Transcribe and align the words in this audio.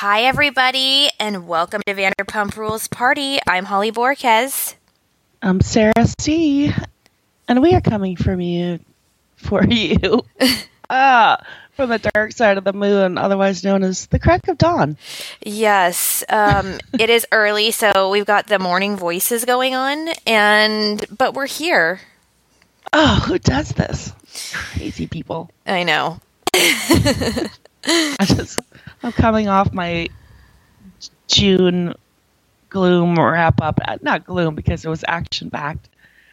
Hi, 0.00 0.22
everybody, 0.26 1.08
and 1.18 1.48
welcome 1.48 1.82
to 1.84 1.92
Vanderpump 1.92 2.56
Rules 2.56 2.86
Party. 2.86 3.40
I'm 3.48 3.64
Holly 3.64 3.90
Borquez. 3.90 4.76
I'm 5.42 5.60
Sarah 5.60 6.06
C. 6.20 6.72
And 7.48 7.60
we 7.60 7.74
are 7.74 7.80
coming 7.80 8.14
from 8.14 8.40
you, 8.40 8.78
for 9.34 9.64
you, 9.68 10.24
ah, 10.88 11.44
from 11.72 11.90
the 11.90 11.98
dark 11.98 12.30
side 12.30 12.58
of 12.58 12.62
the 12.62 12.72
moon, 12.72 13.18
otherwise 13.18 13.64
known 13.64 13.82
as 13.82 14.06
the 14.06 14.20
crack 14.20 14.46
of 14.46 14.56
dawn. 14.56 14.96
Yes, 15.42 16.22
um, 16.28 16.78
it 16.96 17.10
is 17.10 17.26
early, 17.32 17.72
so 17.72 18.08
we've 18.10 18.24
got 18.24 18.46
the 18.46 18.60
morning 18.60 18.96
voices 18.96 19.44
going 19.44 19.74
on, 19.74 20.10
and 20.28 21.04
but 21.18 21.34
we're 21.34 21.48
here. 21.48 21.98
Oh, 22.92 23.16
who 23.26 23.40
does 23.40 23.70
this? 23.70 24.12
Crazy 24.54 25.08
people. 25.08 25.50
I 25.66 25.82
know. 25.82 26.20
I 26.54 28.24
just, 28.24 28.60
I'm 29.02 29.12
coming 29.12 29.48
off 29.48 29.72
my 29.72 30.08
June 31.28 31.94
gloom 32.70 33.16
wrap 33.16 33.60
up. 33.62 33.80
Uh, 33.86 33.98
Not 34.02 34.24
gloom 34.26 34.54
because 34.54 34.84
it 34.84 34.88
was 34.88 35.04
action 35.06 35.50
packed, 35.50 35.88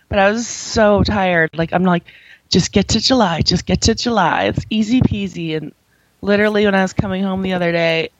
but 0.10 0.20
I 0.20 0.32
was 0.32 0.48
so 0.48 1.04
tired. 1.04 1.52
Like 1.56 1.74
I'm 1.74 1.84
like, 1.84 2.06
just 2.52 2.72
get 2.72 2.90
to 2.90 3.02
July, 3.02 3.42
just 3.42 3.66
get 3.66 3.84
to 3.84 3.96
July. 3.96 4.46
It's 4.46 4.66
easy 4.70 5.02
peasy. 5.02 5.58
And 5.58 5.74
literally, 6.22 6.66
when 6.66 6.76
I 6.76 6.84
was 6.84 6.94
coming 6.94 7.24
home 7.24 7.42
the 7.42 7.54
other 7.54 7.72
day, 7.72 8.12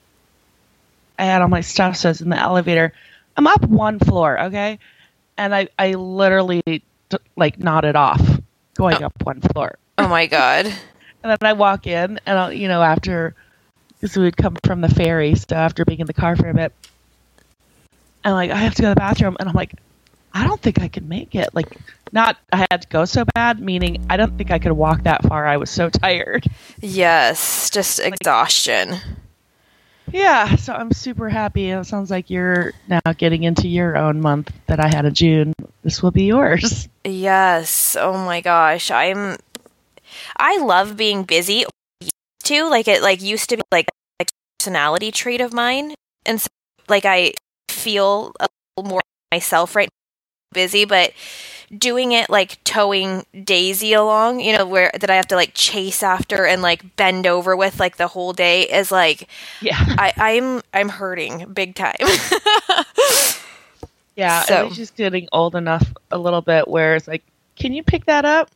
I 1.20 1.26
had 1.26 1.42
all 1.42 1.48
my 1.50 1.62
stuff. 1.62 1.98
So 1.98 2.10
I 2.10 2.12
was 2.12 2.22
in 2.22 2.30
the 2.30 2.40
elevator. 2.40 2.94
I'm 3.38 3.48
up 3.48 3.66
one 3.66 4.00
floor, 4.00 4.40
okay, 4.46 4.80
and 5.38 5.56
I 5.56 5.70
I 5.80 5.94
literally 5.94 6.62
like 7.38 7.60
nodded 7.60 7.96
off 7.96 8.22
going 8.78 9.04
up 9.04 9.14
one 9.24 9.42
floor. 9.42 9.78
Oh 9.98 10.08
my 10.08 10.28
god. 10.28 10.74
And 11.24 11.32
then 11.32 11.50
I 11.50 11.54
walk 11.54 11.88
in, 11.88 12.20
and 12.26 12.40
I'll, 12.40 12.54
you 12.54 12.68
know, 12.68 12.84
after, 12.84 13.36
because 14.00 14.18
we 14.18 14.24
would 14.24 14.38
come 14.38 14.58
from 14.64 14.82
the 14.82 14.90
ferry, 14.90 15.36
so 15.36 15.56
after 15.56 15.86
being 15.86 16.00
in 16.00 16.08
the 16.08 16.14
car 16.14 16.36
for 16.36 16.50
a 16.50 16.54
bit, 16.54 16.74
and 18.24 18.34
like 18.34 18.52
I 18.52 18.58
have 18.58 18.76
to 18.76 18.82
go 18.82 18.90
to 18.90 18.96
the 18.96 19.00
bathroom, 19.00 19.38
and 19.40 19.48
I'm 19.48 19.56
like, 19.56 19.74
I 20.34 20.46
don't 20.46 20.62
think 20.62 20.82
I 20.82 20.90
can 20.90 21.08
make 21.08 21.34
it. 21.36 21.50
Like, 21.54 21.78
not 22.12 22.38
I 22.52 22.66
had 22.70 22.82
to 22.82 22.88
go 22.90 23.06
so 23.06 23.24
bad, 23.36 23.60
meaning 23.60 24.06
I 24.10 24.18
don't 24.18 24.38
think 24.38 24.52
I 24.52 24.60
could 24.60 24.74
walk 24.74 25.04
that 25.04 25.24
far. 25.24 25.48
I 25.48 25.58
was 25.58 25.70
so 25.70 25.90
tired. 26.02 26.46
Yes, 26.82 27.70
just 27.70 28.00
exhaustion. 28.00 28.96
Yeah, 30.12 30.56
so 30.56 30.74
I'm 30.74 30.92
super 30.92 31.30
happy. 31.30 31.72
It 31.72 31.86
sounds 31.86 32.12
like 32.12 32.30
you're 32.30 32.74
now 32.88 33.02
getting 33.18 33.44
into 33.44 33.68
your 33.68 33.98
own 33.98 34.22
month 34.22 34.52
that 34.68 34.80
I 34.80 34.88
had 34.88 35.06
in 35.06 35.14
June. 35.14 35.54
This 35.84 36.04
will 36.04 36.12
be 36.12 36.24
yours. 36.24 36.88
Yes. 37.04 37.98
Oh 38.00 38.14
my 38.14 38.42
gosh. 38.42 38.92
I'm 38.92 39.38
I 40.38 40.58
love 40.60 40.96
being 40.96 41.24
busy 41.24 41.66
too. 42.46 42.70
Like 42.70 42.88
it 42.88 43.02
like 43.02 43.22
used 43.22 43.50
to 43.50 43.58
be 43.58 43.64
like 43.72 43.90
a 44.22 44.26
personality 44.60 45.12
trait 45.12 45.42
of 45.42 45.54
mine. 45.54 45.94
And 46.26 46.40
so 46.40 46.48
like 46.88 47.06
I 47.06 47.34
feel 47.70 48.34
a 48.40 48.48
little 48.78 48.90
more 48.90 49.02
myself 49.32 49.76
right 49.76 49.90
now, 49.90 50.62
busy, 50.62 50.86
but 50.86 51.12
doing 51.76 52.12
it 52.12 52.30
like 52.30 52.64
towing 52.64 53.26
Daisy 53.44 53.94
along, 53.94 54.40
you 54.40 54.56
know, 54.56 54.66
where 54.66 54.92
that 55.00 55.10
I 55.10 55.16
have 55.16 55.28
to 55.28 55.36
like 55.36 55.52
chase 55.56 56.04
after 56.04 56.46
and 56.46 56.62
like 56.62 56.96
bend 56.96 57.26
over 57.28 57.56
with 57.56 57.80
like 57.80 57.98
the 57.98 58.08
whole 58.08 58.34
day 58.34 58.62
is 58.64 58.92
like 58.92 59.28
Yeah. 59.62 59.76
I, 59.98 60.14
I'm 60.16 60.62
I'm 60.74 60.90
hurting 60.90 61.52
big 61.54 61.76
time. 61.76 61.96
Yeah. 64.16 64.44
So- 64.44 64.68
And 64.68 64.76
she's 64.76 64.92
getting 64.92 65.28
old 65.34 65.56
enough 65.56 65.86
a 66.12 66.18
little 66.18 66.42
bit 66.42 66.68
where 66.70 66.96
it's 66.96 67.08
like, 67.08 67.24
can 67.58 67.74
you 67.74 67.84
pick 67.84 68.06
that 68.06 68.24
up? 68.24 68.50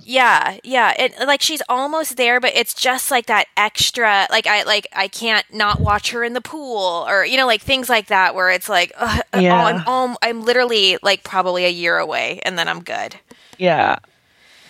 Yeah, 0.00 0.58
yeah. 0.64 0.94
It 0.98 1.14
like 1.26 1.42
she's 1.42 1.62
almost 1.68 2.16
there, 2.16 2.40
but 2.40 2.52
it's 2.54 2.74
just 2.74 3.10
like 3.10 3.26
that 3.26 3.46
extra. 3.56 4.26
Like 4.30 4.46
I 4.46 4.62
like 4.62 4.86
I 4.94 5.08
can't 5.08 5.44
not 5.52 5.80
watch 5.80 6.12
her 6.12 6.24
in 6.24 6.32
the 6.32 6.40
pool, 6.40 7.04
or 7.08 7.24
you 7.24 7.36
know, 7.36 7.46
like 7.46 7.60
things 7.60 7.88
like 7.88 8.06
that, 8.06 8.34
where 8.34 8.50
it's 8.50 8.68
like, 8.68 8.92
ugh, 8.96 9.20
oh, 9.34 9.38
Yeah. 9.38 9.62
I'm 9.62 9.86
um, 9.86 10.16
I'm 10.22 10.42
literally 10.42 10.98
like 11.02 11.24
probably 11.24 11.64
a 11.64 11.70
year 11.70 11.98
away, 11.98 12.40
and 12.44 12.58
then 12.58 12.68
I'm 12.68 12.82
good. 12.82 13.16
Yeah. 13.58 13.98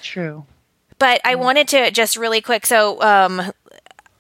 True. 0.03 0.45
But 0.99 1.21
I 1.25 1.37
wanted 1.37 1.69
to 1.69 1.91
just 1.91 2.19
really 2.19 2.43
quick. 2.43 2.67
So, 2.67 3.01
um, 3.01 3.53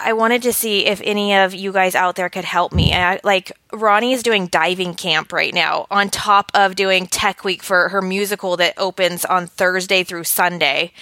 I 0.03 0.15
wanted 0.15 0.43
to 0.43 0.53
see 0.53 0.87
if 0.87 1.01
any 1.05 1.35
of 1.35 1.55
you 1.55 1.73
guys 1.73 1.95
out 1.95 2.17
there 2.17 2.29
could 2.29 2.45
help 2.45 2.73
me. 2.73 2.93
I, 2.95 3.21
like 3.23 3.53
Ronnie 3.73 4.13
is 4.13 4.23
doing 4.23 4.47
diving 4.47 4.95
camp 4.95 5.33
right 5.33 5.53
now, 5.53 5.87
on 5.91 6.09
top 6.09 6.51
of 6.55 6.75
doing 6.75 7.07
Tech 7.07 7.45
Week 7.45 7.63
for 7.63 7.91
her 7.91 8.01
musical 8.01 8.57
that 8.57 8.75
opens 8.79 9.25
on 9.25 9.47
Thursday 9.47 10.03
through 10.03 10.25
Sunday. 10.25 10.93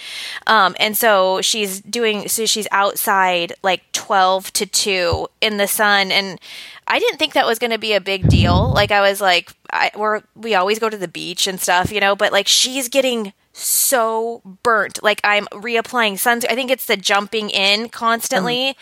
Um, 0.47 0.75
and 0.79 0.97
so 0.97 1.41
she's 1.41 1.81
doing. 1.81 2.27
So 2.27 2.45
she's 2.45 2.67
outside 2.71 3.53
like 3.63 3.89
twelve 3.91 4.51
to 4.53 4.65
two 4.65 5.27
in 5.41 5.57
the 5.57 5.67
sun, 5.67 6.11
and 6.11 6.39
I 6.87 6.99
didn't 6.99 7.17
think 7.17 7.33
that 7.33 7.45
was 7.45 7.59
going 7.59 7.71
to 7.71 7.77
be 7.77 7.93
a 7.93 8.01
big 8.01 8.27
deal. 8.27 8.71
Like 8.73 8.91
I 8.91 9.01
was 9.01 9.21
like, 9.21 9.51
I, 9.71 9.91
we're 9.95 10.21
we 10.35 10.55
always 10.55 10.79
go 10.79 10.89
to 10.89 10.97
the 10.97 11.07
beach 11.07 11.47
and 11.47 11.59
stuff, 11.59 11.91
you 11.91 11.99
know. 11.99 12.15
But 12.15 12.31
like 12.31 12.47
she's 12.47 12.89
getting 12.89 13.33
so 13.51 14.41
burnt. 14.63 15.01
Like 15.03 15.21
I'm 15.23 15.45
reapplying 15.47 16.13
sunscreen. 16.13 16.51
I 16.51 16.55
think 16.55 16.71
it's 16.71 16.85
the 16.85 16.97
jumping 16.97 17.49
in 17.49 17.89
constantly. 17.89 18.75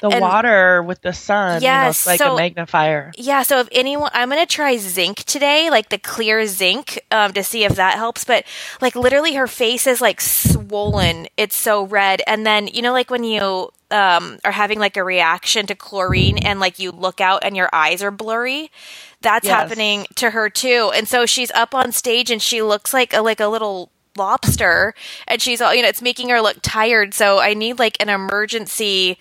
The 0.00 0.08
And- 0.08 0.20
water 0.20 0.82
with 0.82 1.02
the 1.02 1.12
sun, 1.12 1.62
you 1.62 1.68
know, 1.68 1.88
it's 1.88 2.06
like 2.06 2.18
so- 2.18 2.34
a 2.34 2.36
magnifier. 2.36 3.12
Yeah, 3.16 3.42
so 3.42 3.60
if 3.60 3.68
anyone, 3.72 4.10
I'm 4.14 4.28
gonna 4.30 4.46
try 4.46 4.76
zinc 4.76 5.24
today, 5.24 5.70
like 5.70 5.88
the 5.90 5.98
clear 5.98 6.46
zinc, 6.46 6.98
um, 7.10 7.32
to 7.34 7.44
see 7.44 7.64
if 7.64 7.74
that 7.76 7.96
helps. 7.96 8.24
But 8.24 8.44
like 8.80 8.96
literally, 8.96 9.34
her 9.34 9.46
face 9.46 9.86
is 9.86 10.00
like 10.00 10.20
swollen. 10.20 11.28
It's 11.36 11.56
so 11.56 11.84
red, 11.84 12.22
and 12.26 12.46
then 12.46 12.66
you 12.68 12.82
know, 12.82 12.92
like 12.92 13.10
when 13.10 13.24
you 13.24 13.70
um 13.90 14.38
are 14.44 14.50
having 14.52 14.78
like 14.80 14.96
a 14.96 15.04
reaction 15.04 15.66
to 15.66 15.74
chlorine, 15.74 16.38
and 16.38 16.58
like 16.60 16.78
you 16.78 16.90
look 16.90 17.20
out 17.20 17.44
and 17.44 17.56
your 17.56 17.68
eyes 17.72 18.02
are 18.02 18.10
blurry. 18.10 18.70
That's 19.20 19.46
Yes. 19.46 19.54
happening 19.54 20.06
to 20.16 20.30
her 20.30 20.50
too, 20.50 20.90
and 20.94 21.08
so 21.08 21.24
she's 21.26 21.50
up 21.52 21.74
on 21.74 21.92
stage 21.92 22.30
and 22.30 22.42
she 22.42 22.60
looks 22.62 22.92
like 22.92 23.14
a 23.14 23.20
like 23.22 23.40
a 23.40 23.46
little 23.46 23.90
lobster, 24.16 24.94
and 25.28 25.40
she's 25.42 25.60
all 25.60 25.74
you 25.74 25.82
know. 25.82 25.88
It's 25.88 26.02
making 26.02 26.28
her 26.30 26.40
look 26.40 26.58
tired. 26.62 27.14
So 27.14 27.38
I 27.40 27.54
need 27.54 27.78
like 27.78 27.96
an 28.00 28.08
emergency 28.08 29.18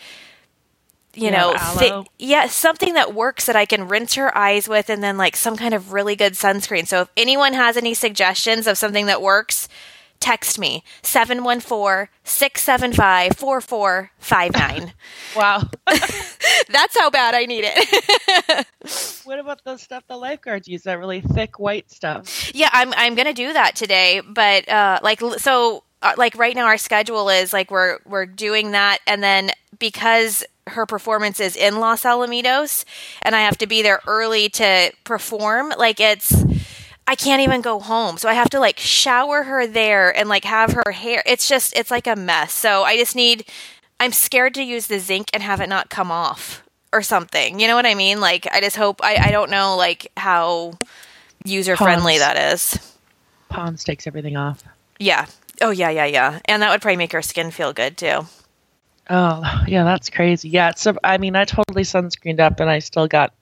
you 1.15 1.29
Yeah, 1.29 1.31
know, 1.31 1.55
thi- 1.57 1.93
yeah, 2.19 2.47
something 2.47 2.93
that 2.95 3.13
works 3.13 3.45
that 3.45 3.55
I 3.55 3.65
can 3.65 3.87
rinse 3.87 4.15
her 4.15 4.35
eyes 4.37 4.67
with, 4.67 4.89
and 4.89 5.03
then 5.03 5.17
like 5.17 5.35
some 5.35 5.55
kind 5.57 5.73
of 5.73 5.93
really 5.93 6.15
good 6.15 6.33
sunscreen. 6.33 6.87
So 6.87 7.01
if 7.01 7.09
anyone 7.15 7.53
has 7.53 7.77
any 7.77 7.93
suggestions 7.93 8.67
of 8.67 8.77
something 8.77 9.05
that 9.07 9.21
works, 9.21 9.67
text 10.23 10.57
me 10.57 10.83
714 11.01 12.07
675 12.23 13.35
4459. 13.35 14.93
Wow. 15.35 15.63
That's 15.87 16.97
how 16.97 17.09
bad 17.09 17.33
I 17.33 17.45
need 17.45 17.65
it. 17.67 18.67
what 19.25 19.39
about 19.39 19.63
the 19.63 19.77
stuff 19.77 20.03
the 20.07 20.15
lifeguards 20.15 20.67
use? 20.67 20.83
That 20.83 20.99
really 20.99 21.21
thick 21.21 21.57
white 21.59 21.91
stuff. 21.91 22.51
yeah, 22.53 22.69
I'm 22.71 22.93
I'm 22.95 23.15
gonna 23.15 23.33
do 23.33 23.51
that 23.51 23.75
today, 23.75 24.21
but 24.25 24.69
uh, 24.69 24.99
like 25.03 25.19
so. 25.37 25.83
Uh, 26.03 26.11
like 26.17 26.37
right 26.37 26.53
now, 26.53 26.65
our 26.65 26.77
schedule 26.77 27.29
is 27.29 27.53
like 27.53 27.71
we're 27.71 27.97
we're 28.05 28.25
doing 28.25 28.71
that, 28.71 28.99
and 29.07 29.23
then 29.23 29.51
because 29.79 30.43
her 30.67 30.85
performance 30.85 31.39
is 31.39 31.55
in 31.55 31.79
Los 31.79 32.03
Alamitos, 32.03 32.85
and 33.21 33.35
I 33.35 33.41
have 33.41 33.57
to 33.59 33.67
be 33.67 33.81
there 33.81 34.01
early 34.05 34.49
to 34.49 34.91
perform. 35.05 35.73
Like 35.77 35.99
it's, 36.01 36.31
I 37.07 37.15
can't 37.15 37.41
even 37.41 37.61
go 37.61 37.79
home, 37.79 38.17
so 38.17 38.29
I 38.29 38.33
have 38.33 38.49
to 38.51 38.59
like 38.59 38.79
shower 38.79 39.43
her 39.43 39.67
there 39.67 40.15
and 40.15 40.29
like 40.29 40.45
have 40.45 40.71
her 40.73 40.91
hair. 40.91 41.21
It's 41.25 41.47
just 41.47 41.77
it's 41.77 41.91
like 41.91 42.07
a 42.07 42.15
mess. 42.15 42.53
So 42.53 42.83
I 42.83 42.97
just 42.97 43.15
need. 43.15 43.45
I'm 43.99 44.11
scared 44.11 44.53
to 44.55 44.63
use 44.63 44.87
the 44.87 44.99
zinc 44.99 45.29
and 45.33 45.43
have 45.43 45.61
it 45.61 45.69
not 45.69 45.89
come 45.89 46.11
off 46.11 46.63
or 46.91 47.01
something. 47.01 47.59
You 47.59 47.67
know 47.67 47.75
what 47.75 47.85
I 47.85 47.95
mean? 47.95 48.19
Like 48.19 48.47
I 48.51 48.59
just 48.61 48.75
hope 48.75 49.01
I 49.03 49.15
I 49.15 49.31
don't 49.31 49.49
know 49.51 49.75
like 49.75 50.11
how 50.17 50.73
user 51.45 51.75
friendly 51.75 52.17
that 52.17 52.53
is. 52.53 52.77
Pond's 53.49 53.83
takes 53.83 54.07
everything 54.07 54.35
off. 54.35 54.63
Yeah. 54.99 55.25
Oh 55.61 55.69
yeah, 55.69 55.89
yeah, 55.89 56.05
yeah. 56.05 56.39
And 56.45 56.61
that 56.61 56.71
would 56.71 56.81
probably 56.81 56.97
make 56.97 57.11
her 57.11 57.21
skin 57.21 57.51
feel 57.51 57.73
good 57.73 57.97
too. 57.97 58.25
Oh, 59.09 59.63
yeah, 59.67 59.83
that's 59.83 60.09
crazy. 60.09 60.49
Yeah, 60.49 60.71
so 60.75 60.95
I 61.03 61.17
mean, 61.17 61.35
I 61.35 61.45
totally 61.45 61.83
sunscreened 61.83 62.39
up 62.39 62.59
and 62.59 62.69
I 62.69 62.79
still 62.79 63.07
got 63.07 63.33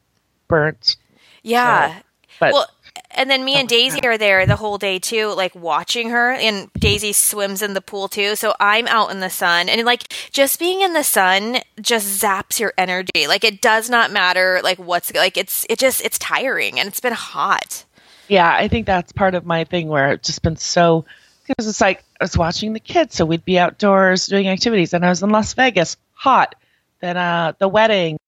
burnt. 0.47 0.97
Yeah. 1.43 1.99
But 2.39 2.53
well, 2.53 2.67
and 3.11 3.29
then 3.29 3.43
me 3.43 3.55
and 3.55 3.67
Daisy 3.67 4.03
are 4.05 4.17
there 4.17 4.45
the 4.45 4.55
whole 4.55 4.77
day 4.77 4.99
too, 4.99 5.33
like 5.35 5.53
watching 5.55 6.09
her. 6.09 6.31
And 6.31 6.71
Daisy 6.73 7.13
swims 7.13 7.61
in 7.61 7.73
the 7.73 7.81
pool 7.81 8.07
too, 8.07 8.35
so 8.35 8.53
I'm 8.59 8.87
out 8.87 9.11
in 9.11 9.19
the 9.19 9.29
sun, 9.29 9.69
and 9.69 9.83
like 9.85 10.07
just 10.31 10.59
being 10.59 10.81
in 10.81 10.93
the 10.93 11.03
sun 11.03 11.57
just 11.81 12.21
zaps 12.21 12.59
your 12.59 12.73
energy. 12.77 13.27
Like 13.27 13.43
it 13.43 13.61
does 13.61 13.89
not 13.89 14.11
matter 14.11 14.61
like 14.63 14.77
what's 14.79 15.13
like 15.13 15.37
it's 15.37 15.65
it 15.69 15.79
just 15.79 16.03
it's 16.03 16.19
tiring, 16.19 16.79
and 16.79 16.87
it's 16.87 16.99
been 17.01 17.13
hot. 17.13 17.85
yeah, 18.27 18.53
I 18.53 18.67
think 18.67 18.85
that's 18.85 19.11
part 19.11 19.35
of 19.35 19.45
my 19.45 19.63
thing 19.65 19.87
where 19.87 20.13
it's 20.13 20.27
just 20.27 20.41
been 20.41 20.55
so 20.55 21.05
because 21.47 21.67
it's 21.67 21.81
like 21.81 22.03
I 22.19 22.23
was 22.23 22.37
watching 22.37 22.73
the 22.73 22.79
kids, 22.79 23.15
so 23.15 23.25
we'd 23.25 23.45
be 23.45 23.59
outdoors 23.59 24.27
doing 24.27 24.47
activities, 24.47 24.93
and 24.93 25.05
I 25.05 25.09
was 25.09 25.21
in 25.21 25.29
Las 25.29 25.53
Vegas, 25.53 25.97
hot. 26.13 26.55
Then 27.01 27.17
uh, 27.17 27.53
the 27.57 27.67
wedding, 27.67 28.19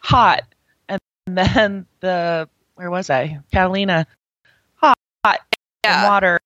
hot, 0.00 0.42
and 0.88 1.00
then 1.26 1.86
the 2.00 2.48
where 2.74 2.90
was 2.90 3.10
I? 3.10 3.40
Catalina, 3.52 4.06
hot, 5.84 5.92
and 5.92 6.02
Yeah. 6.02 6.08
water, 6.08 6.40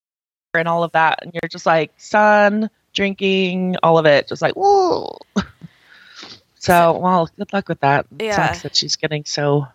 and 0.54 0.68
all 0.68 0.82
of 0.84 0.92
that, 0.92 1.20
and 1.22 1.32
you're 1.34 1.48
just 1.48 1.66
like 1.66 1.92
sun, 1.98 2.70
drinking, 2.92 3.76
all 3.82 3.98
of 3.98 4.06
it, 4.06 4.28
just 4.28 4.42
like 4.42 4.54
whoa. 4.54 5.18
So, 6.58 6.98
well, 6.98 7.30
good 7.38 7.52
luck 7.52 7.68
with 7.68 7.78
that. 7.80 8.06
It 8.18 8.24
Yeah. 8.24 8.52
Sucks 8.52 8.62
that 8.62 8.74
she's 8.74 8.96
getting 8.96 9.24
so 9.24 9.68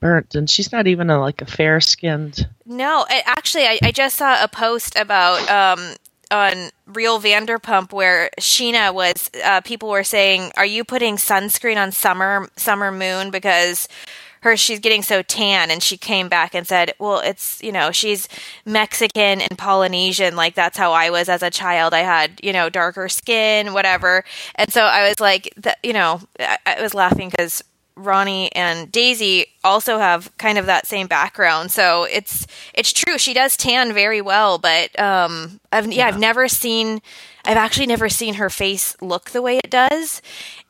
burnt, 0.00 0.34
and 0.34 0.48
she's 0.48 0.72
not 0.72 0.86
even 0.86 1.10
a, 1.10 1.20
like 1.20 1.42
a 1.42 1.46
fair 1.46 1.78
skinned. 1.80 2.48
No, 2.64 3.04
it, 3.10 3.22
actually, 3.26 3.64
I, 3.66 3.78
I 3.82 3.92
just 3.92 4.16
saw 4.16 4.42
a 4.42 4.48
post 4.48 4.96
about 4.96 5.46
um, 5.50 5.94
on 6.30 6.70
Real 6.86 7.20
Vanderpump 7.20 7.92
where 7.92 8.30
Scheana 8.40 8.94
was. 8.94 9.30
Uh, 9.44 9.60
people 9.60 9.90
were 9.90 10.04
saying, 10.04 10.52
"Are 10.56 10.64
you 10.64 10.84
putting 10.84 11.16
sunscreen 11.16 11.76
on 11.76 11.92
Summer 11.92 12.48
Summer 12.56 12.90
Moon 12.90 13.30
because?" 13.30 13.86
Her, 14.42 14.56
she's 14.56 14.80
getting 14.80 15.02
so 15.02 15.22
tan, 15.22 15.70
and 15.70 15.82
she 15.82 15.96
came 15.96 16.28
back 16.28 16.54
and 16.54 16.66
said, 16.66 16.92
"Well, 16.98 17.20
it's 17.20 17.62
you 17.62 17.72
know, 17.72 17.90
she's 17.92 18.28
Mexican 18.64 19.40
and 19.40 19.56
Polynesian, 19.58 20.36
like 20.36 20.54
that's 20.54 20.76
how 20.78 20.92
I 20.92 21.10
was 21.10 21.28
as 21.28 21.42
a 21.42 21.50
child. 21.50 21.94
I 21.94 22.00
had 22.00 22.40
you 22.42 22.52
know 22.52 22.68
darker 22.68 23.08
skin, 23.08 23.72
whatever." 23.72 24.24
And 24.56 24.72
so 24.72 24.82
I 24.82 25.08
was 25.08 25.20
like, 25.20 25.52
that, 25.58 25.78
you 25.82 25.92
know, 25.92 26.20
I, 26.40 26.58
I 26.66 26.82
was 26.82 26.94
laughing 26.94 27.30
because 27.30 27.62
Ronnie 27.96 28.50
and 28.54 28.90
Daisy 28.90 29.46
also 29.62 29.98
have 29.98 30.36
kind 30.38 30.58
of 30.58 30.66
that 30.66 30.86
same 30.86 31.06
background. 31.06 31.70
So 31.70 32.04
it's 32.04 32.46
it's 32.74 32.92
true. 32.92 33.18
She 33.18 33.34
does 33.34 33.56
tan 33.56 33.92
very 33.92 34.20
well, 34.20 34.58
but 34.58 34.98
um 34.98 35.60
I've 35.70 35.92
yeah, 35.92 36.08
I've 36.08 36.18
never 36.18 36.48
seen 36.48 37.02
I've 37.44 37.56
actually 37.56 37.86
never 37.86 38.08
seen 38.08 38.34
her 38.34 38.50
face 38.50 38.96
look 39.00 39.30
the 39.30 39.42
way 39.42 39.58
it 39.58 39.70
does. 39.70 40.22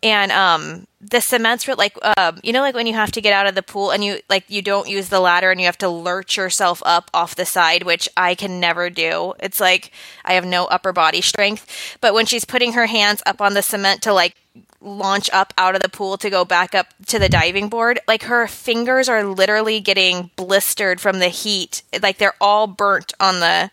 And 0.02 0.32
um 0.32 0.86
the 1.00 1.20
cements 1.20 1.66
were 1.66 1.74
like 1.74 1.96
um 2.16 2.38
you 2.42 2.52
know 2.52 2.60
like 2.60 2.74
when 2.74 2.86
you 2.86 2.94
have 2.94 3.12
to 3.12 3.20
get 3.20 3.32
out 3.32 3.46
of 3.46 3.54
the 3.54 3.62
pool 3.62 3.90
and 3.90 4.04
you 4.04 4.20
like 4.30 4.44
you 4.48 4.62
don't 4.62 4.88
use 4.88 5.08
the 5.08 5.20
ladder 5.20 5.50
and 5.50 5.60
you 5.60 5.66
have 5.66 5.78
to 5.78 5.88
lurch 5.88 6.36
yourself 6.36 6.82
up 6.84 7.10
off 7.12 7.34
the 7.34 7.44
side, 7.46 7.82
which 7.82 8.08
I 8.16 8.34
can 8.34 8.60
never 8.60 8.90
do. 8.90 9.34
It's 9.40 9.60
like 9.60 9.90
I 10.24 10.34
have 10.34 10.46
no 10.46 10.66
upper 10.66 10.92
body 10.92 11.20
strength. 11.20 11.98
But 12.00 12.14
when 12.14 12.26
she's 12.26 12.44
putting 12.44 12.72
her 12.72 12.86
hands 12.86 13.22
up 13.26 13.40
on 13.40 13.54
the 13.54 13.62
cement 13.62 14.02
to 14.02 14.12
like 14.12 14.36
launch 14.80 15.30
up 15.32 15.54
out 15.56 15.74
of 15.74 15.82
the 15.82 15.88
pool 15.88 16.16
to 16.18 16.28
go 16.30 16.44
back 16.44 16.74
up 16.74 16.88
to 17.06 17.18
the 17.18 17.28
diving 17.28 17.68
board, 17.68 18.00
like 18.08 18.24
her 18.24 18.46
fingers 18.46 19.08
are 19.08 19.24
literally 19.24 19.80
getting 19.80 20.30
blistered 20.36 21.00
from 21.00 21.18
the 21.18 21.28
heat. 21.28 21.82
Like 22.02 22.18
they're 22.18 22.34
all 22.40 22.66
burnt 22.66 23.12
on 23.20 23.40
the 23.40 23.70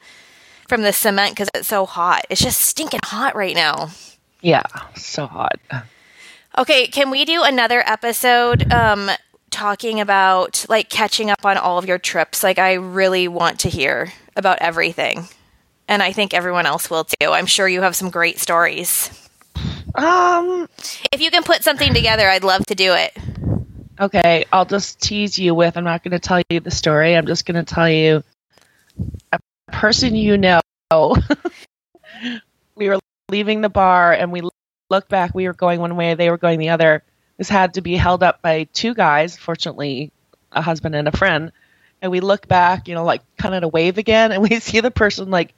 from 0.69 0.83
the 0.83 0.94
cement 0.94 1.31
because 1.31 1.50
it's 1.54 1.68
so 1.68 1.86
hot. 1.86 2.21
It's 2.30 2.42
just 2.42 2.62
stinking 2.62 3.01
hot 3.04 3.36
right 3.36 3.56
now. 3.56 3.89
Yeah, 4.42 4.63
so 4.95 5.25
hot. 5.25 5.60
Okay, 6.57 6.88
can 6.88 7.10
we 7.10 7.25
do 7.25 7.44
another 7.44 7.83
episode 7.86 8.71
um 8.71 9.10
talking 9.50 10.00
about 10.00 10.66
like 10.69 10.89
catching 10.89 11.30
up 11.30 11.44
on 11.45 11.57
all 11.57 11.77
of 11.77 11.86
your 11.86 11.98
trips? 11.98 12.44
Like 12.44 12.60
I 12.60 12.74
really 12.74 13.27
want 13.27 13.60
to 13.62 13.69
hear 13.69 14.13
about 14.36 14.60
everything. 14.62 15.27
And 15.88 16.04
I 16.04 16.13
think 16.13 16.33
everyone 16.33 16.68
else 16.68 16.89
will 16.89 17.04
too. 17.04 17.31
I'm 17.31 17.48
sure 17.48 17.68
you 17.68 17.81
have 17.81 17.95
some 17.95 18.12
great 18.12 18.39
stories. 18.39 19.10
Um. 19.95 20.69
If 21.12 21.19
you 21.19 21.31
can 21.31 21.44
put 21.44 21.63
something 21.63 21.94
together, 21.94 22.30
I'd 22.30 22.44
love 22.44 22.66
to 22.68 22.75
do 22.75 22.94
it. 22.94 23.18
Okay, 24.00 24.45
I'll 24.54 24.66
just 24.66 25.01
tease 25.01 25.38
you 25.38 25.54
with. 25.56 25.75
I'm 25.75 25.83
not 25.83 26.04
going 26.04 26.12
to 26.12 26.19
tell 26.19 26.42
you 26.50 26.62
the 26.62 26.71
story. 26.71 27.18
I'm 27.18 27.25
just 27.25 27.45
going 27.45 27.63
to 27.63 27.74
tell 27.74 27.89
you 27.89 28.24
person 29.69 30.16
you 30.16 30.38
know. 30.38 30.62
we 32.75 32.89
were 32.89 33.00
leaving 33.30 33.62
the 33.62 33.69
bar 33.69 34.13
and 34.13 34.31
we 34.31 34.42
looked 34.89 35.10
back. 35.10 35.33
We 35.33 35.48
were 35.48 35.54
going 35.54 35.80
one 35.80 35.95
way, 35.95 36.16
they 36.16 36.30
were 36.30 36.38
going 36.38 36.60
the 36.60 36.69
other. 36.69 37.04
This 37.38 37.50
had 37.50 37.75
to 37.75 37.81
be 37.81 37.95
held 37.95 38.21
up 38.21 38.42
by 38.42 38.66
two 38.74 38.94
guys, 38.94 39.38
fortunately, 39.38 40.12
a 40.51 40.62
husband 40.62 40.95
and 40.95 41.07
a 41.07 41.16
friend. 41.16 41.51
And 42.01 42.12
we 42.12 42.19
look 42.19 42.48
back, 42.48 42.88
you 42.88 42.95
know, 42.95 43.06
like 43.06 43.21
kind 43.38 43.56
of 43.56 43.62
to 43.62 43.68
wave 43.68 43.98
again, 43.98 44.31
and 44.33 44.42
we 44.42 44.60
see 44.60 44.81
the 44.81 44.92
person 44.92 45.30
like 45.30 45.54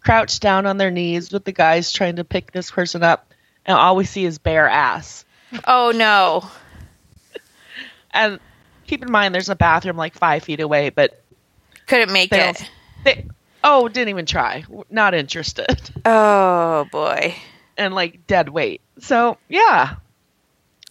crouched 0.00 0.42
down 0.42 0.66
on 0.66 0.76
their 0.76 0.90
knees 0.90 1.32
with 1.32 1.44
the 1.44 1.52
guys 1.52 1.92
trying 1.92 2.16
to 2.16 2.24
pick 2.24 2.52
this 2.52 2.70
person 2.70 3.02
up, 3.02 3.32
and 3.64 3.76
all 3.76 3.96
we 3.96 4.04
see 4.04 4.24
is 4.24 4.38
bare 4.38 4.68
ass. 4.68 5.24
Oh 5.66 5.92
no. 5.94 6.48
And 8.16 8.38
keep 8.86 9.02
in 9.02 9.10
mind, 9.10 9.34
there's 9.34 9.48
a 9.48 9.56
bathroom 9.56 9.96
like 9.96 10.14
five 10.14 10.44
feet 10.44 10.60
away, 10.60 10.90
but 10.90 11.20
Couldn't 11.88 12.12
make 12.12 12.32
it. 12.32 12.70
They 13.04 13.26
oh, 13.62 13.88
didn't 13.88 14.08
even 14.10 14.26
try. 14.26 14.64
Not 14.90 15.14
interested. 15.14 15.90
Oh 16.06 16.86
boy. 16.92 17.34
and 17.78 17.94
like 17.94 18.26
dead 18.26 18.48
weight. 18.48 18.80
So 18.98 19.38
yeah. 19.48 19.96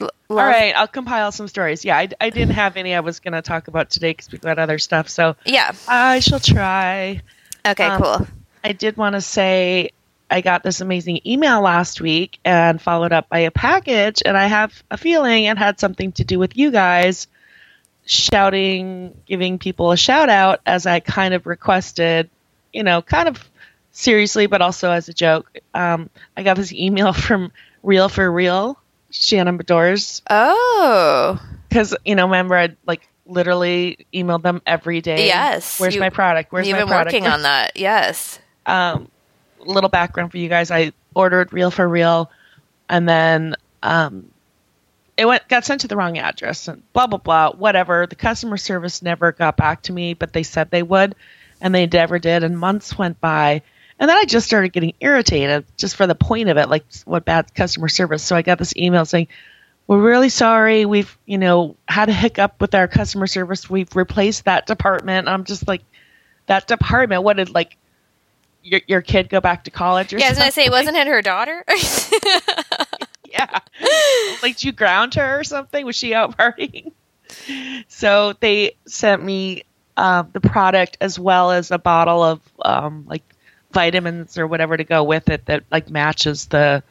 L- 0.02 0.10
All 0.30 0.38
right, 0.38 0.74
I'll 0.76 0.88
compile 0.88 1.32
some 1.32 1.48
stories. 1.48 1.86
Yeah, 1.86 1.98
I, 1.98 2.10
I 2.20 2.30
didn't 2.32 2.56
have 2.56 2.78
any 2.78 2.96
I 2.96 3.02
was 3.02 3.20
going 3.20 3.34
to 3.34 3.42
talk 3.44 3.68
about 3.68 3.90
today 3.92 4.10
because 4.12 4.32
we've 4.32 4.42
got 4.42 4.58
other 4.58 4.80
stuff. 4.80 5.08
So 5.10 5.36
Yeah. 5.46 5.72
I 5.88 6.20
shall 6.20 6.40
try. 6.40 7.22
Okay, 7.66 7.86
Um, 7.86 8.02
cool. 8.02 8.28
I 8.64 8.72
did 8.72 8.98
want 8.98 9.14
to 9.14 9.22
say 9.22 9.92
I 10.32 10.42
got 10.42 10.64
this 10.64 10.82
amazing 10.82 11.20
email 11.28 11.62
last 11.62 12.02
week 12.02 12.40
and 12.44 12.82
followed 12.82 13.14
up 13.14 13.30
by 13.30 13.40
a 13.40 13.52
package, 13.52 14.24
and 14.26 14.36
I 14.36 14.48
have 14.48 14.74
a 14.90 14.98
feeling 14.98 15.46
it 15.46 15.58
had 15.60 15.80
something 15.80 16.12
to 16.14 16.24
do 16.24 16.40
with 16.40 16.58
you 16.58 16.72
guys 16.72 17.28
shouting, 18.06 19.16
giving 19.26 19.60
people 19.60 19.92
a 19.92 19.98
shout 19.98 20.30
out 20.30 20.62
as 20.66 20.86
I 20.86 21.00
kind 21.00 21.34
of 21.34 21.46
requested, 21.46 22.30
you 22.72 22.84
know, 22.84 23.02
kind 23.02 23.28
of 23.28 23.44
seriously, 23.92 24.48
but 24.48 24.62
also 24.62 24.92
as 24.92 25.08
a 25.10 25.14
joke. 25.14 25.58
Um, 25.74 26.10
I 26.36 26.44
got 26.44 26.58
this 26.58 26.74
email 26.74 27.14
from 27.14 27.52
Real 27.84 28.10
for 28.10 28.30
Real, 28.32 28.78
Shannon 29.12 29.58
Beador's, 29.58 30.22
Oh. 30.30 31.40
because, 31.70 31.96
you 32.06 32.16
know, 32.16 32.26
remember 32.26 32.56
I'd 32.56 32.78
like 32.86 33.08
literally 33.26 34.06
emailed 34.14 34.42
them 34.42 34.62
every 34.66 35.00
day. 35.02 35.28
Yes, 35.28 35.80
Where's 35.80 35.96
you- 35.96 36.02
my 36.02 36.10
product? 36.10 36.52
Where's 36.52 36.68
You've 36.68 36.76
my 36.76 36.82
been 36.82 36.88
product? 36.90 37.14
working 37.14 37.28
on 37.28 37.44
that. 37.44 37.74
Yes. 37.76 38.40
um, 38.66 39.08
little 39.60 39.90
background 39.90 40.30
for 40.32 40.38
you 40.38 40.50
guys. 40.50 40.72
I 40.72 40.92
ordered 41.16 41.54
Real 41.54 41.72
for 41.72 41.88
Real, 41.88 42.30
and 42.90 43.08
then 43.08 43.56
um, 43.82 44.30
it 45.18 45.26
went 45.26 45.48
got 45.48 45.66
sent 45.66 45.82
to 45.82 45.88
the 45.88 45.96
wrong 45.96 46.18
address, 46.18 46.68
and 46.68 46.82
blah 46.94 47.08
blah 47.08 47.20
blah. 47.20 47.52
Whatever. 47.52 48.08
The 48.08 48.16
customer 48.16 48.58
service 48.58 49.02
never 49.02 49.32
got 49.32 49.58
back 49.58 49.84
to 49.84 49.94
me, 49.94 50.14
but 50.14 50.34
they 50.34 50.44
said 50.44 50.72
they 50.72 50.84
would, 50.84 51.16
and 51.62 51.74
they 51.74 51.88
never 51.88 52.20
did. 52.20 52.44
And 52.44 52.58
months 52.58 52.98
went 52.98 53.20
by, 53.22 53.62
and 54.00 54.10
then 54.10 54.18
I 54.18 54.26
just 54.26 54.48
started 54.48 54.74
getting 54.74 54.94
irritated 55.00 55.66
just 55.78 55.96
for 55.96 56.08
the 56.08 56.16
point 56.16 56.50
of 56.50 56.58
it, 56.58 56.70
like 56.70 56.86
what 57.06 57.26
bad 57.26 57.54
customer 57.54 57.88
service. 57.90 58.24
So 58.24 58.36
I 58.36 58.42
got 58.42 58.60
this 58.60 58.76
email 58.76 59.06
saying. 59.06 59.28
We're 59.86 60.00
really 60.02 60.30
sorry. 60.30 60.86
We've, 60.86 61.18
you 61.26 61.38
know, 61.38 61.76
had 61.90 62.08
a 62.08 62.14
hiccup 62.14 62.62
with 62.62 62.74
our 62.74 62.88
customer 62.88 63.28
service. 63.28 63.70
We've 63.70 63.94
replaced 63.94 64.46
that 64.46 64.66
department. 64.66 65.28
I'm 65.28 65.44
just 65.44 65.68
like, 65.68 65.82
that 66.48 66.68
department. 66.68 67.24
What 67.24 67.38
did 67.38 67.54
like 67.54 67.78
your 68.64 68.82
your 68.88 69.02
kid 69.02 69.30
go 69.30 69.42
back 69.42 69.66
to 69.66 69.72
college 69.72 70.14
or 70.14 70.20
something? 70.20 70.22
Yeah, 70.22 70.28
I 70.28 70.30
was 70.30 70.38
gonna 70.38 70.52
something? 70.52 70.66
say, 70.66 70.70
wasn't 70.70 70.98
it 70.98 71.08
her 71.08 71.22
daughter? 71.22 71.64
yeah. 73.40 73.60
like 74.42 74.56
did 74.58 74.64
you 74.64 74.72
ground 74.72 75.16
her 75.16 75.40
or 75.40 75.44
something? 75.44 75.86
Was 75.86 75.96
she 75.96 76.14
out 76.14 76.38
partying? 76.38 76.92
So 77.88 78.34
they 78.40 78.76
sent 78.86 79.24
me 79.24 79.64
uh, 79.98 80.24
the 80.32 80.40
product 80.40 80.98
as 81.02 81.18
well 81.18 81.52
as 81.52 81.72
a 81.72 81.80
bottle 81.80 82.22
of 82.22 82.42
um, 82.64 83.06
like 83.08 83.24
vitamins 83.72 84.38
or 84.38 84.46
whatever 84.46 84.78
to 84.78 84.84
go 84.84 85.04
with 85.04 85.30
it 85.30 85.46
that 85.48 85.64
like 85.72 85.90
matches 85.90 86.46
the 86.48 86.84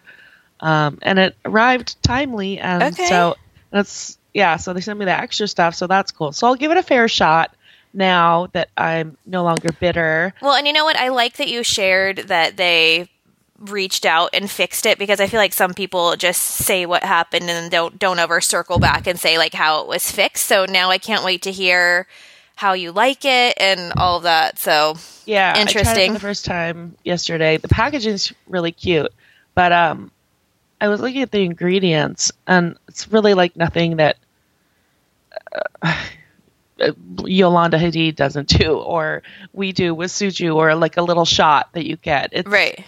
um, 0.60 0.98
and 1.02 1.18
it 1.18 1.36
arrived 1.44 2.02
timely 2.02 2.58
and 2.58 2.82
Okay. 2.82 3.06
so 3.06 3.36
that's 3.70 4.18
yeah 4.34 4.56
so 4.56 4.72
they 4.72 4.80
sent 4.80 4.98
me 4.98 5.04
the 5.04 5.12
extra 5.12 5.46
stuff 5.46 5.74
so 5.76 5.86
that's 5.86 6.10
cool 6.10 6.32
so 6.32 6.46
I'll 6.48 6.56
give 6.56 6.70
it 6.72 6.76
a 6.76 6.82
fair 6.82 7.06
shot 7.08 7.54
now 7.94 8.48
that 8.52 8.68
I'm 8.76 9.16
no 9.26 9.44
longer 9.44 9.70
bitter 9.78 10.34
well, 10.42 10.54
and 10.54 10.66
you 10.66 10.72
know 10.72 10.84
what? 10.84 10.96
I 10.96 11.08
like 11.08 11.36
that 11.36 11.48
you 11.48 11.62
shared 11.62 12.16
that 12.28 12.56
they 12.56 13.08
reached 13.62 14.04
out 14.04 14.30
and 14.32 14.50
fixed 14.50 14.86
it 14.86 14.98
because 14.98 15.20
I 15.20 15.26
feel 15.26 15.38
like 15.38 15.52
some 15.52 15.74
people 15.74 16.16
just 16.16 16.42
say 16.42 16.86
what 16.86 17.04
happened 17.04 17.48
and 17.48 17.70
don't 17.70 17.98
don't 17.98 18.18
ever 18.18 18.40
circle 18.40 18.78
back 18.78 19.06
and 19.06 19.18
say 19.18 19.38
like 19.38 19.54
how 19.54 19.82
it 19.82 19.88
was 19.88 20.10
fixed. 20.10 20.46
So 20.46 20.64
now 20.64 20.90
I 20.90 20.98
can't 20.98 21.24
wait 21.24 21.42
to 21.42 21.52
hear 21.52 22.06
how 22.54 22.74
you 22.74 22.92
like 22.92 23.24
it 23.24 23.54
and 23.58 23.92
all 23.96 24.18
of 24.18 24.24
that. 24.24 24.58
So 24.58 24.94
Yeah, 25.24 25.50
I 25.50 25.52
tried 25.52 25.60
it 25.60 25.76
Interesting. 25.76 26.10
for 26.10 26.14
the 26.14 26.20
first 26.20 26.44
time 26.44 26.96
yesterday. 27.04 27.56
The 27.56 27.68
packaging's 27.68 28.32
really 28.46 28.72
cute, 28.72 29.12
but 29.54 29.72
um, 29.72 30.10
I 30.80 30.88
was 30.88 31.00
looking 31.00 31.22
at 31.22 31.30
the 31.30 31.42
ingredients, 31.42 32.32
and 32.46 32.76
it's 32.88 33.10
really 33.10 33.34
like 33.34 33.56
nothing 33.56 33.96
that 33.96 34.16
uh, 35.82 36.04
Yolanda 37.24 37.78
Hadid 37.78 38.16
doesn't 38.16 38.48
do, 38.48 38.78
or 38.78 39.22
we 39.52 39.72
do 39.72 39.94
with 39.94 40.10
Suja, 40.10 40.54
or 40.54 40.74
like 40.74 40.96
a 40.96 41.02
little 41.02 41.24
shot 41.24 41.72
that 41.72 41.86
you 41.86 41.96
get. 41.96 42.30
It's, 42.32 42.48
right. 42.48 42.84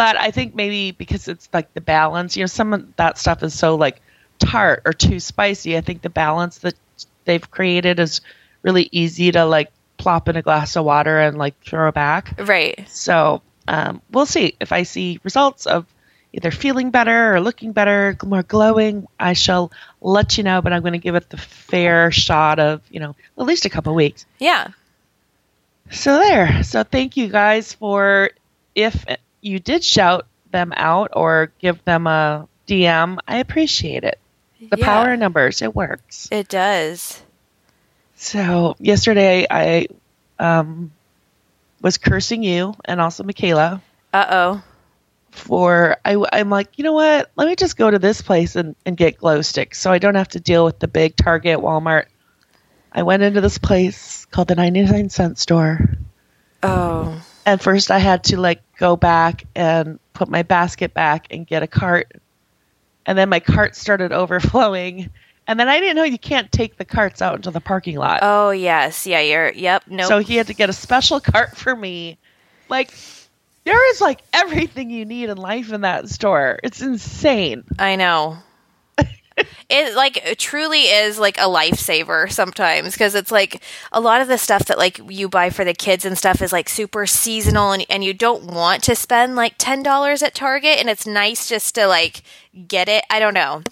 But 0.00 0.16
I 0.18 0.30
think 0.30 0.54
maybe 0.54 0.92
because 0.92 1.28
it's 1.28 1.46
like 1.52 1.74
the 1.74 1.82
balance, 1.82 2.34
you 2.34 2.42
know, 2.42 2.46
some 2.46 2.72
of 2.72 2.96
that 2.96 3.18
stuff 3.18 3.42
is 3.42 3.52
so 3.52 3.74
like 3.74 4.00
tart 4.38 4.80
or 4.86 4.94
too 4.94 5.20
spicy. 5.20 5.76
I 5.76 5.82
think 5.82 6.00
the 6.00 6.08
balance 6.08 6.56
that 6.60 6.72
they've 7.26 7.50
created 7.50 8.00
is 8.00 8.22
really 8.62 8.88
easy 8.92 9.30
to 9.30 9.44
like 9.44 9.70
plop 9.98 10.30
in 10.30 10.36
a 10.36 10.40
glass 10.40 10.74
of 10.74 10.86
water 10.86 11.20
and 11.20 11.36
like 11.36 11.60
throw 11.60 11.92
back. 11.92 12.34
Right. 12.38 12.88
So 12.88 13.42
um, 13.68 14.00
we'll 14.10 14.24
see 14.24 14.54
if 14.58 14.72
I 14.72 14.84
see 14.84 15.20
results 15.22 15.66
of 15.66 15.84
either 16.32 16.50
feeling 16.50 16.90
better 16.90 17.34
or 17.34 17.40
looking 17.42 17.72
better, 17.72 18.16
more 18.24 18.42
glowing. 18.42 19.06
I 19.18 19.34
shall 19.34 19.70
let 20.00 20.38
you 20.38 20.44
know, 20.44 20.62
but 20.62 20.72
I'm 20.72 20.80
going 20.80 20.94
to 20.94 20.98
give 20.98 21.14
it 21.14 21.28
the 21.28 21.36
fair 21.36 22.10
shot 22.10 22.58
of 22.58 22.80
you 22.90 23.00
know 23.00 23.14
at 23.38 23.44
least 23.44 23.66
a 23.66 23.68
couple 23.68 23.94
weeks. 23.94 24.24
Yeah. 24.38 24.68
So 25.90 26.18
there. 26.20 26.62
So 26.62 26.84
thank 26.84 27.18
you 27.18 27.28
guys 27.28 27.74
for 27.74 28.30
if 28.74 29.04
you 29.40 29.58
did 29.58 29.82
shout 29.84 30.26
them 30.50 30.72
out 30.76 31.10
or 31.14 31.52
give 31.58 31.82
them 31.84 32.06
a 32.06 32.46
DM. 32.66 33.18
I 33.26 33.38
appreciate 33.38 34.04
it. 34.04 34.18
The 34.70 34.76
Yeah. 34.78 34.84
power 34.84 35.12
of 35.12 35.18
numbers, 35.18 35.62
it 35.62 35.74
works. 35.74 36.28
It 36.30 36.48
does. 36.48 37.22
So 38.16 38.76
yesterday 38.78 39.46
I 39.50 39.86
um, 40.38 40.92
was 41.80 41.96
cursing 41.98 42.42
you 42.42 42.74
and 42.84 43.00
also 43.00 43.22
Michaela 43.24 43.80
Uh 44.12 44.26
oh. 44.28 44.62
for 45.30 45.96
I, 46.04 46.22
I'm 46.32 46.50
like, 46.50 46.76
you 46.78 46.84
know 46.84 46.92
what? 46.92 47.30
Let 47.36 47.48
me 47.48 47.56
just 47.56 47.76
go 47.76 47.90
to 47.90 47.98
this 47.98 48.20
place 48.20 48.56
and, 48.56 48.76
and 48.84 48.96
get 48.96 49.16
glow 49.18 49.40
sticks 49.42 49.78
so 49.80 49.90
I 49.90 49.98
don't 49.98 50.16
have 50.16 50.28
to 50.30 50.40
deal 50.40 50.64
with 50.64 50.78
the 50.78 50.88
big 50.88 51.16
Target, 51.16 51.58
Walmart. 51.60 52.06
I 52.92 53.04
went 53.04 53.22
into 53.22 53.40
this 53.40 53.56
place 53.58 54.26
called 54.26 54.48
the 54.48 54.56
99 54.56 55.08
cent 55.10 55.38
store. 55.38 55.78
Oh. 56.62 57.22
And 57.46 57.60
first 57.60 57.90
I 57.90 57.98
had 57.98 58.24
to 58.24 58.38
like 58.38 58.62
go 58.76 58.96
back 58.96 59.44
and 59.54 59.98
put 60.12 60.28
my 60.28 60.42
basket 60.42 60.94
back 60.94 61.26
and 61.30 61.46
get 61.46 61.62
a 61.62 61.66
cart. 61.66 62.12
And 63.06 63.16
then 63.16 63.28
my 63.28 63.40
cart 63.40 63.76
started 63.76 64.12
overflowing. 64.12 65.10
And 65.46 65.58
then 65.58 65.68
I 65.68 65.80
didn't 65.80 65.96
know 65.96 66.04
you 66.04 66.18
can't 66.18 66.52
take 66.52 66.76
the 66.76 66.84
carts 66.84 67.22
out 67.22 67.36
into 67.36 67.50
the 67.50 67.60
parking 67.60 67.96
lot. 67.96 68.20
Oh 68.22 68.50
yes. 68.50 69.06
Yeah. 69.06 69.20
You're. 69.20 69.52
Yep. 69.52 69.84
No. 69.88 70.08
So 70.08 70.18
he 70.18 70.36
had 70.36 70.48
to 70.48 70.54
get 70.54 70.68
a 70.68 70.74
special 70.74 71.20
cart 71.20 71.56
for 71.56 71.74
me. 71.74 72.18
Like, 72.68 72.92
there 73.64 73.90
is 73.90 74.00
like 74.00 74.20
everything 74.32 74.90
you 74.90 75.04
need 75.04 75.28
in 75.28 75.36
life 75.36 75.72
in 75.72 75.80
that 75.80 76.08
store. 76.08 76.60
It's 76.62 76.80
insane. 76.80 77.64
I 77.78 77.96
know. 77.96 78.38
It 79.68 79.94
like 79.94 80.36
truly 80.38 80.82
is 80.82 81.18
like 81.18 81.38
a 81.38 81.42
lifesaver 81.42 82.30
sometimes 82.30 82.92
because 82.92 83.14
it's 83.14 83.30
like 83.30 83.62
a 83.92 84.00
lot 84.00 84.20
of 84.20 84.28
the 84.28 84.38
stuff 84.38 84.66
that 84.66 84.78
like 84.78 85.00
you 85.08 85.28
buy 85.28 85.50
for 85.50 85.64
the 85.64 85.74
kids 85.74 86.04
and 86.04 86.16
stuff 86.16 86.42
is 86.42 86.52
like 86.52 86.68
super 86.68 87.06
seasonal 87.06 87.72
and, 87.72 87.84
and 87.90 88.04
you 88.04 88.14
don't 88.14 88.44
want 88.44 88.82
to 88.84 88.94
spend 88.94 89.36
like 89.36 89.58
$10 89.58 90.22
at 90.22 90.34
Target 90.34 90.78
and 90.78 90.88
it's 90.88 91.06
nice 91.06 91.48
just 91.48 91.74
to 91.74 91.86
like 91.86 92.22
get 92.68 92.88
it. 92.88 93.04
I 93.10 93.18
don't 93.18 93.34
know. 93.34 93.62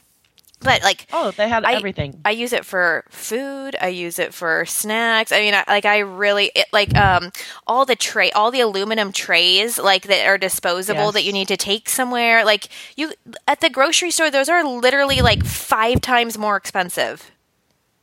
But 0.60 0.82
like 0.82 1.06
Oh, 1.12 1.30
they 1.30 1.48
have 1.48 1.64
I- 1.64 1.74
everything. 1.74 2.20
I 2.24 2.32
use 2.32 2.52
it 2.52 2.64
for 2.64 3.04
food. 3.10 3.76
I 3.80 3.88
use 3.88 4.18
it 4.18 4.34
for 4.34 4.66
snacks. 4.66 5.30
I 5.30 5.38
mean, 5.38 5.54
I, 5.54 5.64
like 5.68 5.84
I 5.84 5.98
really 5.98 6.50
it, 6.54 6.66
like 6.72 6.96
um 6.96 7.30
all 7.66 7.84
the 7.84 7.94
tray, 7.96 8.30
all 8.32 8.50
the 8.50 8.60
aluminum 8.60 9.12
trays 9.12 9.78
like 9.78 10.02
that 10.08 10.26
are 10.26 10.36
disposable 10.38 11.04
Yes. 11.04 11.14
that 11.14 11.24
you 11.24 11.32
need 11.32 11.48
to 11.48 11.56
take 11.56 11.88
somewhere. 11.88 12.44
Like 12.44 12.68
you 12.96 13.12
at 13.46 13.60
the 13.60 13.70
grocery 13.70 14.10
store, 14.10 14.30
those 14.30 14.48
are 14.48 14.64
literally 14.64 15.20
like 15.20 15.44
five 15.44 16.00
times 16.00 16.36
more 16.36 16.56
expensive. 16.56 17.30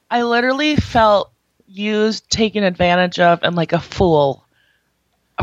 I 0.10 0.24
literally 0.24 0.76
felt 0.78 1.32
used, 1.68 2.30
taken 2.30 2.64
advantage 2.64 3.20
of, 3.20 3.40
and 3.44 3.56
like 3.56 3.74
a 3.74 3.80
fool 3.80 4.46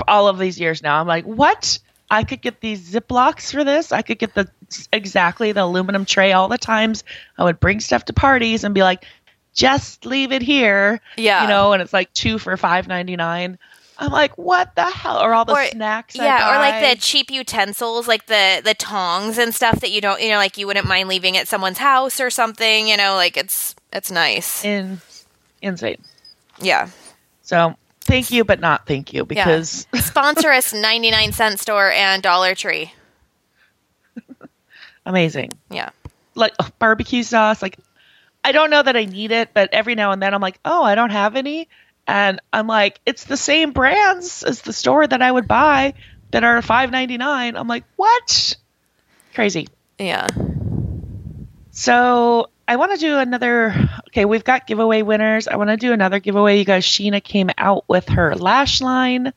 all 0.09 0.28
of 0.28 0.38
these 0.38 0.59
years 0.59 0.83
now. 0.83 0.99
I'm 1.00 1.07
like, 1.07 1.25
what? 1.25 1.78
I 2.12 2.25
could 2.25 2.42
get 2.42 2.61
these 2.61 2.92
Ziplocs 2.92 3.50
for 3.50 3.64
this. 3.64 3.90
I 3.90 4.02
could 4.02 4.19
get 4.19 4.35
the 4.35 4.47
exactly 4.92 5.52
the 5.52 5.62
aluminum 5.62 6.04
tray 6.04 6.33
all 6.33 6.47
the 6.47 6.59
times. 6.59 7.04
I 7.38 7.45
would 7.45 7.59
bring 7.59 7.81
stuff 7.81 8.04
to 8.04 8.12
parties 8.12 8.64
and 8.64 8.75
be 8.75 8.83
like, 8.83 9.07
just 9.54 10.04
leave 10.04 10.31
it 10.31 10.42
here. 10.42 11.00
Yeah. 11.16 11.42
You 11.42 11.49
know, 11.49 11.73
and 11.73 11.81
it's 11.81 11.95
like 11.95 12.12
two 12.12 12.38
for 12.38 12.54
five 12.59 12.87
ninety 12.87 13.16
nine. 13.16 13.59
I'm 13.99 14.12
like, 14.12 14.37
what 14.37 14.75
the 14.75 14.85
hell? 14.90 15.23
Or 15.23 15.33
all 15.33 15.47
the 15.47 15.54
Or- 15.54 15.64
snacks. 15.66 16.19
I 16.19 16.25
yeah, 16.25 16.54
or 16.54 16.59
like 16.59 16.97
the 16.97 17.00
cheap 17.00 17.31
utensils, 17.31 18.07
like 18.07 18.26
the 18.26 18.61
the 18.62 18.75
tongs 18.75 19.38
and 19.38 19.54
stuff 19.54 19.81
that 19.81 19.90
you 19.90 20.02
don't, 20.02 20.21
you 20.21 20.28
know, 20.31 20.37
like 20.37 20.59
you 20.59 20.66
wouldn't 20.66 20.87
mind 20.87 21.09
leaving 21.09 21.38
at 21.38 21.49
someone's 21.49 21.78
house 21.78 22.21
or 22.21 22.28
something. 22.28 22.88
You 22.88 22.99
know, 22.99 23.14
like 23.14 23.38
it's 23.38 23.75
it's 23.90 24.11
nice. 24.11 24.62
in 24.64 25.00
insane. 25.62 26.02
Yeah. 26.61 26.90
So 27.40 27.75
thank 28.02 28.30
you, 28.30 28.44
but 28.44 28.61
not 28.61 28.87
thank 28.87 29.12
you 29.12 29.25
because 29.25 29.87
Sponsor 29.94 30.50
us 30.50 30.73
99 30.73 31.32
cent 31.32 31.61
store 31.61 31.90
and 31.90 32.23
Dollar 32.23 32.54
Tree. 32.54 32.92
amazing. 35.06 35.50
Yeah. 35.71 35.90
Like 36.35 36.52
ugh, 36.59 36.73
barbecue 36.78 37.23
sauce. 37.23 37.62
Like 37.62 37.78
I 38.44 38.52
don't 38.52 38.71
know 38.71 38.82
that 38.82 38.97
I 38.97 39.04
need 39.04 39.30
it, 39.32 39.50
but 39.54 39.73
every 39.73 39.94
now 39.94 40.12
and 40.12 40.23
then 40.23 40.35
I'm 40.35 40.40
like, 40.40 40.59
oh, 40.64 40.82
I 40.82 40.94
don't 40.94 41.11
have 41.11 41.37
any, 41.37 41.68
and 42.06 42.40
I'm 42.52 42.66
like, 42.66 43.00
it's 43.06 43.25
the 43.25 43.37
same 43.37 43.73
brands 43.73 44.42
as 44.42 44.62
the 44.62 44.73
store 44.73 45.06
that 45.06 45.23
I 45.23 45.30
would 45.30 45.47
buy 45.47 45.94
that 46.32 46.42
are 46.42 46.61
five 46.62 46.90
ninety 46.90 47.16
nine. 47.18 47.56
I'm 47.56 47.68
like, 47.68 47.85
what? 47.97 48.56
Crazy. 49.35 49.68
Yeah. 49.99 50.26
So 51.71 52.50
I 52.73 52.76
want 52.76 52.93
to 52.93 52.97
do 52.97 53.19
another. 53.19 53.75
Okay, 54.09 54.25
we've 54.25 54.45
got 54.45 54.67
giveaway 54.67 55.02
winners. 55.02 55.47
I 55.47 55.57
want 55.57 55.69
to 55.69 55.76
do 55.76 55.93
another 55.93 56.21
giveaway. 56.21 56.59
You 56.59 56.64
guys, 56.64 56.87
Scheana 56.87 57.23
came 57.23 57.50
out 57.59 57.85
with 57.87 58.09
her 58.09 58.35
lash 58.35 58.81
line 58.81 59.35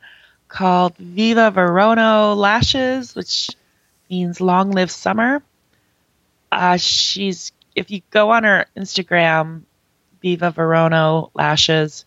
called 0.48 0.96
Viva 0.96 1.52
Verano 1.52 2.34
Lashes, 2.36 3.14
which 3.14 3.50
means 4.10 4.40
long 4.40 4.72
live 4.72 4.90
summer. 4.90 5.44
Uh, 6.50 6.78
she's 6.78 7.52
if 7.76 7.92
you 7.92 8.04
go 8.10 8.32
on 8.32 8.46
her 8.46 8.68
Instagram, 8.78 9.64
Viva 10.22 10.52
Verano 10.52 11.30
Lashes. 11.34 12.06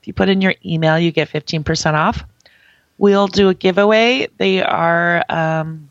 If 0.00 0.06
you 0.06 0.14
put 0.14 0.30
in 0.30 0.40
your 0.40 0.54
email, 0.64 0.98
you 0.98 1.12
get 1.12 1.28
fifteen 1.28 1.62
percent 1.62 1.94
off. 1.94 2.24
We'll 2.96 3.26
do 3.26 3.50
a 3.50 3.54
giveaway. 3.54 4.28
They 4.38 4.62
are. 4.62 5.26
Um, 5.28 5.90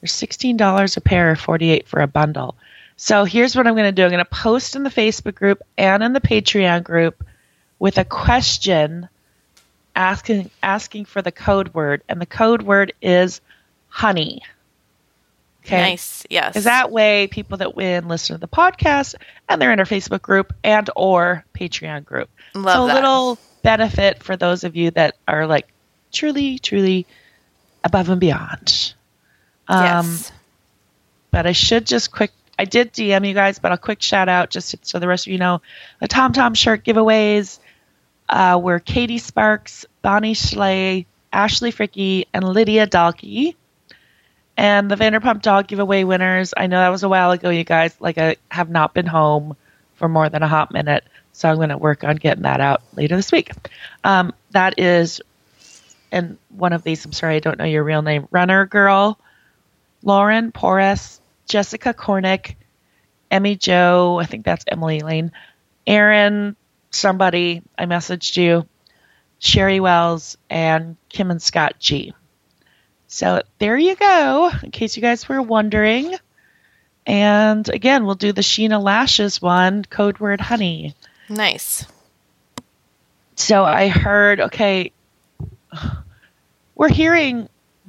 they're 0.00 0.06
sixteen 0.06 0.56
dollars 0.56 0.96
a 0.96 1.00
pair, 1.00 1.32
or 1.32 1.34
forty 1.34 1.70
eight 1.70 1.88
for 1.88 2.00
a 2.00 2.06
bundle. 2.06 2.54
So 3.00 3.24
here's 3.24 3.54
what 3.54 3.68
I'm 3.68 3.74
going 3.74 3.86
to 3.86 3.92
do. 3.92 4.02
I'm 4.02 4.10
going 4.10 4.24
to 4.24 4.30
post 4.30 4.74
in 4.74 4.82
the 4.82 4.90
Facebook 4.90 5.36
group 5.36 5.62
and 5.78 6.02
in 6.02 6.12
the 6.12 6.20
Patreon 6.20 6.82
group 6.82 7.24
with 7.78 7.96
a 7.96 8.04
question 8.04 9.08
asking 9.94 10.50
asking 10.62 11.04
for 11.04 11.22
the 11.22 11.30
code 11.30 11.72
word, 11.74 12.02
and 12.08 12.20
the 12.20 12.26
code 12.26 12.62
word 12.62 12.92
is 13.00 13.40
honey. 13.88 14.42
Okay. 15.64 15.80
Nice. 15.80 16.26
Yes. 16.28 16.50
Because 16.50 16.64
that 16.64 16.90
way, 16.90 17.28
people 17.28 17.58
that 17.58 17.76
win 17.76 18.08
listen 18.08 18.34
to 18.34 18.40
the 18.40 18.48
podcast, 18.48 19.14
and 19.48 19.62
they're 19.62 19.72
in 19.72 19.78
our 19.78 19.84
Facebook 19.84 20.22
group 20.22 20.52
and 20.64 20.90
or 20.96 21.44
Patreon 21.54 22.04
group. 22.04 22.28
Love 22.54 22.74
so 22.74 22.84
a 22.84 22.86
that. 22.88 22.94
little 22.94 23.38
benefit 23.62 24.24
for 24.24 24.36
those 24.36 24.64
of 24.64 24.74
you 24.74 24.90
that 24.90 25.16
are 25.28 25.46
like 25.46 25.68
truly, 26.10 26.58
truly 26.58 27.06
above 27.84 28.08
and 28.08 28.20
beyond. 28.20 28.94
Um, 29.68 30.06
yes. 30.06 30.32
but 31.30 31.46
I 31.46 31.52
should 31.52 31.86
just 31.86 32.10
quick. 32.10 32.32
I 32.58 32.64
did 32.64 32.92
DM 32.92 33.26
you 33.26 33.34
guys, 33.34 33.58
but 33.58 33.72
a 33.72 33.78
quick 33.78 34.02
shout 34.02 34.28
out 34.28 34.50
just 34.50 34.74
so 34.86 34.98
the 34.98 35.06
rest 35.06 35.26
of 35.26 35.32
you 35.32 35.38
know 35.38 35.62
the 36.00 36.08
Tom 36.08 36.32
Tom 36.32 36.54
shirt 36.54 36.84
giveaways 36.84 37.58
uh, 38.28 38.60
were 38.62 38.80
Katie 38.80 39.18
Sparks, 39.18 39.86
Bonnie 40.02 40.34
Schley, 40.34 41.06
Ashley 41.32 41.72
Fricky, 41.72 42.26
and 42.34 42.44
Lydia 42.44 42.86
Dalkey. 42.86 43.54
And 44.56 44.90
the 44.90 44.96
Vanderpump 44.96 45.40
Dog 45.40 45.68
giveaway 45.68 46.02
winners. 46.02 46.52
I 46.56 46.66
know 46.66 46.80
that 46.80 46.88
was 46.88 47.04
a 47.04 47.08
while 47.08 47.30
ago, 47.30 47.48
you 47.48 47.62
guys. 47.62 47.94
Like 48.00 48.18
I 48.18 48.36
have 48.50 48.68
not 48.68 48.92
been 48.92 49.06
home 49.06 49.56
for 49.94 50.08
more 50.08 50.28
than 50.28 50.42
a 50.42 50.48
hot 50.48 50.72
minute, 50.72 51.04
so 51.32 51.48
I'm 51.48 51.56
going 51.56 51.68
to 51.68 51.78
work 51.78 52.02
on 52.02 52.16
getting 52.16 52.42
that 52.42 52.60
out 52.60 52.82
later 52.96 53.14
this 53.14 53.30
week. 53.30 53.52
Um, 54.02 54.34
that 54.50 54.78
is, 54.78 55.20
and 56.10 56.38
one 56.48 56.72
of 56.72 56.82
these. 56.82 57.04
I'm 57.04 57.12
sorry, 57.12 57.36
I 57.36 57.38
don't 57.38 57.58
know 57.58 57.64
your 57.64 57.84
real 57.84 58.02
name. 58.02 58.26
Runner 58.32 58.66
Girl. 58.66 59.18
Lauren 60.02 60.52
Porras, 60.52 61.20
Jessica 61.48 61.94
Cornick, 61.94 62.54
Emmy 63.30 63.56
Joe, 63.56 64.18
I 64.20 64.26
think 64.26 64.44
that's 64.44 64.64
Emily 64.68 65.00
Lane, 65.00 65.32
Aaron, 65.86 66.56
somebody, 66.90 67.62
I 67.76 67.86
messaged 67.86 68.36
you, 68.36 68.66
Sherry 69.38 69.80
Wells, 69.80 70.36
and 70.48 70.96
Kim 71.08 71.30
and 71.30 71.42
Scott 71.42 71.74
G. 71.78 72.14
So 73.06 73.42
there 73.58 73.76
you 73.76 73.96
go, 73.96 74.50
in 74.62 74.70
case 74.70 74.96
you 74.96 75.02
guys 75.02 75.28
were 75.28 75.42
wondering. 75.42 76.14
And 77.06 77.66
again, 77.70 78.04
we'll 78.04 78.16
do 78.16 78.32
the 78.32 78.42
Scheana 78.42 78.82
Lashes 78.82 79.40
one, 79.40 79.84
code 79.84 80.18
word 80.18 80.42
honey. 80.42 80.94
Nice. 81.30 81.86
So 83.36 83.64
I 83.64 83.88
heard, 83.88 84.40
okay, 84.40 84.92
we're 86.74 86.90
hearing 86.90 87.48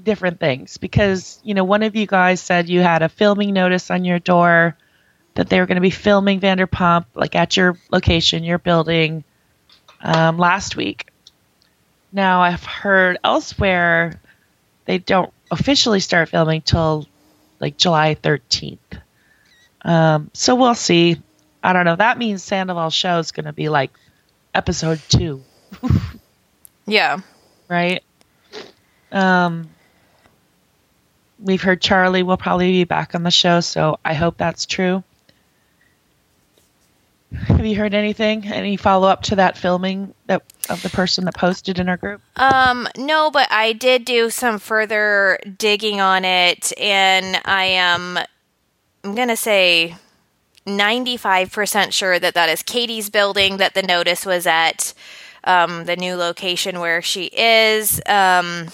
different 0.09 0.39
things 0.39 0.77
because, 0.77 1.39
you 1.43 1.53
know, 1.53 1.63
one 1.63 1.83
of 1.83 1.95
you 1.95 2.07
guys 2.07 2.41
said 2.41 2.67
you 2.69 2.81
had 2.81 3.01
a 3.03 3.09
filming 3.09 3.53
notice 3.53 3.91
on 3.91 4.03
your 4.05 4.19
door 4.19 4.75
that 5.35 5.49
they 5.49 5.59
were 5.59 5.67
going 5.67 5.75
to 5.77 5.81
be 5.81 5.89
filming 5.91 6.39
Vanderpump, 6.39 7.05
like 7.13 7.35
at 7.35 7.55
your 7.55 7.77
location, 7.91 8.43
your 8.43 8.57
building, 8.57 9.23
um, 10.01 10.37
last 10.37 10.75
week. 10.75 11.07
Now 12.11 12.41
I've 12.41 12.63
heard 12.65 13.19
elsewhere 13.23 14.19
they 14.85 14.97
don't 14.97 15.31
officially 15.51 15.99
start 15.99 16.29
filming 16.29 16.61
till 16.61 17.07
like 17.59 17.77
July 17.77 18.15
13th. 18.15 18.79
Um, 19.83 20.31
so 20.33 20.55
we'll 20.55 20.75
see. 20.75 21.21
I 21.63 21.73
don't 21.73 21.85
know. 21.85 21.95
That 21.95 22.17
means 22.17 22.43
Sandoval's 22.43 22.93
show 22.95 23.19
is 23.19 23.31
going 23.31 23.45
to 23.45 23.53
be 23.53 23.69
like 23.69 23.91
episode 24.55 24.99
two, 25.09 25.43
Yeah. 26.87 27.19
right? 27.67 28.03
Um, 29.11 29.69
we've 31.41 31.61
heard 31.61 31.81
Charlie 31.81 32.23
will 32.23 32.37
probably 32.37 32.71
be 32.71 32.83
back 32.83 33.15
on 33.15 33.23
the 33.23 33.31
show, 33.31 33.59
so 33.61 33.99
I 34.03 34.13
hope 34.13 34.37
that's 34.37 34.65
true. 34.65 35.03
Have 37.33 37.65
you 37.65 37.75
heard 37.75 37.93
anything? 37.93 38.45
Any 38.47 38.75
follow 38.75 39.07
up 39.07 39.21
to 39.23 39.35
that 39.35 39.55
filming 39.55 40.15
that 40.25 40.41
of 40.67 40.81
the 40.81 40.89
person 40.89 41.25
that 41.25 41.35
posted 41.35 41.77
in 41.77 41.87
our 41.87 41.97
group? 41.97 42.21
Um, 42.35 42.87
no, 42.97 43.29
but 43.29 43.51
I 43.51 43.73
did 43.73 44.03
do 44.03 44.31
some 44.31 44.57
further 44.57 45.39
digging 45.57 46.01
on 46.01 46.25
it, 46.25 46.73
and 46.79 47.39
I 47.45 47.65
am. 47.65 48.17
I'm 49.03 49.15
going 49.15 49.29
to 49.29 49.37
say 49.37 49.95
95% 50.65 51.91
sure 51.93 52.19
that 52.19 52.33
that 52.33 52.49
is 52.49 52.63
Katie's 52.63 53.09
building 53.09 53.57
that 53.57 53.75
the 53.75 53.83
notice 53.83 54.25
was 54.25 54.45
at, 54.45 54.93
um, 55.43 55.85
the 55.85 55.95
new 55.95 56.15
location 56.15 56.79
where 56.79 57.01
she 57.01 57.25
is. 57.25 58.01
Um, 58.07 58.67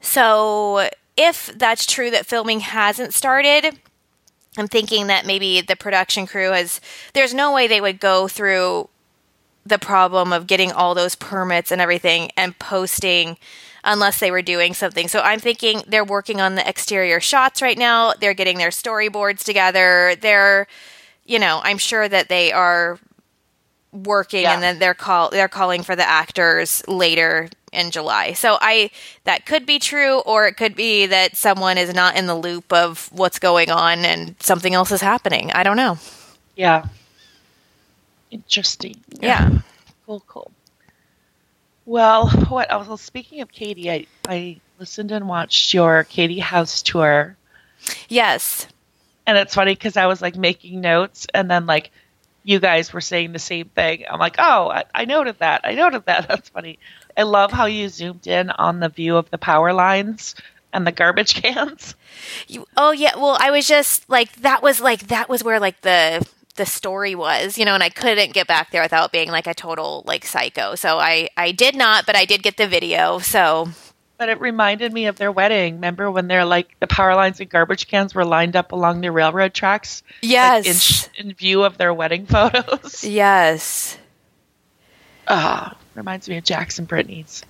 so 0.00 0.88
if 1.18 1.52
that's 1.54 1.84
true 1.84 2.10
that 2.12 2.24
filming 2.26 2.60
hasn't 2.60 3.12
started, 3.12 3.78
I'm 4.56 4.68
thinking 4.68 5.08
that 5.08 5.26
maybe 5.26 5.60
the 5.60 5.76
production 5.76 6.26
crew 6.26 6.52
has, 6.52 6.80
there's 7.12 7.34
no 7.34 7.52
way 7.52 7.66
they 7.66 7.80
would 7.80 8.00
go 8.00 8.28
through 8.28 8.88
the 9.66 9.78
problem 9.78 10.32
of 10.32 10.46
getting 10.46 10.72
all 10.72 10.94
those 10.94 11.14
permits 11.14 11.70
and 11.70 11.80
everything 11.80 12.30
and 12.36 12.58
posting 12.58 13.36
unless 13.84 14.18
they 14.18 14.30
were 14.30 14.42
doing 14.42 14.72
something. 14.74 15.08
So 15.08 15.20
I'm 15.20 15.40
thinking 15.40 15.82
they're 15.86 16.04
working 16.04 16.40
on 16.40 16.54
the 16.54 16.66
exterior 16.66 17.20
shots 17.20 17.60
right 17.60 17.76
now. 17.76 18.14
They're 18.18 18.34
getting 18.34 18.58
their 18.58 18.70
storyboards 18.70 19.44
together. 19.44 20.14
They're, 20.20 20.66
you 21.26 21.38
know, 21.38 21.60
I'm 21.62 21.78
sure 21.78 22.08
that 22.08 22.28
they 22.28 22.52
are 22.52 22.98
working 23.92 24.42
Yeah. 24.42 24.54
and 24.54 24.62
then 24.62 24.78
they're 24.78 24.94
call 24.94 25.30
they're 25.30 25.48
calling 25.48 25.82
for 25.82 25.96
the 25.96 26.06
actors 26.08 26.82
later 26.86 27.48
in 27.72 27.90
July. 27.90 28.32
So 28.32 28.58
I 28.60 28.90
that 29.24 29.46
could 29.46 29.66
be 29.66 29.78
true 29.78 30.18
or 30.20 30.46
it 30.46 30.56
could 30.56 30.74
be 30.74 31.06
that 31.06 31.36
someone 31.36 31.78
is 31.78 31.94
not 31.94 32.16
in 32.16 32.26
the 32.26 32.34
loop 32.34 32.72
of 32.72 33.10
what's 33.12 33.38
going 33.38 33.70
on 33.70 34.04
and 34.04 34.36
something 34.40 34.74
else 34.74 34.92
is 34.92 35.00
happening. 35.00 35.52
I 35.52 35.62
don't 35.62 35.76
know. 35.76 35.98
Yeah. 36.56 36.86
Interesting. 38.30 38.96
Yeah. 39.20 39.50
Cool, 40.06 40.22
cool. 40.26 40.50
Well, 41.86 42.28
what 42.48 42.70
else? 42.70 42.86
Well, 42.86 42.96
speaking 42.96 43.40
of 43.40 43.50
Katie, 43.50 43.90
I, 43.90 44.06
I 44.28 44.60
listened 44.78 45.10
and 45.10 45.28
watched 45.28 45.72
your 45.72 46.04
Katie 46.04 46.38
House 46.38 46.82
tour. 46.82 47.36
Yes. 48.08 48.66
And 49.26 49.38
it's 49.38 49.54
funny 49.54 49.72
because 49.72 49.96
I 49.96 50.06
was 50.06 50.20
like 50.20 50.36
making 50.36 50.80
notes 50.80 51.26
and 51.32 51.50
then 51.50 51.66
like 51.66 51.90
you 52.44 52.60
guys 52.60 52.92
were 52.92 53.00
saying 53.00 53.32
the 53.32 53.38
same 53.38 53.68
thing. 53.68 54.04
I'm 54.08 54.18
like, 54.18 54.36
oh, 54.38 54.70
I, 54.70 54.84
I 54.94 55.04
noted 55.04 55.38
that. 55.40 55.62
I 55.64 55.74
noted 55.74 56.06
that. 56.06 56.28
That's 56.28 56.48
funny. 56.48 56.78
I 57.18 57.24
love 57.24 57.50
how 57.52 57.66
you 57.66 57.88
zoomed 57.88 58.26
in 58.28 58.48
on 58.50 58.78
the 58.80 58.88
view 58.88 59.16
of 59.16 59.28
the 59.30 59.38
power 59.38 59.72
lines 59.72 60.36
and 60.72 60.86
the 60.86 60.92
garbage 60.92 61.34
cans. 61.42 61.96
You, 62.46 62.64
oh 62.76 62.92
yeah, 62.92 63.16
well 63.16 63.36
I 63.40 63.50
was 63.50 63.66
just 63.66 64.08
like 64.08 64.32
that 64.36 64.62
was 64.62 64.80
like 64.80 65.08
that 65.08 65.28
was 65.28 65.42
where 65.42 65.58
like 65.60 65.80
the 65.82 66.26
the 66.54 66.66
story 66.66 67.14
was, 67.14 67.56
you 67.56 67.64
know, 67.64 67.74
and 67.74 67.82
I 67.82 67.88
couldn't 67.88 68.32
get 68.34 68.46
back 68.46 68.70
there 68.70 68.82
without 68.82 69.12
being 69.12 69.30
like 69.30 69.46
a 69.46 69.54
total 69.54 70.02
like 70.06 70.24
psycho. 70.24 70.74
So 70.76 70.98
I 70.98 71.28
I 71.36 71.52
did 71.52 71.74
not, 71.74 72.06
but 72.06 72.16
I 72.16 72.24
did 72.24 72.42
get 72.42 72.56
the 72.56 72.68
video. 72.68 73.18
So 73.18 73.68
But 74.16 74.28
it 74.28 74.40
reminded 74.40 74.92
me 74.92 75.06
of 75.06 75.16
their 75.16 75.32
wedding. 75.32 75.74
Remember 75.74 76.10
when 76.10 76.26
they're 76.28 76.44
like 76.44 76.78
the 76.80 76.86
power 76.86 77.14
lines 77.14 77.40
and 77.40 77.48
garbage 77.48 77.86
cans 77.88 78.14
were 78.14 78.24
lined 78.24 78.56
up 78.56 78.72
along 78.72 79.00
the 79.00 79.10
railroad 79.10 79.54
tracks? 79.54 80.02
like, 80.22 80.30
yes. 80.30 81.08
in, 81.18 81.28
in 81.28 81.34
view 81.34 81.62
of 81.64 81.78
their 81.78 81.94
wedding 81.94 82.26
photos. 82.34 83.02
yes. 83.04 83.96
Ah, 85.28 85.76
reminds 85.98 86.28
me 86.28 86.38
of 86.38 86.44
Jax 86.44 86.78
and 86.78 86.88
Brittany's 86.88 87.42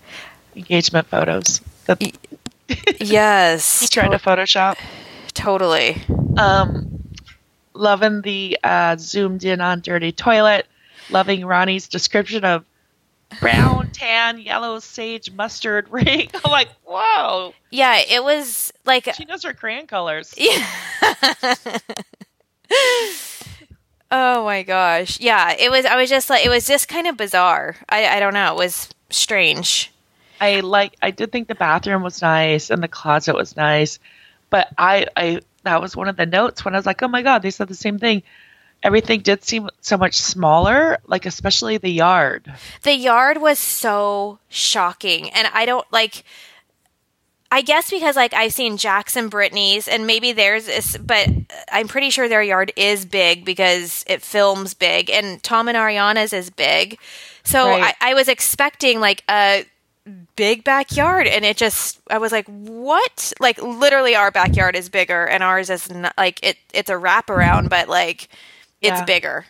engagement 0.57 1.07
photos 1.07 1.61
that 1.87 2.00
Yes. 3.00 3.81
he 3.81 3.87
tried 3.88 4.09
to 4.09 4.19
Photoshop. 4.19 4.76
totally. 5.35 6.02
Um, 6.37 7.09
loving 7.75 8.23
the 8.23 8.59
uh, 8.64 8.97
zoomed 8.99 9.45
in 9.45 9.61
on 9.61 9.81
dirty 9.81 10.11
toilet. 10.12 10.67
Loving 11.11 11.45
Ronnie's 11.47 11.88
description 11.88 12.45
of 12.45 12.64
brown, 13.40 13.90
tan, 13.93 14.38
yellow, 14.40 14.78
sage, 14.78 15.31
mustard 15.33 15.88
ring. 15.90 16.28
I'm 16.45 16.50
like, 16.50 16.69
whoa, 16.85 17.55
Yeah, 17.71 17.97
it 17.99 18.23
was 18.23 18.73
like 18.85 19.09
she 19.14 19.25
knows 19.25 19.43
her 19.45 19.55
crayon 19.55 19.87
colors. 19.87 20.35
Yeah. 20.37 20.67
Oh 24.10 24.44
my 24.44 24.62
gosh. 24.62 25.20
Yeah, 25.20 25.54
it 25.58 25.70
was 25.70 25.84
I 25.84 25.96
was 25.96 26.08
just 26.08 26.30
like 26.30 26.44
it 26.44 26.48
was 26.48 26.66
just 26.66 26.88
kind 26.88 27.06
of 27.06 27.16
bizarre. 27.16 27.76
I 27.88 28.06
I 28.06 28.20
don't 28.20 28.34
know, 28.34 28.52
it 28.52 28.58
was 28.58 28.88
strange. 29.10 29.92
I 30.40 30.60
like. 30.60 30.94
I 31.02 31.10
did 31.10 31.32
think 31.32 31.49
the 31.49 31.54
bathroom 31.54 32.02
was 32.02 32.23
nice 32.23 32.71
and 32.71 32.82
the 32.82 32.88
closet 32.88 33.34
was 33.34 33.56
nice, 33.56 33.99
but 34.50 34.68
I, 34.78 35.06
I 35.16 35.40
that 35.64 35.80
was 35.80 35.97
one 35.97 36.08
of 36.08 36.16
the 36.16 36.26
notes 36.26 36.64
when 36.64 36.75
I 36.75 36.78
was 36.78 36.86
like, 36.86 37.02
oh 37.02 37.08
my 37.08 37.23
god, 37.23 37.42
they 37.42 37.50
said 37.50 37.68
the 37.68 37.75
same 37.75 37.99
thing. 37.99 38.23
Everything 38.80 39.21
did 39.21 39.42
seem 39.42 39.68
so 39.80 39.97
much 39.97 40.14
smaller, 40.14 40.99
like 41.06 41.26
especially 41.26 41.78
the 41.78 41.90
yard. 41.90 42.52
The 42.82 42.94
yard 42.94 43.38
was 43.38 43.58
so 43.58 44.38
shocking 44.49 45.30
and 45.30 45.49
I 45.52 45.66
don't 45.66 45.90
like 45.92 46.23
I 47.50 47.63
guess 47.63 47.91
because 47.91 48.17
like 48.17 48.34
I've 48.34 48.52
seen 48.52 48.76
Jax 48.76 49.17
and 49.17 49.30
Brittany's 49.30 49.89
and 49.89 50.06
maybe 50.06 50.32
theirs 50.32 50.69
is 50.69 50.99
but 51.04 51.30
I'm 51.73 51.89
pretty 51.89 52.11
sure 52.11 52.28
their 52.28 52.43
yard 52.43 52.73
is 52.76 53.06
big 53.06 53.45
because 53.45 54.04
it 54.06 54.23
films 54.23 54.75
big 54.75 55.11
and 55.11 55.43
Tom 55.43 55.69
and 55.69 55.76
Ariana's 55.76 56.32
is 56.34 56.50
big. 56.50 56.99
So 57.45 57.76
Right. 57.76 57.80
I, 57.80 57.95
I 58.00 58.15
was 58.15 58.28
expecting 58.28 59.00
like 59.00 59.25
a 59.30 59.65
big 60.37 60.65
backyard 60.65 61.26
and 61.26 61.45
it 61.45 61.56
just 61.56 62.00
I 62.11 62.19
was 62.19 62.32
like, 62.32 62.47
what? 62.49 63.32
Like 63.41 63.63
literally 63.63 64.15
our 64.15 64.30
backyard 64.30 64.76
is 64.76 64.89
bigger 64.91 65.25
and 65.26 65.43
ours 65.43 65.71
is 65.71 65.91
not 65.91 66.15
like 66.19 66.41
it 66.43 66.58
it's 66.75 66.91
a 66.91 66.95
wraparound, 66.95 67.71
but 67.71 67.89
like 67.89 68.28
it's 68.82 69.00
Yeah. 69.00 69.02
bigger. 69.02 69.47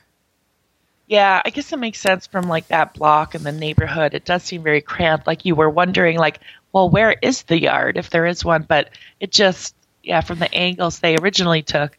Yeah, 1.06 1.40
I 1.44 1.50
guess 1.50 1.72
it 1.72 1.78
makes 1.78 2.00
sense 2.00 2.26
from 2.26 2.48
like 2.48 2.68
that 2.68 2.94
block 2.94 3.34
and 3.34 3.44
the 3.44 3.52
neighborhood. 3.52 4.14
It 4.14 4.24
does 4.26 4.42
seem 4.44 4.62
very 4.62 4.82
cramped. 4.82 5.26
Like 5.26 5.44
you 5.44 5.54
were 5.54 5.70
wondering, 5.70 6.18
like, 6.18 6.40
well, 6.72 6.90
where 6.90 7.12
is 7.12 7.42
the 7.42 7.60
yard 7.60 7.96
if 7.96 8.10
there 8.10 8.26
is 8.26 8.44
one? 8.44 8.64
But 8.68 8.90
it 9.20 9.32
just, 9.32 9.74
yeah, 10.02 10.20
from 10.20 10.38
the 10.38 10.52
angles 10.54 10.98
they 10.98 11.16
originally 11.16 11.62
took, 11.62 11.96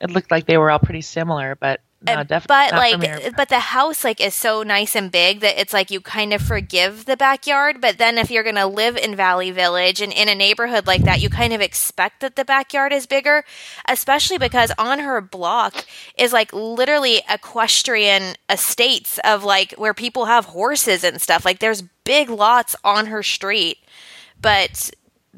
it 0.00 0.10
looked 0.10 0.30
like 0.30 0.46
they 0.46 0.58
were 0.58 0.70
all 0.70 0.78
pretty 0.78 1.02
similar. 1.02 1.56
But 1.56 1.80
no, 2.00 2.22
definitely. 2.22 2.46
but 2.46 2.72
like 2.72 3.02
here. 3.02 3.32
but 3.36 3.48
the 3.48 3.58
house 3.58 4.04
like 4.04 4.20
is 4.20 4.32
so 4.32 4.62
nice 4.62 4.94
and 4.94 5.10
big 5.10 5.40
that 5.40 5.60
it's 5.60 5.72
like 5.72 5.90
you 5.90 6.00
kind 6.00 6.32
of 6.32 6.40
forgive 6.40 7.06
the 7.06 7.16
backyard 7.16 7.80
but 7.80 7.98
then 7.98 8.18
if 8.18 8.30
you're 8.30 8.44
going 8.44 8.54
to 8.54 8.66
live 8.66 8.96
in 8.96 9.16
valley 9.16 9.50
village 9.50 10.00
and 10.00 10.12
in 10.12 10.28
a 10.28 10.34
neighborhood 10.34 10.86
like 10.86 11.02
that 11.02 11.20
you 11.20 11.28
kind 11.28 11.52
of 11.52 11.60
expect 11.60 12.20
that 12.20 12.36
the 12.36 12.44
backyard 12.44 12.92
is 12.92 13.06
bigger 13.06 13.44
especially 13.88 14.38
because 14.38 14.70
on 14.78 15.00
her 15.00 15.20
block 15.20 15.84
is 16.16 16.32
like 16.32 16.52
literally 16.52 17.20
equestrian 17.28 18.36
estates 18.48 19.18
of 19.24 19.42
like 19.42 19.72
where 19.72 19.94
people 19.94 20.26
have 20.26 20.44
horses 20.44 21.02
and 21.02 21.20
stuff 21.20 21.44
like 21.44 21.58
there's 21.58 21.82
big 22.04 22.30
lots 22.30 22.76
on 22.84 23.06
her 23.06 23.24
street 23.24 23.78
but 24.40 24.90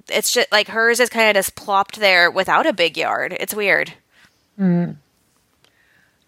it's 0.08 0.30
just 0.30 0.50
like 0.52 0.68
hers 0.68 1.00
is 1.00 1.08
kind 1.08 1.28
of 1.28 1.34
just 1.34 1.54
plopped 1.54 1.98
there 2.00 2.30
without 2.30 2.66
a 2.66 2.72
big 2.74 2.98
yard 2.98 3.34
it's 3.40 3.54
weird 3.54 3.94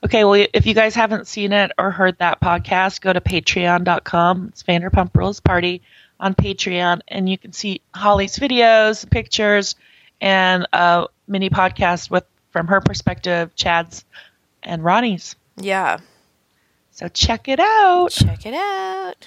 Okay, 0.05 0.25
well, 0.25 0.47
if 0.53 0.67
you 0.67 0.75
guys 0.75 0.95
haven't 0.97 1.29
seen 1.29 1.53
it 1.53 1.71
or 1.79 1.93
heard 1.93 2.19
that 2.19 2.41
podcast, 2.41 3.01
go 3.01 3.13
to 3.13 3.21
patreon.com. 3.21 4.49
It's 4.49 4.65
Vanderpump 4.65 5.15
Rules 5.15 5.39
Party 5.39 5.81
on 6.19 6.35
Patreon, 6.35 7.03
and 7.07 7.29
you 7.29 7.39
can 7.39 7.53
see 7.53 7.81
Holly's 7.95 8.37
videos, 8.37 9.09
pictures, 9.09 9.77
and 10.21 10.67
a 10.73 11.07
mini 11.29 11.51
podcast 11.51 12.11
with 12.11 12.25
from 12.51 12.67
her 12.67 12.81
perspective, 12.81 13.55
Chad's 13.55 14.05
and 14.63 14.85
Ronnie's. 14.85 15.37
yeah 15.57 15.99
So 16.91 17.09
check 17.09 17.49
it 17.49 17.59
out. 17.61 18.11
check 18.11 18.45
it 18.45 18.55
out 18.55 19.27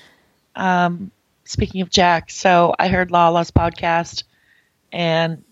Um, 0.55 1.09
speaking 1.45 1.81
of 1.81 1.89
Jax, 1.89 2.35
so 2.35 2.75
I 2.77 2.89
heard 2.89 3.11
Lala's 3.11 3.51
podcast, 3.51 4.23
and 4.91 5.43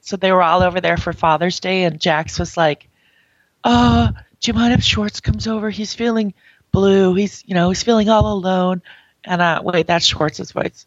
so 0.00 0.16
they 0.16 0.30
were 0.32 0.42
all 0.42 0.62
over 0.62 0.80
there 0.80 0.96
for 0.96 1.12
Father's 1.12 1.60
Day, 1.60 1.84
and 1.84 2.00
Jax 2.00 2.38
was 2.38 2.56
like, 2.56 2.88
"Uh, 3.64 4.12
do 4.40 4.50
you 4.50 4.54
mind 4.54 4.74
if 4.74 4.82
Schwartz 4.82 5.20
comes 5.20 5.46
over? 5.46 5.70
He's 5.70 5.94
feeling 5.94 6.34
blue. 6.72 7.14
He's, 7.14 7.42
you 7.46 7.54
know, 7.54 7.68
he's 7.70 7.82
feeling 7.82 8.08
all 8.08 8.32
alone." 8.32 8.82
And 9.24 9.42
uh, 9.42 9.60
wait, 9.64 9.86
that's 9.86 10.06
Schwartz's 10.06 10.52
voice. 10.52 10.86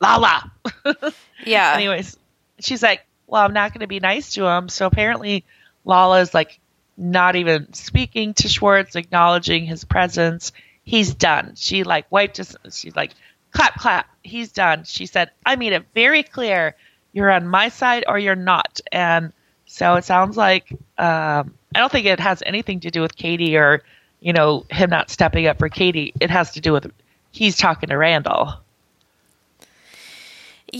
Lala. 0.00 0.52
yeah 1.44 1.72
Anyways, 1.74 2.16
she's 2.60 2.82
like, 2.82 3.04
"Well, 3.26 3.42
I'm 3.42 3.52
not 3.52 3.72
going 3.72 3.80
to 3.80 3.86
be 3.86 4.00
nice 4.00 4.34
to 4.34 4.46
him." 4.46 4.68
So 4.68 4.86
apparently, 4.86 5.44
Lala 5.84 6.20
is 6.20 6.34
like 6.34 6.60
not 6.96 7.36
even 7.36 7.72
speaking 7.72 8.34
to 8.34 8.48
Schwartz, 8.48 8.96
acknowledging 8.96 9.66
his 9.66 9.84
presence. 9.84 10.52
He's 10.84 11.14
done. 11.14 11.54
She 11.56 11.84
like 11.84 12.10
wiped 12.10 12.36
his. 12.36 12.56
She's 12.70 12.96
like, 12.96 13.12
"Clap, 13.50 13.74
clap. 13.74 14.08
He's 14.22 14.52
done." 14.52 14.84
She 14.84 15.06
said, 15.06 15.30
"I 15.44 15.56
made 15.56 15.72
it 15.72 15.86
very 15.94 16.22
clear. 16.22 16.76
You're 17.12 17.30
on 17.30 17.48
my 17.48 17.70
side 17.70 18.04
or 18.06 18.18
you're 18.18 18.36
not." 18.36 18.80
And 18.92 19.32
so 19.66 19.94
it 19.96 20.04
sounds 20.04 20.36
like 20.36 20.72
um, 20.96 21.54
I 21.78 21.80
don't 21.80 21.92
think 21.92 22.06
it 22.06 22.18
has 22.18 22.42
anything 22.44 22.80
to 22.80 22.90
do 22.90 23.00
with 23.00 23.14
Katie 23.14 23.56
or 23.56 23.84
you 24.18 24.32
know 24.32 24.66
him 24.68 24.90
not 24.90 25.10
stepping 25.10 25.46
up 25.46 25.60
for 25.60 25.68
Katie. 25.68 26.12
It 26.18 26.28
has 26.28 26.50
to 26.54 26.60
do 26.60 26.72
with 26.72 26.90
he's 27.30 27.56
talking 27.56 27.88
to 27.90 27.96
Randall. 27.96 28.54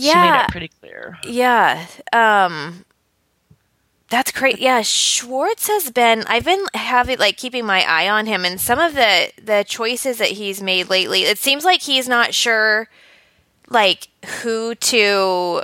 She 0.01 0.19
made 0.19 0.35
yeah 0.35 0.41
it 0.41 0.49
pretty 0.49 0.67
clear. 0.67 1.17
Yeah. 1.23 1.87
Um 2.11 2.83
that's 4.09 4.33
great. 4.33 4.59
Yeah, 4.59 4.81
Schwartz 4.81 5.69
has 5.69 5.89
been 5.89 6.25
I've 6.27 6.43
been 6.43 6.65
having 6.73 7.17
like 7.17 7.37
keeping 7.37 7.65
my 7.65 7.85
eye 7.87 8.09
on 8.09 8.25
him 8.25 8.43
and 8.43 8.59
some 8.59 8.77
of 8.79 8.93
the 8.93 9.31
the 9.41 9.63
choices 9.65 10.17
that 10.17 10.31
he's 10.31 10.61
made 10.61 10.89
lately. 10.89 11.23
It 11.23 11.37
seems 11.37 11.63
like 11.63 11.81
he's 11.81 12.09
not 12.09 12.33
sure 12.33 12.89
like 13.69 14.09
who 14.41 14.75
to 14.75 15.63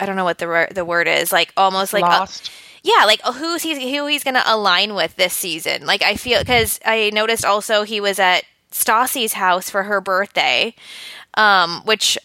I 0.00 0.06
don't 0.06 0.16
know 0.16 0.24
what 0.24 0.38
the 0.38 0.68
the 0.70 0.86
word 0.86 1.06
is. 1.06 1.32
Like 1.32 1.52
almost 1.54 1.92
like 1.92 2.04
uh, 2.04 2.08
Lost. 2.08 2.50
Yeah, 2.84 3.04
like 3.06 3.20
who's 3.22 3.62
he 3.62 3.96
who 3.96 4.06
he's 4.06 4.22
going 4.22 4.34
to 4.34 4.42
align 4.46 4.94
with 4.94 5.16
this 5.16 5.32
season. 5.34 5.84
Like 5.86 6.02
I 6.02 6.14
feel 6.14 6.38
because 6.38 6.78
I 6.84 7.10
noticed 7.12 7.44
also 7.44 7.82
he 7.82 8.00
was 8.00 8.18
at 8.20 8.44
Stassi's 8.70 9.32
house 9.32 9.68
for 9.70 9.82
her 9.82 10.00
birthday, 10.00 10.74
um, 11.36 11.80
which 11.84 12.16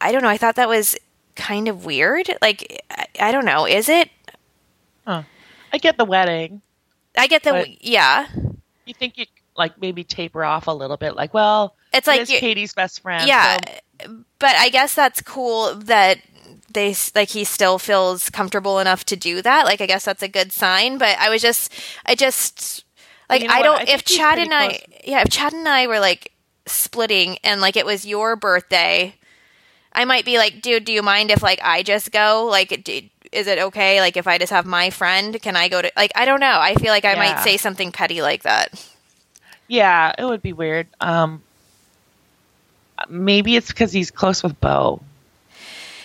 I 0.00 0.12
don't 0.12 0.22
know. 0.22 0.28
I 0.28 0.36
thought 0.36 0.56
that 0.56 0.68
was 0.68 0.96
kind 1.34 1.66
of 1.66 1.84
weird. 1.84 2.28
Like 2.40 2.82
I, 2.90 3.06
I 3.18 3.32
don't 3.32 3.44
know. 3.46 3.66
Is 3.66 3.88
it? 3.88 4.10
Huh. 5.06 5.22
I 5.72 5.78
get 5.78 5.96
the 5.96 6.04
wedding. 6.04 6.60
I 7.16 7.26
get 7.26 7.42
the 7.42 7.66
yeah. 7.80 8.26
You 8.84 8.94
think 8.94 9.16
you 9.18 9.26
like 9.56 9.80
maybe 9.80 10.04
taper 10.04 10.44
off 10.44 10.66
a 10.66 10.72
little 10.72 10.96
bit, 10.96 11.14
like, 11.14 11.32
well, 11.34 11.74
It's 11.92 12.06
like 12.06 12.26
Katie's 12.26 12.72
best 12.74 13.00
friend. 13.00 13.26
yeah, 13.28 13.58
so- 14.02 14.24
but 14.38 14.56
I 14.56 14.70
guess 14.70 14.94
that's 14.94 15.20
cool 15.22 15.74
that 15.76 16.18
they 16.74 16.94
like 17.14 17.30
he 17.30 17.44
still 17.44 17.78
feels 17.78 18.30
comfortable 18.30 18.78
enough 18.78 19.04
to 19.06 19.16
do 19.16 19.42
that. 19.42 19.64
Like 19.64 19.80
I 19.80 19.86
guess 19.86 20.04
that's 20.04 20.22
a 20.22 20.28
good 20.28 20.52
sign. 20.52 20.98
But 20.98 21.16
I 21.18 21.28
was 21.30 21.42
just, 21.42 21.72
I 22.06 22.14
just 22.14 22.84
like 23.28 23.42
You 23.42 23.48
know 23.48 23.54
I 23.54 23.62
don't. 23.62 23.80
I 23.80 23.92
if 23.92 24.04
Chad 24.04 24.38
and 24.38 24.52
I, 24.52 24.68
close. 24.68 24.80
yeah, 25.04 25.22
if 25.22 25.30
Chad 25.30 25.52
and 25.52 25.68
I 25.68 25.86
were 25.86 26.00
like 26.00 26.32
splitting 26.66 27.38
and 27.42 27.60
like 27.60 27.76
it 27.76 27.86
was 27.86 28.06
your 28.06 28.36
birthday, 28.36 29.14
I 29.92 30.04
might 30.04 30.24
be 30.24 30.38
like, 30.38 30.62
dude, 30.62 30.84
do 30.84 30.92
you 30.92 31.02
mind 31.02 31.30
if 31.30 31.42
like 31.42 31.60
I 31.62 31.82
just 31.82 32.12
go? 32.12 32.48
Like, 32.50 32.84
d 32.84 33.10
is 33.32 33.46
it 33.46 33.58
okay? 33.58 34.00
Like 34.00 34.16
if 34.16 34.26
I 34.26 34.36
just 34.36 34.52
have 34.52 34.66
my 34.66 34.90
friend, 34.90 35.40
can 35.40 35.56
I 35.56 35.68
go 35.68 35.80
to? 35.80 35.90
Like 35.96 36.12
I 36.14 36.24
don't 36.26 36.40
know. 36.40 36.58
I 36.60 36.74
feel 36.74 36.90
like 36.90 37.04
I 37.04 37.14
might 37.14 37.42
say 37.42 37.56
something 37.56 37.90
petty 37.90 38.20
like 38.20 38.42
that. 38.42 38.88
yeah, 39.68 40.12
it 40.18 40.24
would 40.24 40.42
be 40.42 40.52
weird. 40.52 40.86
Um, 41.00 41.42
maybe 43.08 43.56
it's 43.56 43.68
because 43.68 43.92
he's 43.92 44.10
close 44.10 44.42
with 44.42 44.60
Beau. 44.60 45.00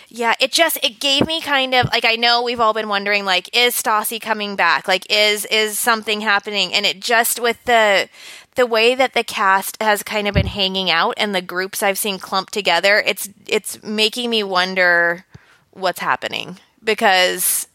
Yeah, 0.09 0.35
it 0.39 0.51
just 0.53 0.77
it 0.83 0.99
gave 0.99 1.27
me 1.27 1.41
kind 1.41 1.73
of 1.73 1.87
like 1.91 2.05
I 2.05 2.15
know 2.15 2.41
we've 2.41 2.61
all 2.61 2.73
been 2.73 2.87
wondering 2.87 3.25
like 3.25 3.49
is 3.55 3.75
Stassi 3.75 4.21
coming 4.21 4.55
back? 4.55 4.87
Like 4.87 5.05
is 5.09 5.45
is 5.45 5.77
something 5.77 6.21
happening? 6.21 6.73
And 6.73 6.85
it 6.85 7.01
just 7.01 7.39
with 7.41 7.61
the 7.65 8.07
the 8.55 8.65
way 8.65 8.95
that 8.95 9.13
the 9.13 9.23
cast 9.23 9.81
has 9.81 10.03
kind 10.03 10.27
of 10.27 10.33
been 10.33 10.47
hanging 10.47 10.89
out 10.89 11.13
and 11.17 11.35
the 11.35 11.41
groups 11.41 11.83
I've 11.83 11.97
seen 11.97 12.19
clumped 12.19 12.53
together, 12.53 13.03
it's 13.05 13.29
it's 13.47 13.83
making 13.83 14.29
me 14.29 14.43
wonder 14.43 15.25
what's 15.71 15.99
happening 15.99 16.57
because 16.83 17.67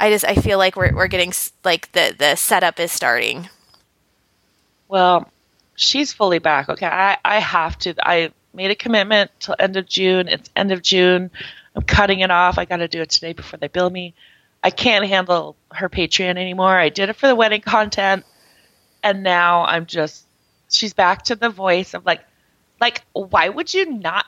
I 0.00 0.10
just 0.10 0.24
I 0.24 0.36
feel 0.36 0.56
like 0.56 0.74
we're 0.74 0.94
we're 0.94 1.06
getting 1.06 1.32
like 1.64 1.92
the 1.92 2.14
the 2.18 2.34
setup 2.36 2.80
is 2.80 2.92
starting. 2.92 3.50
Well, 4.88 5.30
she's 5.76 6.12
fully 6.12 6.38
back. 6.38 6.70
Okay, 6.70 6.86
I, 6.86 7.18
I 7.24 7.40
have 7.40 7.78
to. 7.80 7.94
I 8.02 8.32
made 8.54 8.70
a 8.70 8.74
commitment 8.74 9.30
till 9.38 9.54
end 9.58 9.76
of 9.76 9.86
June. 9.86 10.28
It's 10.28 10.50
end 10.56 10.72
of 10.72 10.82
June. 10.82 11.30
I'm 11.78 11.84
cutting 11.84 12.20
it 12.20 12.30
off. 12.32 12.58
I 12.58 12.64
got 12.64 12.78
to 12.78 12.88
do 12.88 13.02
it 13.02 13.08
today 13.08 13.32
before 13.34 13.56
they 13.56 13.68
bill 13.68 13.88
me. 13.88 14.12
I 14.64 14.70
can't 14.70 15.06
handle 15.06 15.54
her 15.72 15.88
Patreon 15.88 16.30
anymore. 16.36 16.76
I 16.76 16.88
did 16.88 17.08
it 17.08 17.12
for 17.14 17.28
the 17.28 17.36
wedding 17.36 17.60
content, 17.60 18.24
and 19.02 19.22
now 19.22 19.64
I'm 19.64 19.86
just. 19.86 20.26
She's 20.70 20.92
back 20.92 21.22
to 21.26 21.36
the 21.36 21.48
voice 21.48 21.94
of 21.94 22.04
like, 22.04 22.24
like 22.80 23.02
why 23.12 23.48
would 23.48 23.72
you 23.72 23.86
not 23.86 24.26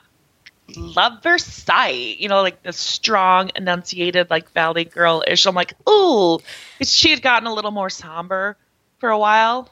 love 0.77 1.21
Versailles? 1.21 2.15
You 2.17 2.29
know, 2.29 2.41
like 2.41 2.63
the 2.63 2.71
strong, 2.71 3.51
enunciated, 3.57 4.29
like 4.29 4.49
valley 4.51 4.85
girl 4.85 5.21
ish. 5.27 5.45
I'm 5.45 5.53
like, 5.53 5.73
ooh, 5.89 6.39
she 6.81 7.09
had 7.09 7.21
gotten 7.21 7.49
a 7.49 7.53
little 7.53 7.71
more 7.71 7.89
somber 7.89 8.55
for 8.99 9.09
a 9.09 9.19
while 9.19 9.69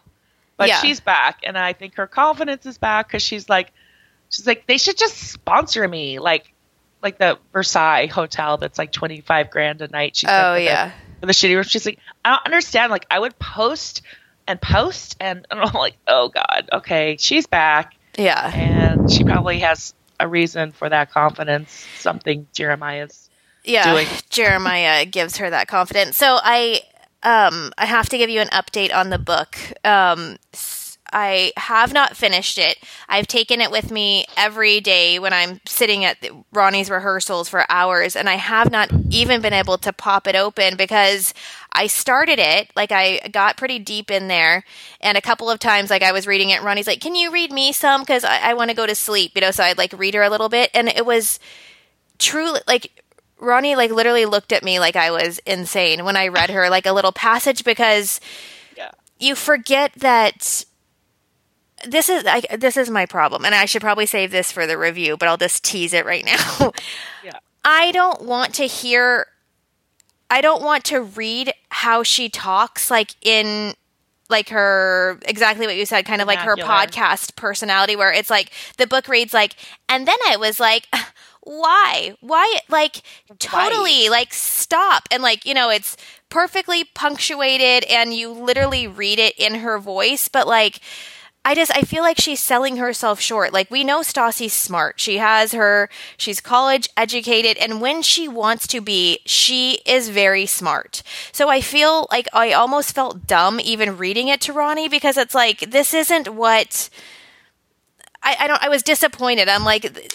but 0.58 0.68
Yeah. 0.68 0.82
she's 0.82 1.00
back 1.00 1.39
and 1.44 1.56
i 1.56 1.72
think 1.74 1.96
her 1.96 2.08
confidence 2.08 2.65
is 2.65 2.80
back 2.80 3.08
because 3.08 3.22
she's 3.22 3.48
like 3.48 3.72
she's 4.30 4.48
like 4.48 4.65
they 4.65 4.78
should 4.80 4.98
just 4.98 5.15
sponsor 5.18 5.88
me 5.88 6.18
like 6.18 6.52
like 7.01 7.17
the 7.17 7.38
versailles 7.53 8.07
hotel 8.07 8.57
that's 8.57 8.77
like 8.77 8.91
25 8.91 9.49
grand 9.49 9.81
a 9.81 9.88
night 9.88 10.15
she 10.15 10.25
said 10.25 10.51
Oh 10.51 10.55
the- 10.55 10.63
yeah. 10.63 10.91
for 11.19 11.25
the 11.25 11.33
shitty 11.33 11.55
room 11.55 11.63
she's 11.63 11.85
like 11.85 11.99
i 12.25 12.31
don't 12.31 12.45
understand 12.45 12.91
like 12.91 13.05
i 13.12 13.17
would 13.19 13.38
post 13.39 14.01
and 14.47 14.62
post 14.62 15.15
and, 15.19 15.45
and 15.51 15.59
i'm 15.62 15.73
like 15.73 15.95
oh 16.07 16.29
god 16.29 16.69
okay 16.73 17.15
she's 17.19 17.47
back 17.47 17.93
Yeah. 18.17 18.51
and 18.53 19.12
she 19.12 19.23
probably 19.23 19.59
has 19.59 19.93
a 20.19 20.27
reason 20.27 20.71
for 20.73 20.89
that 20.89 21.12
confidence 21.12 21.85
something 21.99 22.47
jeremiah's 22.53 23.29
yeah 23.63 23.91
doing. 23.93 24.07
jeremiah 24.29 25.05
gives 25.17 25.38
her 25.38 25.49
that 25.49 25.67
confidence 25.67 26.17
so 26.17 26.38
i 26.43 26.81
um 27.23 27.71
i 27.77 27.85
have 27.85 28.09
to 28.09 28.17
give 28.17 28.29
you 28.29 28.39
an 28.41 28.47
update 28.49 28.93
on 28.93 29.09
the 29.09 29.17
book 29.19 29.57
um 29.85 30.38
i 31.12 31.52
have 31.58 31.93
not 31.93 32.15
finished 32.15 32.58
it 32.58 32.78
i've 33.08 33.28
taken 33.28 33.62
it 33.62 33.72
with 33.72 33.91
me 33.91 34.26
every 34.38 34.80
day 34.82 35.19
when 35.19 35.34
i'm 35.34 35.60
sitting 35.65 36.04
at 36.06 36.19
the- 36.22 36.32
ronnie's 36.52 36.89
rehearsals 36.89 37.48
for 37.50 37.65
hours 37.69 38.15
and 38.15 38.30
i 38.30 38.36
have 38.36 38.72
not 38.72 38.89
even 39.10 39.41
been 39.41 39.54
able 39.54 39.78
to 39.78 39.91
pop 39.93 40.28
it 40.28 40.36
open 40.36 40.76
because 40.76 41.34
I 41.72 41.86
started 41.86 42.39
it, 42.39 42.72
like 42.76 42.91
I 42.91 43.19
got 43.32 43.56
pretty 43.56 43.78
deep 43.78 44.10
in 44.10 44.28
there, 44.28 44.63
and 45.02 45.15
a 45.19 45.22
couple 45.22 45.52
of 45.52 45.60
times, 45.60 45.91
like 45.91 46.02
I 46.02 46.12
was 46.12 46.26
reading 46.26 46.50
it, 46.50 46.63
Ronnie's 46.63 46.88
like, 46.88 47.00
"Can 47.00 47.13
you 47.13 47.32
read 47.32 47.52
me 47.52 47.72
some? 47.72 48.02
Because 48.02 48.24
I, 48.24 48.39
I 48.39 48.54
want 48.56 48.72
to 48.72 48.76
go 48.76 48.88
to 48.88 48.95
sleep," 48.95 49.34
you 49.36 49.41
know. 49.41 49.52
So 49.52 49.63
I'd 49.63 49.78
like 49.78 49.93
read 49.93 50.15
her 50.15 50.24
a 50.24 50.32
little 50.32 50.50
bit, 50.50 50.72
and 50.74 50.89
it 50.89 51.06
was 51.06 51.39
truly 52.17 52.60
like 52.67 53.04
Ronnie 53.39 53.76
like 53.76 53.91
literally 53.91 54.26
looked 54.26 54.52
at 54.52 54.63
me 54.63 54.80
like 54.80 54.95
I 54.95 55.12
was 55.12 55.38
insane 55.45 56.04
when 56.06 56.17
I 56.17 56.28
read 56.30 56.50
her 56.50 56.72
like 56.72 56.88
a 56.88 56.91
little 56.91 57.12
passage 57.12 57.63
because 57.63 58.19
Yeah. 58.76 58.89
you 59.19 59.36
forget 59.36 59.93
that 59.98 60.65
this 61.88 62.10
is 62.10 62.24
I, 62.26 62.42
this 62.58 62.78
is 62.78 62.89
my 62.89 63.06
problem 63.06 63.46
and 63.46 63.56
I 63.56 63.65
should 63.65 63.82
probably 63.82 64.06
save 64.06 64.32
this 64.32 64.52
for 64.52 64.65
the 64.68 64.78
review 64.78 65.18
but 65.18 65.28
I'll 65.28 65.38
just 65.38 65.63
tease 65.63 65.94
it 65.94 66.06
right 66.06 66.26
now. 66.26 66.72
Yeah. 67.24 67.38
I 67.65 67.92
don't 67.92 68.22
want 68.22 68.54
to 68.56 68.63
hear 68.65 69.28
I 70.30 70.42
don't 70.42 70.63
want 70.63 70.86
to 70.86 71.02
read 71.02 71.54
how 71.70 72.04
she 72.04 72.30
talks 72.30 72.89
like 72.89 73.15
in 73.22 73.74
like 74.30 74.50
her 74.50 75.20
exactly 75.26 75.65
what 75.65 75.76
you 75.76 75.86
said 75.86 76.06
kind 76.06 76.22
of 76.22 76.28
like 76.28 76.39
her 76.39 76.56
podcast 76.56 77.36
personality 77.36 77.96
where 77.96 78.12
it's 78.12 78.30
like 78.30 78.52
the 78.78 78.88
book 78.88 79.08
reads 79.08 79.34
like 79.34 79.56
and 79.89 80.08
then 80.08 80.18
I 80.28 80.38
was 80.38 80.60
like 80.60 80.88
why 81.42 82.15
why 82.22 82.60
like 82.70 83.02
totally 83.39 84.08
like 84.10 84.34
stop 84.34 85.04
and 85.12 85.24
like 85.24 85.46
you 85.46 85.54
know 85.54 85.70
it's 85.70 85.98
perfectly 86.30 86.84
punctuated 86.84 87.84
and 87.89 88.13
you 88.13 88.30
literally 88.32 88.88
read 88.88 89.18
it 89.18 89.34
in 89.39 89.56
her 89.56 89.80
voice 89.80 90.28
but 90.28 90.48
like 90.48 90.80
I 91.49 91.55
just 91.55 91.75
I 91.75 91.81
feel 91.81 92.03
like 92.03 92.19
she's 92.19 92.39
selling 92.39 92.77
herself 92.77 93.19
short. 93.19 93.53
Like 93.53 93.71
we 93.71 93.83
know 93.83 94.01
Stassi's 94.01 94.53
smart. 94.53 94.99
She 94.99 95.17
has 95.17 95.53
her 95.53 95.89
she's 96.15 96.41
college 96.41 96.88
educated 96.95 97.57
and 97.57 97.81
when 97.81 98.03
she 98.03 98.27
wants 98.27 98.67
to 98.67 98.81
be, 98.81 99.21
she 99.25 99.79
is 99.83 100.09
very 100.09 100.45
smart. 100.45 101.01
So 101.31 101.49
I 101.49 101.59
feel 101.62 102.05
like 102.12 102.27
I 102.33 102.53
almost 102.53 102.93
felt 102.93 103.25
dumb 103.25 103.59
even 103.59 103.97
reading 103.97 104.27
it 104.27 104.41
to 104.41 104.53
Ronnie 104.53 104.89
because 104.89 105.17
it's 105.17 105.33
like 105.33 105.71
this 105.71 105.91
isn't 105.95 106.29
what 106.29 106.88
I, 108.21 108.35
I 108.41 108.47
don't 108.47 108.62
I 108.62 108.69
was 108.69 108.83
disappointed. 108.83 109.49
I'm 109.49 109.63
like 109.63 110.13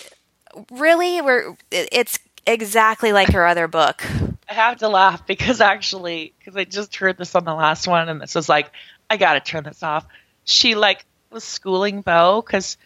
really 0.70 1.20
we're 1.20 1.56
it's 1.72 2.16
exactly 2.46 3.12
like 3.12 3.32
her 3.32 3.44
other 3.44 3.66
book. 3.66 4.04
I 4.48 4.54
have 4.54 4.78
to 4.78 4.88
laugh 4.88 5.26
because 5.26 5.60
actually, 5.60 6.32
because 6.38 6.56
I 6.56 6.62
just 6.62 6.94
heard 6.94 7.18
this 7.18 7.34
on 7.34 7.44
the 7.44 7.54
last 7.54 7.88
one, 7.88 8.08
and 8.08 8.20
this 8.20 8.36
was 8.36 8.48
like, 8.48 8.70
I 9.10 9.16
gotta 9.16 9.40
turn 9.40 9.64
this 9.64 9.82
off. 9.82 10.06
She 10.44 10.76
like 10.76 11.04
was 11.34 11.44
schooling 11.44 12.00
Beau 12.00 12.40
because 12.40 12.78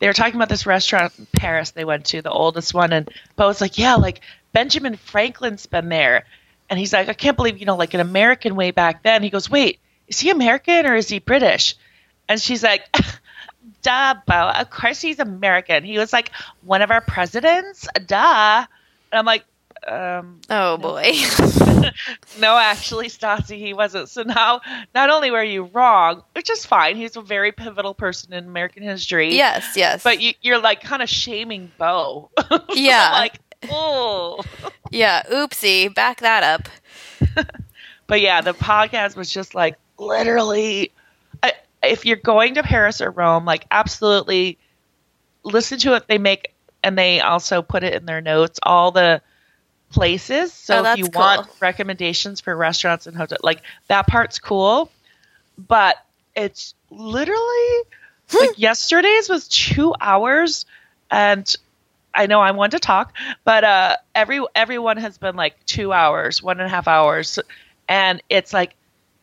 they 0.00 0.06
were 0.06 0.14
talking 0.14 0.36
about 0.36 0.48
this 0.48 0.64
restaurant 0.64 1.12
in 1.18 1.26
Paris 1.26 1.72
they 1.72 1.84
went 1.84 2.06
to, 2.06 2.22
the 2.22 2.30
oldest 2.30 2.72
one, 2.72 2.92
and 2.92 3.10
Beau 3.36 3.48
was 3.48 3.60
like, 3.60 3.76
yeah, 3.76 3.96
like 3.96 4.20
Benjamin 4.52 4.96
Franklin's 4.96 5.66
been 5.66 5.90
there, 5.90 6.24
and 6.70 6.78
he's 6.78 6.92
like, 6.92 7.08
I 7.08 7.14
can't 7.14 7.36
believe 7.36 7.58
you 7.58 7.66
know, 7.66 7.76
like 7.76 7.94
an 7.94 8.00
American 8.00 8.56
way 8.56 8.70
back 8.70 9.02
then. 9.02 9.22
He 9.22 9.30
goes, 9.30 9.50
wait, 9.50 9.80
is 10.06 10.18
he 10.18 10.30
American 10.30 10.86
or 10.86 10.94
is 10.94 11.08
he 11.08 11.18
British? 11.18 11.76
And 12.28 12.40
she's 12.40 12.62
like. 12.62 12.82
Duh, 13.82 14.14
Beau. 14.26 14.50
Of 14.56 14.70
course 14.70 15.00
he's 15.00 15.20
American. 15.20 15.84
He 15.84 15.98
was 15.98 16.12
like 16.12 16.32
one 16.62 16.82
of 16.82 16.90
our 16.90 17.00
presidents. 17.00 17.86
Duh. 18.06 18.66
And 19.12 19.18
I'm 19.18 19.24
like, 19.24 19.44
um, 19.88 20.40
Oh 20.50 20.76
boy. 20.76 21.12
no, 22.38 22.56
actually, 22.56 23.08
Stassi, 23.08 23.58
he 23.58 23.74
wasn't. 23.74 24.08
So 24.08 24.22
now, 24.22 24.60
not 24.94 25.10
only 25.10 25.30
were 25.30 25.42
you 25.42 25.64
wrong, 25.64 26.22
which 26.34 26.50
is 26.50 26.66
fine, 26.66 26.96
he's 26.96 27.16
a 27.16 27.22
very 27.22 27.52
pivotal 27.52 27.94
person 27.94 28.32
in 28.32 28.44
American 28.44 28.82
history. 28.82 29.34
yes, 29.34 29.74
yes. 29.76 30.02
But 30.02 30.20
you, 30.20 30.34
you're 30.42 30.60
like 30.60 30.80
kind 30.82 31.02
of 31.02 31.08
shaming 31.08 31.72
Beau. 31.78 32.30
Yeah. 32.74 33.10
like, 33.12 33.38
oh. 33.70 34.42
yeah, 34.90 35.22
oopsie, 35.24 35.92
back 35.94 36.20
that 36.20 36.42
up. 36.42 36.68
But 38.08 38.22
yeah, 38.22 38.40
the 38.40 38.54
podcast 38.54 39.14
was 39.14 39.30
just 39.30 39.54
like 39.54 39.76
literally. 39.98 40.90
I, 41.42 41.52
if 41.82 42.04
you're 42.04 42.16
going 42.16 42.54
to 42.54 42.64
Paris 42.64 43.00
or 43.00 43.10
Rome, 43.10 43.44
like 43.44 43.66
absolutely 43.70 44.58
listen 45.44 45.78
to 45.80 45.94
it. 45.94 46.08
They 46.08 46.18
make 46.18 46.54
and 46.82 46.98
they 46.98 47.20
also 47.20 47.62
put 47.62 47.84
it 47.84 47.94
in 47.94 48.06
their 48.06 48.20
notes 48.20 48.58
all 48.62 48.90
the 48.90 49.20
places. 49.90 50.52
So 50.52 50.84
Oh, 50.84 50.92
if 50.92 50.98
you 50.98 51.04
cool. 51.08 51.20
want 51.20 51.48
recommendations 51.60 52.40
for 52.40 52.54
restaurants 52.54 53.06
and 53.06 53.16
hotels, 53.16 53.40
like 53.42 53.62
that 53.88 54.06
part's 54.06 54.38
cool. 54.38 54.90
But 55.56 55.96
it's 56.36 56.74
literally 56.90 57.82
like 58.38 58.58
yesterday's 58.58 59.28
was 59.28 59.48
two 59.48 59.94
hours, 60.00 60.66
and 61.10 61.52
I 62.14 62.26
know 62.26 62.40
I 62.40 62.50
want 62.52 62.72
to 62.72 62.78
talk, 62.78 63.14
but 63.44 63.64
uh, 63.64 63.96
every 64.14 64.40
everyone 64.54 64.98
has 64.98 65.18
been 65.18 65.36
like 65.36 65.54
two 65.66 65.92
hours, 65.92 66.42
one 66.42 66.60
and 66.60 66.66
a 66.66 66.68
half 66.70 66.86
hours, 66.86 67.38
and 67.88 68.22
it's 68.28 68.52
like, 68.52 68.74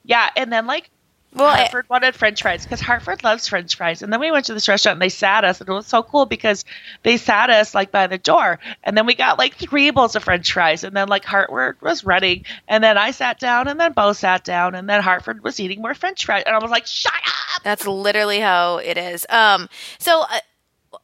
yeah, 0.03 0.29
and 0.35 0.51
then 0.51 0.65
like 0.65 0.89
Well, 1.35 1.47
I- 1.47 1.57
Hartford 1.57 1.89
wanted 1.89 2.15
French 2.15 2.41
fries 2.41 2.63
because 2.63 2.79
Hartford 2.79 3.23
loves 3.23 3.47
French 3.47 3.75
fries. 3.75 4.01
And 4.01 4.11
then 4.11 4.19
we 4.21 4.31
went 4.31 4.45
to 4.45 4.53
this 4.53 4.67
restaurant 4.67 4.95
and 4.95 5.01
they 5.01 5.09
sat 5.09 5.43
us, 5.43 5.59
and 5.59 5.69
it 5.69 5.73
was 5.73 5.85
so 5.85 6.01
cool 6.01 6.25
because 6.25 6.63
they 7.03 7.17
sat 7.17 7.49
us 7.49 7.75
like 7.75 7.91
by 7.91 8.07
the 8.07 8.17
door, 8.17 8.59
and 8.83 8.97
then 8.97 9.05
we 9.05 9.13
got 9.15 9.37
like 9.37 9.55
three 9.55 9.89
bowls 9.91 10.15
of 10.15 10.23
French 10.23 10.51
fries, 10.51 10.83
and 10.83 10.95
then 10.95 11.07
like 11.09 11.25
Hartford 11.25 11.81
was 11.81 12.03
running, 12.05 12.45
and 12.67 12.83
then 12.83 12.97
I 12.97 13.11
sat 13.11 13.39
down, 13.39 13.67
and 13.67 13.79
then 13.79 13.91
Beau 13.91 14.13
sat 14.13 14.43
down, 14.43 14.75
and 14.75 14.89
then 14.89 15.01
Hartford 15.01 15.43
was 15.43 15.59
eating 15.59 15.81
more 15.81 15.93
French 15.93 16.25
fries, 16.25 16.43
and 16.45 16.55
I 16.55 16.59
was 16.59 16.71
like, 16.71 16.87
shut 16.87 17.13
up. 17.55 17.63
That's 17.63 17.85
literally 17.85 18.39
how 18.39 18.77
it 18.77 18.97
is. 18.97 19.25
Um, 19.29 19.67
so 19.99 20.21
uh, 20.21 20.39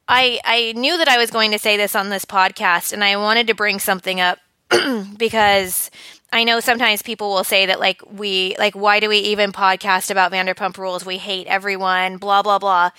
I 0.08 0.40
I 0.44 0.72
knew 0.76 0.96
that 0.96 1.08
I 1.08 1.18
was 1.18 1.30
going 1.30 1.50
to 1.50 1.58
say 1.58 1.76
this 1.76 1.94
on 1.94 2.08
this 2.08 2.24
podcast, 2.24 2.92
and 2.92 3.04
I 3.04 3.16
wanted 3.16 3.48
to 3.48 3.54
bring 3.54 3.78
something 3.78 4.20
up 4.20 4.38
because 5.18 5.90
I 6.32 6.44
know 6.44 6.60
sometimes 6.60 7.02
people 7.02 7.30
will 7.30 7.44
say 7.44 7.66
that 7.66 7.78
like 7.78 8.00
we 8.10 8.56
like 8.58 8.74
why 8.74 9.00
do 9.00 9.08
we 9.08 9.18
even 9.18 9.52
podcast 9.52 10.10
about 10.10 10.32
Vanderpump 10.32 10.78
Rules? 10.78 11.04
We 11.04 11.18
hate 11.18 11.46
everyone, 11.46 12.16
blah 12.16 12.42
blah 12.42 12.58
blah. 12.58 12.90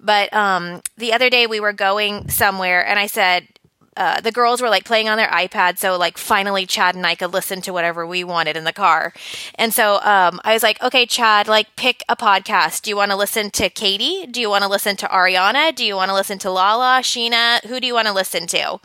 But 0.00 0.32
um, 0.34 0.82
the 0.98 1.12
other 1.14 1.30
day 1.30 1.46
we 1.46 1.60
were 1.60 1.72
going 1.72 2.28
somewhere, 2.28 2.86
and 2.86 2.98
I 2.98 3.06
said. 3.06 3.48
Uh, 3.96 4.20
the 4.20 4.32
girls 4.32 4.60
were 4.60 4.68
like 4.68 4.84
playing 4.84 5.08
on 5.08 5.16
their 5.16 5.28
iPad, 5.28 5.78
so 5.78 5.96
like 5.96 6.18
finally 6.18 6.66
Chad 6.66 6.94
and 6.94 7.06
I 7.06 7.14
could 7.14 7.32
listen 7.32 7.60
to 7.62 7.72
whatever 7.72 8.06
we 8.06 8.24
wanted 8.24 8.56
in 8.56 8.64
the 8.64 8.72
car. 8.72 9.12
And 9.54 9.72
so 9.72 10.00
um, 10.02 10.40
I 10.44 10.52
was 10.52 10.62
like, 10.62 10.82
okay, 10.82 11.06
Chad, 11.06 11.48
like 11.48 11.76
pick 11.76 12.02
a 12.08 12.16
podcast. 12.16 12.82
Do 12.82 12.90
you 12.90 12.96
want 12.96 13.10
to 13.10 13.16
listen 13.16 13.50
to 13.52 13.70
Katie? 13.70 14.26
Do 14.26 14.40
you 14.40 14.50
want 14.50 14.62
to 14.64 14.70
listen 14.70 14.96
to 14.96 15.06
Ariana? 15.06 15.74
Do 15.74 15.84
you 15.84 15.96
want 15.96 16.08
to 16.08 16.14
listen 16.14 16.38
to 16.40 16.50
Lala, 16.50 17.00
Scheana? 17.02 17.64
Who 17.66 17.80
do 17.80 17.86
you 17.86 17.94
want 17.94 18.08
to 18.08 18.14
listen 18.14 18.46
to? 18.48 18.80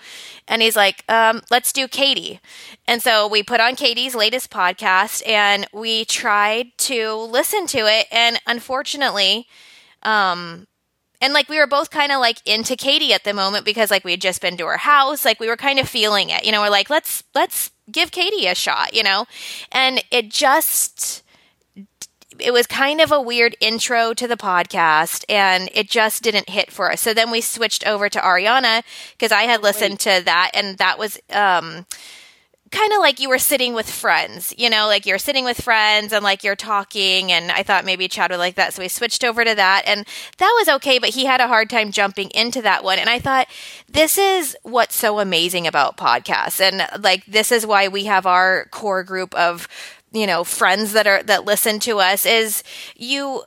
And 0.47 0.61
he's 0.61 0.75
like, 0.75 1.03
um, 1.09 1.41
let's 1.51 1.71
do 1.71 1.87
Katie. 1.87 2.39
And 2.87 3.01
so 3.01 3.27
we 3.27 3.43
put 3.43 3.59
on 3.59 3.75
Katie's 3.75 4.15
latest 4.15 4.49
podcast 4.49 5.27
and 5.27 5.67
we 5.71 6.05
tried 6.05 6.77
to 6.79 7.13
listen 7.13 7.67
to 7.67 7.79
it. 7.79 8.07
And 8.11 8.39
unfortunately, 8.47 9.47
um, 10.03 10.67
and 11.21 11.33
like 11.33 11.49
we 11.49 11.57
were 11.57 11.67
both 11.67 11.89
kind 11.89 12.11
of 12.11 12.19
like 12.19 12.45
into 12.47 12.75
Katie 12.75 13.13
at 13.13 13.23
the 13.23 13.33
moment 13.33 13.65
because 13.65 13.91
like 13.91 14.03
we 14.03 14.11
had 14.11 14.21
just 14.21 14.41
been 14.41 14.57
to 14.57 14.65
her 14.65 14.77
house, 14.77 15.25
like 15.25 15.39
we 15.39 15.47
were 15.47 15.57
kind 15.57 15.79
of 15.79 15.89
feeling 15.89 16.29
it, 16.29 16.45
you 16.45 16.51
know. 16.51 16.61
We're 16.61 16.69
like, 16.69 16.89
let's 16.89 17.23
let's 17.35 17.71
give 17.91 18.11
Katie 18.11 18.47
a 18.47 18.55
shot, 18.55 18.93
you 18.93 19.03
know, 19.03 19.25
and 19.71 20.03
it 20.11 20.29
just 20.29 21.23
it 22.39 22.51
was 22.53 22.67
kind 22.67 23.01
of 23.01 23.11
a 23.11 23.21
weird 23.21 23.55
intro 23.59 24.13
to 24.13 24.27
the 24.27 24.37
podcast 24.37 25.25
and 25.27 25.69
it 25.73 25.89
just 25.89 26.23
didn't 26.23 26.49
hit 26.49 26.71
for 26.71 26.91
us. 26.91 27.01
So 27.01 27.13
then 27.13 27.31
we 27.31 27.41
switched 27.41 27.85
over 27.85 28.07
to 28.07 28.19
Ariana 28.19 28.83
because 29.11 29.31
I 29.31 29.43
had 29.43 29.61
listened 29.61 29.99
to 30.01 30.21
that 30.23 30.51
and 30.53 30.77
that 30.77 30.97
was 30.97 31.19
um 31.31 31.85
kind 32.71 32.93
of 32.93 32.99
like 32.99 33.19
you 33.19 33.29
were 33.29 33.39
sitting 33.39 33.73
with 33.73 33.89
friends, 33.89 34.53
you 34.57 34.69
know, 34.69 34.87
like 34.87 35.05
you're 35.05 35.17
sitting 35.17 35.45
with 35.45 35.61
friends 35.61 36.13
and 36.13 36.23
like 36.23 36.43
you're 36.43 36.55
talking. 36.55 37.31
And 37.31 37.51
I 37.51 37.63
thought 37.63 37.85
maybe 37.85 38.07
Chad 38.07 38.31
would 38.31 38.37
like 38.37 38.55
that. 38.55 38.73
So 38.73 38.81
we 38.81 38.87
switched 38.87 39.23
over 39.23 39.43
to 39.43 39.55
that. 39.55 39.83
And 39.85 40.05
that 40.37 40.55
was 40.59 40.75
okay, 40.75 40.99
but 40.99 41.09
he 41.09 41.25
had 41.25 41.41
a 41.41 41.47
hard 41.47 41.69
time 41.69 41.91
jumping 41.91 42.29
into 42.31 42.61
that 42.61 42.83
one. 42.83 42.99
And 42.99 43.09
I 43.09 43.19
thought, 43.19 43.47
this 43.87 44.17
is 44.17 44.55
what's 44.63 44.95
so 44.95 45.19
amazing 45.19 45.67
about 45.67 45.97
podcasts. 45.97 46.61
And 46.61 46.87
like, 47.03 47.25
this 47.25 47.51
is 47.51 47.65
why 47.65 47.87
we 47.87 48.05
have 48.05 48.25
our 48.25 48.65
core 48.71 49.03
group 49.03 49.33
of, 49.35 49.67
you 50.11 50.27
know, 50.27 50.43
friends 50.43 50.93
that 50.93 51.07
are, 51.07 51.23
that 51.23 51.45
listen 51.45 51.79
to 51.79 51.99
us 51.99 52.25
is 52.25 52.63
you, 52.95 53.43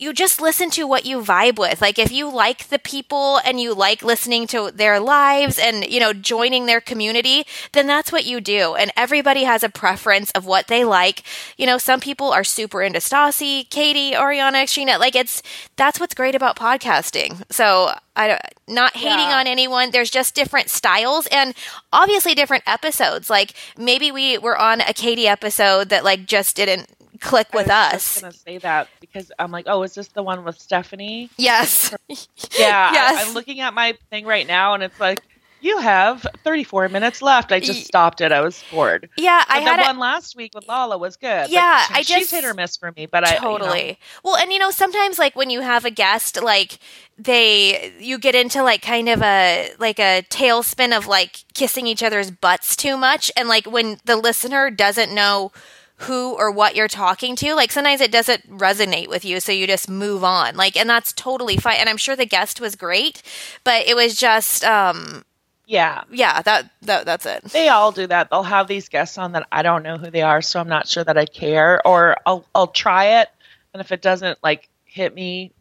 you 0.00 0.12
just 0.12 0.40
listen 0.40 0.70
to 0.70 0.86
what 0.86 1.04
you 1.04 1.20
vibe 1.20 1.58
with. 1.58 1.80
Like 1.80 1.98
if 1.98 2.12
you 2.12 2.30
like 2.30 2.68
the 2.68 2.78
people 2.78 3.38
and 3.44 3.60
you 3.60 3.74
like 3.74 4.00
listening 4.02 4.46
to 4.48 4.70
their 4.72 5.00
lives 5.00 5.58
and, 5.58 5.84
you 5.84 5.98
know, 5.98 6.12
joining 6.12 6.66
their 6.66 6.80
community, 6.80 7.44
then 7.72 7.88
that's 7.88 8.12
what 8.12 8.24
you 8.24 8.40
do. 8.40 8.76
And 8.76 8.92
everybody 8.96 9.42
has 9.42 9.64
a 9.64 9.68
preference 9.68 10.30
of 10.32 10.46
what 10.46 10.68
they 10.68 10.84
like. 10.84 11.24
You 11.56 11.66
know, 11.66 11.78
some 11.78 11.98
people 11.98 12.30
are 12.30 12.44
super 12.44 12.80
into 12.80 13.00
Stassi, 13.00 13.68
Katie, 13.70 14.12
Ariana, 14.12 14.64
Scheana. 14.64 15.00
Like 15.00 15.16
it's, 15.16 15.42
that's 15.74 15.98
what's 15.98 16.14
great 16.14 16.36
about 16.36 16.54
podcasting. 16.56 17.42
So 17.50 17.90
I 18.14 18.28
don't, 18.28 18.40
not 18.68 18.96
hating 18.96 19.18
Yeah. 19.30 19.38
on 19.40 19.46
anyone. 19.48 19.90
There's 19.90 20.10
just 20.10 20.34
different 20.34 20.70
styles 20.70 21.26
and 21.32 21.54
obviously 21.92 22.36
different 22.36 22.62
episodes. 22.68 23.28
Like 23.28 23.54
maybe 23.76 24.12
we 24.12 24.38
were 24.38 24.56
on 24.56 24.80
a 24.80 24.92
Katie 24.92 25.26
episode 25.26 25.88
that 25.88 26.04
like 26.04 26.24
just 26.26 26.54
didn't 26.54 26.86
click 27.20 27.52
with 27.54 27.70
I 27.70 27.92
was 27.92 27.94
us. 27.96 28.02
just 28.14 28.20
gonna 28.22 28.32
say 28.32 28.58
that 28.58 28.88
because 29.00 29.30
I'm 29.38 29.50
like, 29.50 29.66
oh, 29.68 29.82
is 29.82 29.94
this 29.94 30.08
the 30.08 30.22
one 30.22 30.44
with 30.44 30.58
Stephanie? 30.60 31.30
Yes. 31.36 31.94
Yeah, 32.08 32.92
Yes. 32.92 33.24
I, 33.24 33.28
am 33.28 33.34
looking 33.34 33.60
at 33.60 33.74
my 33.74 33.96
thing 34.10 34.24
right 34.26 34.46
now, 34.46 34.74
and 34.74 34.82
it's 34.82 34.98
like 34.98 35.20
you 35.60 35.78
have 35.78 36.24
34 36.44 36.88
minutes 36.88 37.20
left. 37.20 37.50
I 37.50 37.58
just 37.58 37.84
stopped 37.84 38.20
it. 38.20 38.30
I 38.30 38.40
was 38.40 38.62
bored. 38.70 39.08
Yeah, 39.16 39.42
But 39.48 39.56
I 39.56 39.60
the 39.60 39.64
had 39.66 39.80
a, 39.80 39.82
one 39.82 39.98
last 39.98 40.36
week 40.36 40.52
with 40.54 40.68
Lala 40.68 40.96
was 40.98 41.16
good. 41.16 41.50
Yeah, 41.50 41.84
Like, 41.90 41.98
I 41.98 42.02
she's 42.02 42.06
just- 42.18 42.30
hit 42.30 42.44
or 42.44 42.54
miss 42.54 42.76
for 42.76 42.92
me, 42.92 43.06
but 43.06 43.26
I 43.26 43.34
you 43.34 43.40
know, 43.40 43.58
totally. 43.58 43.98
Well, 44.22 44.36
and 44.36 44.52
you 44.52 44.60
know, 44.60 44.70
sometimes 44.70 45.18
like 45.18 45.34
when 45.34 45.50
you 45.50 45.60
have 45.62 45.84
a 45.84 45.90
guest, 45.90 46.40
like 46.40 46.78
they 47.18 47.92
you 47.98 48.18
get 48.18 48.36
into 48.36 48.62
like 48.62 48.82
kind 48.82 49.08
of 49.08 49.20
a 49.20 49.70
like 49.80 49.98
a 49.98 50.22
tailspin 50.30 50.96
of 50.96 51.08
like 51.08 51.44
kissing 51.54 51.86
each 51.88 52.02
other's 52.04 52.30
butts 52.30 52.76
too 52.76 52.96
much, 52.96 53.30
and 53.36 53.48
like 53.48 53.66
when 53.66 53.98
the 54.04 54.16
listener 54.16 54.70
doesn't 54.70 55.12
know 55.12 55.50
who 56.02 56.34
or 56.34 56.50
what 56.50 56.76
you're 56.76 56.88
talking 56.88 57.34
to 57.36 57.54
like 57.54 57.72
sometimes 57.72 58.00
it 58.00 58.12
doesn't 58.12 58.48
resonate 58.50 59.08
with 59.08 59.24
you 59.24 59.40
so 59.40 59.52
you 59.52 59.66
just 59.66 59.88
move 59.88 60.22
on. 60.24 60.56
Like 60.56 60.76
and 60.76 60.88
that's 60.88 61.12
totally 61.12 61.56
fine 61.56 61.76
and 61.78 61.88
i'm 61.88 61.96
sure 61.96 62.16
the 62.16 62.26
guest 62.26 62.60
was 62.60 62.76
great 62.76 63.22
but 63.64 63.86
it 63.86 63.94
was 63.96 64.14
just 64.14 64.64
um 64.64 65.24
yeah, 65.68 66.04
yeah 66.10 66.40
that, 66.40 66.70
that 66.82 67.04
that's 67.04 67.26
it. 67.26 67.44
They 67.44 67.68
all 67.68 67.92
do 67.92 68.06
that. 68.06 68.30
They'll 68.30 68.42
have 68.42 68.68
these 68.68 68.88
guests 68.88 69.18
on 69.18 69.32
that 69.32 69.46
I 69.52 69.60
don't 69.60 69.82
know 69.82 69.98
who 69.98 70.10
they 70.10 70.22
are, 70.22 70.40
so 70.40 70.58
I'm 70.58 70.68
not 70.68 70.88
sure 70.88 71.04
that 71.04 71.18
I 71.18 71.26
care, 71.26 71.86
or 71.86 72.16
I'll 72.24 72.46
I'll 72.54 72.68
try 72.68 73.20
it, 73.20 73.28
and 73.74 73.82
if 73.82 73.92
it 73.92 74.00
doesn't 74.00 74.38
like 74.42 74.70
hit 74.86 75.14
me, 75.14 75.52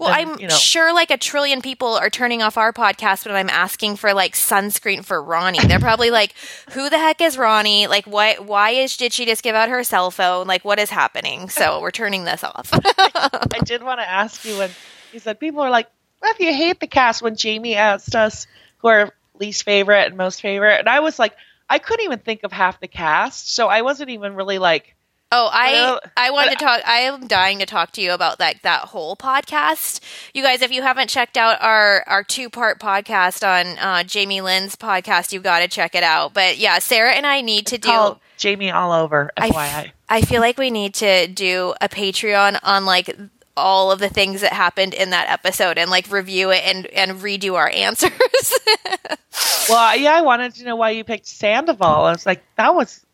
Well, 0.00 0.10
I'm 0.12 0.40
you 0.40 0.48
know, 0.48 0.54
sure 0.54 0.92
like 0.92 1.10
a 1.10 1.16
trillion 1.16 1.62
people 1.62 1.94
are 1.94 2.10
turning 2.10 2.42
off 2.42 2.58
our 2.58 2.72
podcast 2.72 3.26
when 3.26 3.34
I'm 3.34 3.48
asking 3.48 3.96
for 3.96 4.12
like 4.12 4.34
sunscreen 4.34 5.04
for 5.04 5.22
Ronnie. 5.22 5.60
They're 5.60 5.78
probably 5.78 6.10
like, 6.10 6.34
"Who 6.72 6.90
the 6.90 6.98
heck 6.98 7.20
is 7.20 7.38
Ronnie? 7.38 7.86
Like, 7.86 8.06
what? 8.06 8.44
Why 8.44 8.70
is 8.70 8.96
did 8.96 9.12
she 9.12 9.24
just 9.24 9.42
give 9.42 9.54
out 9.54 9.68
her 9.68 9.84
cell 9.84 10.10
phone? 10.10 10.46
Like, 10.46 10.64
what 10.64 10.78
is 10.78 10.90
happening?" 10.90 11.48
So 11.48 11.80
we're 11.80 11.92
turning 11.92 12.24
this 12.24 12.42
off. 12.42 12.70
I 12.72 13.60
did 13.64 13.82
want 13.82 14.00
to 14.00 14.08
ask 14.08 14.44
you 14.44 14.58
when 14.58 14.70
he 15.12 15.20
said 15.20 15.38
people 15.38 15.62
are 15.62 15.70
like, 15.70 15.88
"Well, 16.20 16.32
if 16.32 16.40
you 16.40 16.52
hate 16.52 16.80
the 16.80 16.88
cast," 16.88 17.22
when 17.22 17.36
Jamie 17.36 17.76
asked 17.76 18.16
us 18.16 18.46
who 18.78 18.88
are 18.88 19.14
least 19.38 19.62
favorite 19.62 20.06
and 20.06 20.16
most 20.16 20.40
favorite, 20.40 20.80
and 20.80 20.88
I 20.88 21.00
was 21.00 21.18
like, 21.18 21.36
I 21.68 21.78
couldn't 21.78 22.04
even 22.04 22.18
think 22.18 22.42
of 22.42 22.52
half 22.52 22.80
the 22.80 22.88
cast, 22.88 23.54
so 23.54 23.68
I 23.68 23.82
wasn't 23.82 24.10
even 24.10 24.34
really 24.34 24.58
like, 24.58 24.94
oh, 25.34 25.50
I 25.52 25.98
I 26.16 26.30
but- 26.30 26.50
to 26.50 26.64
talk. 26.64 26.80
I 26.86 26.98
am 27.00 27.26
dying 27.26 27.58
to 27.58 27.66
talk 27.66 27.92
to 27.92 28.00
you 28.00 28.12
about 28.12 28.38
like 28.40 28.62
that 28.62 28.82
whole 28.82 29.16
podcast. 29.16 30.00
You 30.32 30.42
guys, 30.42 30.62
if 30.62 30.70
you 30.70 30.82
haven't 30.82 31.08
checked 31.08 31.36
out 31.36 31.60
our 31.60 32.04
our 32.06 32.22
two 32.22 32.48
part 32.50 32.78
podcast 32.78 33.46
on 33.46 33.78
uh, 33.78 34.04
Jamie 34.04 34.40
Lynn's 34.40 34.76
podcast, 34.76 35.32
you've 35.32 35.42
got 35.42 35.60
to 35.60 35.68
check 35.68 35.94
it 35.94 36.02
out. 36.02 36.34
But 36.34 36.58
yeah, 36.58 36.78
Sarah 36.78 37.12
and 37.12 37.26
I 37.26 37.40
need 37.40 37.66
to 37.68 37.78
do. 37.78 38.18
Jamie 38.36 38.70
all 38.70 38.92
over. 38.92 39.30
I 39.36 39.50
FYI. 39.50 39.84
f- 39.86 39.92
I 40.08 40.20
feel 40.22 40.40
like 40.40 40.58
we 40.58 40.70
need 40.70 40.94
to 40.94 41.26
do 41.28 41.74
a 41.80 41.88
Patreon 41.88 42.58
on 42.62 42.84
like 42.84 43.16
all 43.56 43.92
of 43.92 44.00
the 44.00 44.08
things 44.08 44.40
that 44.40 44.52
happened 44.52 44.92
in 44.94 45.10
that 45.10 45.30
episode 45.30 45.78
and 45.78 45.88
like 45.90 46.10
review 46.10 46.50
it 46.50 46.62
and 46.64 46.86
and 46.86 47.20
redo 47.20 47.54
our 47.54 47.68
answers. 47.68 48.10
well, 49.68 49.96
yeah, 49.96 50.14
I 50.14 50.22
wanted 50.22 50.54
to 50.56 50.64
know 50.64 50.76
why 50.76 50.90
you 50.90 51.04
picked 51.04 51.26
Sandoval. 51.26 52.04
I 52.04 52.10
was 52.12 52.26
like, 52.26 52.42
that 52.56 52.74
was 52.74 53.04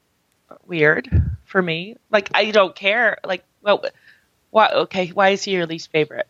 weird 0.66 1.29
for 1.50 1.60
me. 1.60 1.96
Like, 2.10 2.30
I 2.32 2.52
don't 2.52 2.74
care. 2.74 3.18
Like, 3.24 3.44
well, 3.62 3.84
why? 4.50 4.68
Okay, 4.68 5.08
why 5.08 5.30
is 5.30 5.42
he 5.44 5.52
your 5.52 5.66
least 5.66 5.90
favorite? 5.90 6.28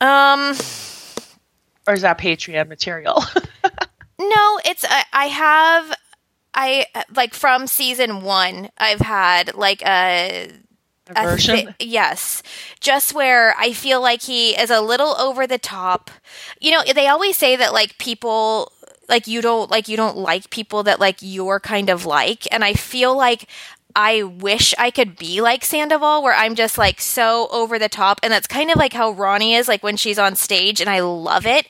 um 0.00 0.54
Or 1.86 1.94
is 1.94 2.02
that 2.02 2.18
Patreon 2.18 2.68
material? 2.68 3.22
no, 4.18 4.60
it's 4.64 4.84
I, 4.88 5.04
I 5.12 5.26
have 5.26 5.94
I 6.54 6.86
like 7.14 7.34
from 7.34 7.66
season 7.66 8.22
1 8.22 8.70
I've 8.78 9.00
had 9.00 9.54
like 9.54 9.82
a 9.82 10.50
Aversion? 11.08 11.74
yes. 11.78 12.42
Just 12.80 13.14
where 13.14 13.54
I 13.58 13.72
feel 13.72 14.00
like 14.00 14.22
he 14.22 14.50
is 14.50 14.70
a 14.70 14.80
little 14.80 15.16
over 15.20 15.46
the 15.46 15.58
top. 15.58 16.10
You 16.60 16.72
know, 16.72 16.82
they 16.94 17.06
always 17.06 17.36
say 17.36 17.56
that 17.56 17.72
like 17.72 17.96
people 17.98 18.72
like 19.08 19.26
you 19.26 19.40
don't 19.40 19.70
like 19.70 19.88
you 19.88 19.96
don't 19.96 20.16
like 20.16 20.50
people 20.50 20.82
that 20.84 21.00
like 21.00 21.18
you're 21.20 21.60
kind 21.60 21.90
of 21.90 22.06
like. 22.06 22.46
And 22.52 22.64
I 22.64 22.74
feel 22.74 23.16
like 23.16 23.48
I 23.98 24.24
wish 24.24 24.74
I 24.76 24.90
could 24.90 25.16
be 25.16 25.40
like 25.40 25.64
Sandoval 25.64 26.22
where 26.22 26.34
I'm 26.34 26.54
just 26.54 26.76
like 26.76 27.00
so 27.00 27.48
over 27.50 27.78
the 27.78 27.88
top. 27.88 28.20
And 28.22 28.30
that's 28.30 28.46
kind 28.46 28.70
of 28.70 28.76
like 28.76 28.92
how 28.92 29.12
Ronnie 29.12 29.54
is 29.54 29.68
like 29.68 29.82
when 29.82 29.96
she's 29.96 30.18
on 30.18 30.36
stage 30.36 30.82
and 30.82 30.90
I 30.90 31.00
love 31.00 31.46
it. 31.46 31.66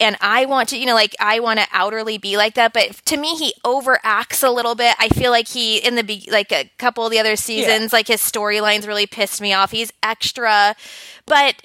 And 0.00 0.16
I 0.22 0.46
want 0.46 0.70
to 0.70 0.78
you 0.78 0.86
know 0.86 0.94
like 0.94 1.14
I 1.20 1.38
want 1.40 1.60
to 1.60 1.66
outerly 1.66 2.18
be 2.18 2.38
like 2.38 2.54
that. 2.54 2.72
But 2.72 2.92
to 3.04 3.18
me 3.18 3.34
he 3.36 3.52
overacts 3.62 4.42
a 4.42 4.50
little 4.50 4.74
bit. 4.74 4.94
I 4.98 5.10
feel 5.10 5.30
like 5.30 5.48
he 5.48 5.76
in 5.76 5.96
the 5.96 6.02
be- 6.02 6.28
like 6.32 6.50
a 6.50 6.70
couple 6.78 7.04
of 7.04 7.10
the 7.10 7.18
other 7.18 7.36
seasons 7.36 7.92
like 7.92 8.08
his 8.08 8.22
storylines 8.22 8.86
really 8.86 9.06
pissed 9.06 9.42
me 9.42 9.52
off. 9.52 9.70
He's 9.70 9.92
extra. 10.02 10.74
But 11.26 11.62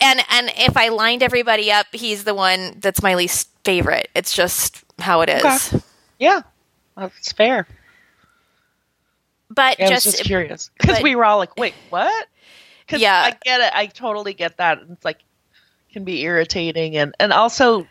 and 0.00 0.20
and 0.30 0.52
if 0.56 0.76
I 0.76 0.88
lined 0.88 1.22
everybody 1.24 1.72
up 1.72 1.86
he's 1.92 2.24
the 2.24 2.34
one 2.34 2.76
that's 2.78 3.02
my 3.02 3.14
least 3.14 3.48
favorite 3.66 4.08
it's 4.14 4.32
just 4.32 4.84
how 5.00 5.20
it 5.20 5.28
is 5.28 5.44
Okay. 5.74 5.82
yeah, 6.18 6.40
that's 6.96 7.32
fair. 7.32 7.66
but 9.50 9.78
Yeah, 9.78 9.88
just, 9.88 10.04
just 10.04 10.24
curious 10.24 10.70
because 10.80 11.02
we 11.02 11.14
were 11.14 11.24
all 11.24 11.38
like, 11.38 11.56
"Wait, 11.58 11.74
what?" 11.90 12.26
'Cause 12.88 13.00
Yeah. 13.00 13.20
I 13.24 13.36
get 13.42 13.60
it. 13.60 13.72
I 13.74 13.86
totally 13.86 14.32
get 14.34 14.56
that. 14.58 14.78
It's 14.90 15.04
like 15.04 15.18
can 15.92 16.04
be 16.04 16.22
irritating, 16.22 16.96
and 16.96 17.14
and 17.20 17.32
also 17.32 17.86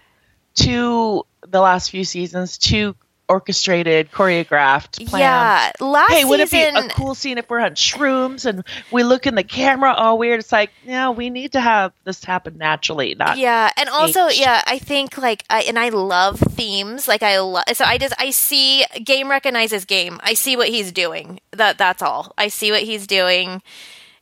to 0.55 1.23
the 1.47 1.59
last 1.59 1.91
few 1.91 2.03
seasons, 2.05 2.57
too 2.57 2.95
orchestrated, 3.27 4.11
choreographed, 4.11 5.07
planned. 5.07 5.21
yeah. 5.21 5.71
Last 5.79 6.11
Hey, 6.11 6.25
would 6.25 6.39
it 6.39 6.51
be 6.51 6.57
season, 6.57 6.75
a 6.75 6.89
cool 6.89 7.15
scene 7.15 7.37
if 7.37 7.49
we're 7.49 7.59
on 7.59 7.71
shrooms 7.71 8.45
and 8.45 8.63
we 8.91 9.03
look 9.03 9.27
in 9.27 9.35
the 9.35 9.43
camera 9.43 9.93
all 9.93 10.17
weird? 10.17 10.39
It's 10.39 10.51
like, 10.51 10.71
no, 10.85 11.11
we 11.11 11.29
need 11.29 11.53
to 11.53 11.59
have 11.59 11.93
this 12.03 12.23
happen 12.23 12.57
naturally, 12.57 13.15
not 13.15 13.37
yeah 13.37 13.69
and 13.77 13.89
also 13.89 14.27
yeah 14.27 14.61
i 14.65 14.77
think 14.77 15.17
like 15.17 15.43
I, 15.49 15.63
and 15.63 15.77
i 15.77 15.89
love 15.89 16.39
themes 16.39 17.07
like 17.07 17.23
i 17.23 17.39
love 17.39 17.63
so 17.73 17.83
i 17.85 17.97
just 17.97 18.13
i 18.19 18.31
see 18.31 18.85
game 19.03 19.29
recognizes 19.29 19.85
game 19.85 20.19
i 20.23 20.33
see 20.33 20.55
what 20.55 20.69
he's 20.69 20.91
doing 20.91 21.39
that 21.51 21.77
that's 21.77 22.01
all 22.01 22.33
i 22.37 22.47
see 22.47 22.71
what 22.71 22.83
he's 22.83 23.07
doing 23.07 23.61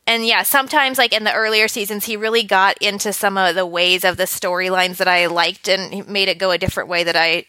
and 0.08 0.26
yeah 0.26 0.44
sometimes 0.44 0.98
like 0.98 1.14
in 1.14 1.24
the 1.24 1.34
earlier 1.34 1.68
seasons 1.68 2.06
he 2.06 2.18
really 2.18 2.44
got 2.44 2.78
into 2.82 3.14
some 3.14 3.38
of 3.38 3.56
the 3.56 3.66
ways 3.66 4.04
of 4.04 4.18
the 4.18 4.24
storylines 4.24 4.98
that 4.98 5.08
i 5.08 5.26
liked 5.28 5.68
and 5.68 5.94
he 5.94 6.02
made 6.02 6.28
it 6.28 6.40
go 6.40 6.52
a 6.52 6.58
different 6.58 6.90
way 6.90 7.04
that 7.04 7.16
i 7.16 7.46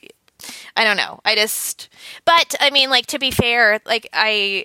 i 0.76 0.84
don't 0.84 0.96
know 0.96 1.20
i 1.24 1.34
just 1.34 1.88
but 2.24 2.54
i 2.60 2.70
mean 2.70 2.90
like 2.90 3.06
to 3.06 3.18
be 3.18 3.30
fair 3.30 3.80
like 3.86 4.08
i 4.12 4.64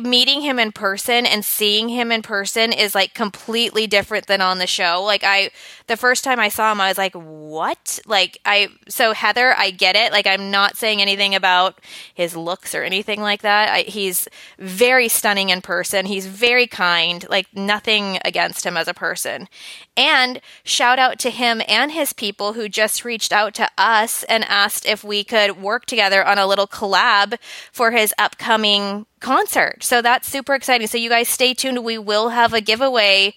meeting 0.00 0.42
him 0.42 0.58
in 0.58 0.72
person 0.72 1.24
and 1.24 1.44
seeing 1.44 1.88
him 1.88 2.12
in 2.12 2.22
person 2.22 2.72
is 2.72 2.94
like 2.94 3.14
completely 3.14 3.86
different 3.86 4.26
than 4.26 4.40
on 4.40 4.58
the 4.58 4.66
show. 4.66 5.02
Like 5.02 5.22
I 5.24 5.50
the 5.86 5.96
first 5.96 6.24
time 6.24 6.38
I 6.38 6.48
saw 6.48 6.72
him 6.72 6.80
I 6.80 6.88
was 6.88 6.98
like, 6.98 7.14
"What?" 7.14 7.98
Like 8.06 8.38
I 8.44 8.68
so 8.88 9.12
Heather, 9.12 9.54
I 9.56 9.70
get 9.70 9.96
it. 9.96 10.12
Like 10.12 10.26
I'm 10.26 10.50
not 10.50 10.76
saying 10.76 11.00
anything 11.00 11.34
about 11.34 11.80
his 12.14 12.36
looks 12.36 12.74
or 12.74 12.82
anything 12.82 13.20
like 13.20 13.42
that. 13.42 13.68
I, 13.70 13.82
he's 13.82 14.28
very 14.58 15.08
stunning 15.08 15.50
in 15.50 15.62
person. 15.62 16.06
He's 16.06 16.26
very 16.26 16.66
kind. 16.66 17.26
Like 17.28 17.46
nothing 17.54 18.18
against 18.24 18.64
him 18.64 18.76
as 18.76 18.88
a 18.88 18.94
person. 18.94 19.48
And 19.96 20.40
shout 20.62 20.98
out 20.98 21.18
to 21.20 21.30
him 21.30 21.62
and 21.66 21.90
his 21.90 22.12
people 22.12 22.52
who 22.52 22.68
just 22.68 23.04
reached 23.04 23.32
out 23.32 23.54
to 23.54 23.68
us 23.78 24.24
and 24.24 24.44
asked 24.44 24.84
if 24.86 25.02
we 25.02 25.24
could 25.24 25.60
work 25.60 25.86
together 25.86 26.24
on 26.24 26.38
a 26.38 26.46
little 26.46 26.66
collab 26.66 27.38
for 27.72 27.92
his 27.92 28.12
upcoming 28.18 29.06
concert. 29.20 29.82
So 29.82 30.02
that's 30.02 30.28
super 30.28 30.54
exciting. 30.54 30.86
So 30.86 30.98
you 30.98 31.08
guys 31.08 31.28
stay 31.28 31.54
tuned. 31.54 31.82
We 31.84 31.96
will 31.96 32.28
have 32.30 32.52
a 32.52 32.60
giveaway 32.60 33.36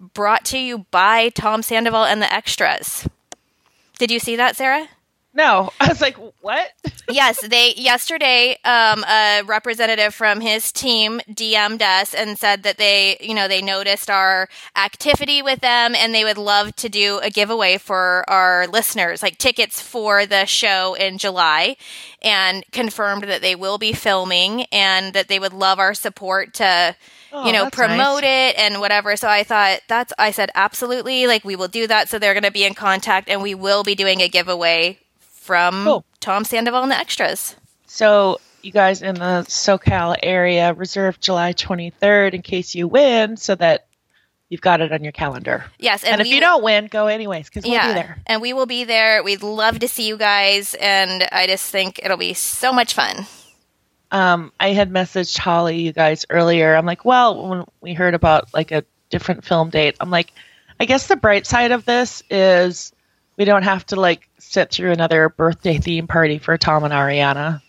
brought 0.00 0.44
to 0.46 0.58
you 0.58 0.86
by 0.90 1.28
Tom 1.30 1.62
Sandoval 1.62 2.04
and 2.04 2.22
the 2.22 2.32
extras. 2.32 3.06
Did 3.98 4.10
you 4.10 4.18
see 4.18 4.36
that, 4.36 4.56
Sarah? 4.56 4.88
No, 5.38 5.70
I 5.80 5.88
was 5.88 6.00
like, 6.00 6.16
what? 6.40 6.70
yes, 7.10 7.40
they 7.46 7.72
yesterday 7.76 8.58
um, 8.64 9.04
a 9.04 9.42
representative 9.46 10.12
from 10.14 10.40
his 10.40 10.72
team 10.72 11.20
DM'd 11.30 11.80
us 11.80 12.12
and 12.14 12.36
said 12.38 12.64
that 12.64 12.76
they, 12.76 13.16
you 13.20 13.34
know, 13.34 13.46
they 13.48 13.62
noticed 13.62 14.10
our 14.10 14.48
activity 14.76 15.40
with 15.40 15.60
them 15.60 15.94
and 15.94 16.12
they 16.14 16.24
would 16.24 16.38
love 16.38 16.74
to 16.76 16.88
do 16.88 17.20
a 17.22 17.30
giveaway 17.30 17.78
for 17.78 18.24
our 18.28 18.66
listeners, 18.66 19.22
like 19.22 19.38
tickets 19.38 19.80
for 19.80 20.26
the 20.26 20.44
show 20.44 20.94
in 20.94 21.18
July, 21.18 21.76
and 22.20 22.64
confirmed 22.72 23.22
that 23.24 23.40
they 23.40 23.54
will 23.54 23.78
be 23.78 23.92
filming 23.92 24.64
and 24.72 25.14
that 25.14 25.28
they 25.28 25.38
would 25.38 25.52
love 25.52 25.78
our 25.78 25.94
support 25.94 26.54
to 26.54 26.96
Oh, 27.30 27.46
you 27.46 27.52
know 27.52 27.68
promote 27.68 28.22
nice. 28.22 28.54
it 28.54 28.58
and 28.58 28.80
whatever 28.80 29.14
so 29.14 29.28
i 29.28 29.44
thought 29.44 29.80
that's 29.86 30.14
i 30.18 30.30
said 30.30 30.50
absolutely 30.54 31.26
like 31.26 31.44
we 31.44 31.56
will 31.56 31.68
do 31.68 31.86
that 31.86 32.08
so 32.08 32.18
they're 32.18 32.32
going 32.32 32.42
to 32.42 32.50
be 32.50 32.64
in 32.64 32.72
contact 32.72 33.28
and 33.28 33.42
we 33.42 33.54
will 33.54 33.82
be 33.84 33.94
doing 33.94 34.22
a 34.22 34.28
giveaway 34.30 34.98
from 35.48 35.84
Cool. 35.84 36.04
tom 36.20 36.44
sandoval 36.44 36.82
and 36.82 36.92
the 36.92 36.98
extras 36.98 37.56
So, 37.86 38.38
you 38.60 38.70
guys 38.72 39.00
in 39.02 39.14
the 39.14 39.44
SoCal 39.48 40.14
area, 40.22 40.74
reserve 40.74 41.18
July 41.20 41.52
23rd 41.54 42.34
in 42.34 42.42
case 42.42 42.74
you 42.74 42.86
win 42.86 43.36
so 43.38 43.54
that 43.54 43.86
you've 44.50 44.60
got 44.60 44.80
it 44.80 44.92
on 44.92 45.02
your 45.02 45.12
calendar. 45.12 45.64
yes 45.78 46.04
And, 46.04 46.12
and, 46.12 46.20
if 46.20 46.26
you 46.28 46.40
don't 46.40 46.62
win, 46.62 46.86
go 46.86 47.06
anyways 47.06 47.46
because 47.48 47.64
we'll 47.64 47.72
yeah 47.72 47.88
be 47.88 47.94
there. 47.94 48.18
and 48.26 48.42
we 48.42 48.52
will 48.52 48.66
be 48.66 48.84
there 48.84 49.22
we'd 49.22 49.42
love 49.42 49.78
to 49.78 49.88
see 49.88 50.06
you 50.06 50.16
guys 50.18 50.74
and 50.80 51.26
i 51.32 51.46
just 51.46 51.70
think 51.70 51.98
it'll 52.02 52.16
be 52.30 52.34
so 52.34 52.72
much 52.72 52.92
fun 52.94 53.26
um, 54.10 54.52
I 54.58 54.68
had 54.72 54.90
messaged 54.90 55.36
Holly, 55.38 55.82
you 55.82 55.92
guys, 55.92 56.24
earlier. 56.30 56.74
I'm 56.74 56.86
like, 56.86 57.04
well, 57.04 57.46
when 57.48 57.64
we 57.82 57.92
heard 57.92 58.14
about 58.14 58.54
like 58.54 58.70
a 58.72 58.82
different 59.10 59.44
film 59.44 59.68
date, 59.70 59.96
I'm 60.00 60.10
like, 60.10 60.32
I 60.80 60.86
guess 60.86 61.08
the 61.08 61.16
bright 61.16 61.46
side 61.46 61.72
of 61.72 61.84
this 61.84 62.22
is 62.30 62.92
we 63.36 63.44
don't 63.44 63.64
have 63.64 63.84
to 63.86 63.96
like 64.00 64.27
sit 64.48 64.70
through 64.70 64.92
another 64.92 65.28
birthday 65.28 65.78
theme 65.78 66.06
party 66.06 66.38
for 66.38 66.56
Tom 66.56 66.84
and 66.84 66.92
Ariana. 66.92 67.60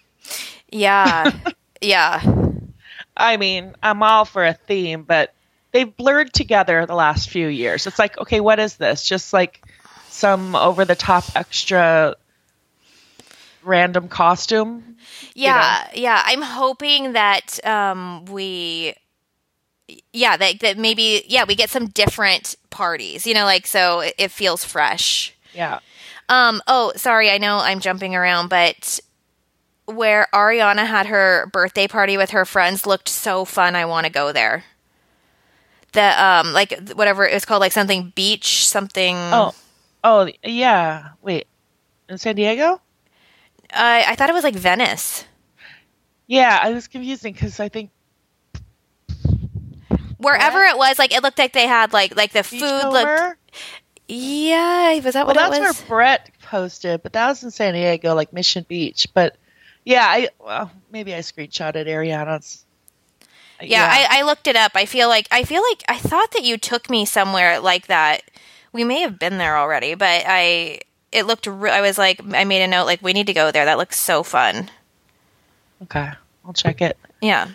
yeah 0.71 1.31
yeah 1.81 2.21
I 3.19 3.35
mean, 3.35 3.75
I'm 3.83 4.01
all 4.01 4.23
for 4.23 4.45
a 4.45 4.53
theme, 4.53 5.03
but 5.03 5.33
they've 5.71 5.95
blurred 5.95 6.33
together 6.33 6.85
the 6.85 6.95
last 6.95 7.29
few 7.29 7.47
years. 7.47 7.85
It's 7.85 7.99
like, 7.99 8.17
okay, 8.17 8.39
what 8.39 8.59
is 8.59 8.77
this? 8.77 9.03
Just 9.03 9.33
like 9.33 9.61
some 10.07 10.55
over 10.55 10.85
the 10.85 10.95
top 10.95 11.25
extra 11.35 12.15
random 13.61 14.07
costume? 14.07 14.95
Yeah, 15.35 15.85
yeah. 15.93 16.21
I'm 16.25 16.41
hoping 16.41 17.13
that 17.13 17.63
um, 17.65 18.25
we, 18.25 18.95
yeah, 20.13 20.37
that 20.37 20.61
that 20.61 20.77
maybe 20.77 21.23
yeah 21.27 21.43
we 21.45 21.55
get 21.55 21.69
some 21.69 21.87
different 21.87 22.55
parties. 22.69 23.27
You 23.27 23.33
know, 23.33 23.43
like 23.43 23.67
so 23.67 23.99
it, 23.99 24.15
it 24.17 24.31
feels 24.31 24.63
fresh. 24.63 25.35
Yeah. 25.53 25.79
Um. 26.29 26.61
Oh, 26.67 26.93
sorry. 26.95 27.29
I 27.29 27.37
know 27.37 27.57
I'm 27.57 27.79
jumping 27.79 28.15
around, 28.15 28.47
but 28.47 28.99
where 29.85 30.27
Ariana 30.33 30.85
had 30.85 31.07
her 31.07 31.49
birthday 31.51 31.87
party 31.87 32.17
with 32.17 32.31
her 32.31 32.45
friends 32.45 32.85
looked 32.85 33.09
so 33.09 33.45
fun. 33.45 33.75
I 33.75 33.85
want 33.85 34.05
to 34.05 34.11
go 34.11 34.31
there. 34.31 34.63
The 35.93 36.23
um 36.23 36.53
like 36.53 36.91
whatever 36.93 37.25
it 37.25 37.33
was 37.33 37.45
called 37.45 37.61
like 37.61 37.71
something 37.71 38.13
beach 38.15 38.67
something. 38.67 39.15
Oh, 39.17 39.55
oh, 40.03 40.29
yeah. 40.43 41.09
Wait, 41.23 41.47
in 42.07 42.17
San 42.19 42.35
Diego? 42.35 42.79
I 43.73 44.05
I 44.07 44.15
thought 44.15 44.29
it 44.29 44.33
was 44.33 44.43
like 44.43 44.55
Venice. 44.55 45.25
Yeah, 46.27 46.59
I 46.61 46.71
was 46.71 46.87
confusing 46.87 47.33
because 47.33 47.59
I 47.59 47.69
think 47.69 47.89
Wherever 50.19 50.59
it 50.59 50.77
was, 50.77 50.99
like 50.99 51.15
it 51.15 51.23
looked 51.23 51.39
like 51.39 51.53
they 51.53 51.65
had 51.65 51.93
like 51.93 52.15
like 52.15 52.33
the 52.33 52.43
Beach 52.43 52.59
food 52.59 52.89
looked. 52.89 53.37
Yeah, 54.11 54.95
was 55.01 55.13
that 55.13 55.27
Well, 55.27 55.35
what 55.35 55.51
that's 55.51 55.59
where 55.79 55.87
Brett 55.87 56.31
posted, 56.41 57.03
but 57.03 57.13
that 57.13 57.27
was 57.29 57.43
in 57.43 57.51
San 57.51 57.75
Diego, 57.75 58.15
like 58.15 58.33
Mission 58.33 58.65
Beach. 58.67 59.07
But 59.13 59.37
yeah, 59.85 60.03
I 60.03 60.29
well, 60.39 60.71
maybe 60.91 61.13
I 61.13 61.19
screenshotted 61.19 61.85
Ariana's. 61.87 62.65
yeah, 63.61 63.87
I, 63.87 64.19
I 64.19 64.21
looked 64.23 64.47
it 64.47 64.55
up. 64.55 64.71
I 64.73 64.85
feel 64.85 65.09
like 65.09 65.27
I 65.29 65.43
feel 65.43 65.61
like 65.69 65.83
I 65.87 65.99
thought 65.99 66.31
that 66.31 66.43
you 66.43 66.57
took 66.57 66.89
me 66.89 67.05
somewhere 67.05 67.59
like 67.59 67.85
that. 67.87 68.23
We 68.73 68.83
may 68.83 69.01
have 69.01 69.19
been 69.19 69.37
there 69.37 69.57
already, 69.57 69.93
but 69.93 70.23
I 70.27 70.79
it 71.11 71.27
looked. 71.27 71.45
Re- 71.45 71.69
I 71.71 71.81
was 71.81 71.99
like, 71.99 72.19
I 72.33 72.45
made 72.45 72.63
a 72.63 72.67
note 72.67 72.85
like 72.85 73.03
we 73.03 73.13
need 73.13 73.27
to 73.27 73.33
go 73.33 73.51
there. 73.51 73.65
That 73.65 73.77
looks 73.77 73.99
so 73.99 74.23
fun. 74.23 74.71
okay, 75.83 76.09
I'll 76.43 76.53
check 76.53 76.81
it. 76.81 76.97
Yeah, 77.21 77.49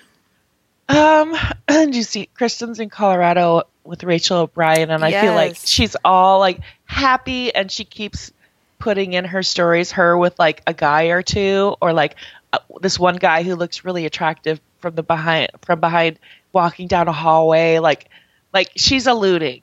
Um, 0.89 1.35
and 1.69 1.95
you 1.97 2.05
see, 2.05 2.27
Kristen's 2.27 2.79
in 2.79 2.91
Colorado 2.91 3.63
with 3.85 4.03
Rachel 4.03 4.39
O'Brien, 4.39 4.91
and 4.91 5.05
I 5.05 5.11
feel 5.23 5.35
like 5.35 5.57
she's 5.65 5.97
all 6.05 6.39
like 6.39 6.61
happy, 6.87 7.55
and 7.55 7.71
she 7.71 7.85
keeps 7.85 8.33
putting 8.79 9.13
in 9.13 9.25
her 9.25 9.43
stories 9.43 9.93
her 9.93 10.17
with 10.17 10.39
like 10.39 10.63
a 10.67 10.75
guy 10.75 11.05
or 11.05 11.23
two, 11.23 11.77
or 11.81 11.93
like 11.93 12.17
uh, 12.53 12.59
this 12.81 12.99
one 12.99 13.17
guy 13.17 13.43
who 13.43 13.55
looks 13.55 13.85
really 13.85 14.07
attractive 14.07 14.61
from 14.79 14.95
the 14.95 15.03
behind 15.03 15.51
from 15.63 15.81
behind 15.81 16.19
walking 16.53 16.89
down 16.89 17.09
a 17.09 17.13
hallway, 17.13 17.79
like 17.79 18.09
like 18.53 18.71
she's 18.77 19.07
alluding, 19.07 19.63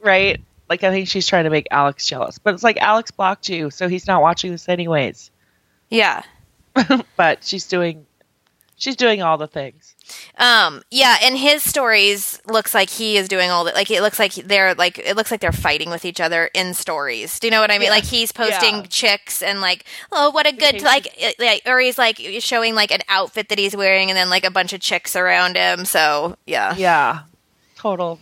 right? 0.00 0.40
Like 0.68 0.84
I 0.84 0.90
think 0.90 1.08
she's 1.08 1.26
trying 1.26 1.44
to 1.44 1.50
make 1.50 1.66
Alex 1.70 2.06
jealous, 2.06 2.38
but 2.38 2.54
it's 2.54 2.62
like 2.62 2.76
Alex 2.76 3.10
blocked 3.10 3.48
you, 3.48 3.70
so 3.70 3.88
he's 3.88 4.06
not 4.06 4.22
watching 4.22 4.52
this 4.52 4.68
anyways. 4.68 5.30
yeah, 5.90 6.22
but 7.16 7.42
she's 7.42 7.66
doing, 7.66 8.06
she's 8.76 8.96
doing 8.96 9.22
all 9.22 9.38
the 9.38 9.48
things. 9.48 9.95
Um, 10.38 10.82
yeah. 10.90 11.16
And 11.22 11.36
his 11.36 11.62
stories 11.62 12.40
looks 12.46 12.74
like 12.74 12.90
he 12.90 13.16
is 13.16 13.28
doing 13.28 13.50
all 13.50 13.64
that. 13.64 13.74
Like 13.74 13.90
it 13.90 14.02
looks 14.02 14.18
like 14.18 14.34
they're 14.34 14.74
like 14.74 14.98
it 14.98 15.16
looks 15.16 15.30
like 15.30 15.40
they're 15.40 15.52
fighting 15.52 15.90
with 15.90 16.04
each 16.04 16.20
other 16.20 16.50
in 16.54 16.74
stories. 16.74 17.38
Do 17.40 17.46
you 17.46 17.50
know 17.50 17.60
what 17.60 17.70
I 17.70 17.78
mean? 17.78 17.86
Yeah. 17.86 17.90
Like 17.90 18.04
he's 18.04 18.32
posting 18.32 18.76
Yeah. 18.76 18.82
chicks 18.88 19.42
and 19.42 19.60
like, 19.60 19.84
oh, 20.12 20.30
what 20.30 20.46
a 20.46 20.52
good 20.52 20.82
like, 20.82 21.08
like, 21.38 21.62
or 21.66 21.78
he's 21.80 21.98
like 21.98 22.18
showing 22.40 22.74
like 22.74 22.92
an 22.92 23.00
outfit 23.08 23.48
that 23.48 23.58
he's 23.58 23.74
wearing, 23.76 24.10
and 24.10 24.16
then 24.16 24.30
like 24.30 24.44
a 24.44 24.50
bunch 24.50 24.72
of 24.72 24.80
chicks 24.80 25.16
around 25.16 25.56
him. 25.56 25.84
So 25.84 26.36
yeah. 26.46 26.74
Yeah, 26.76 27.20
total, 27.76 28.18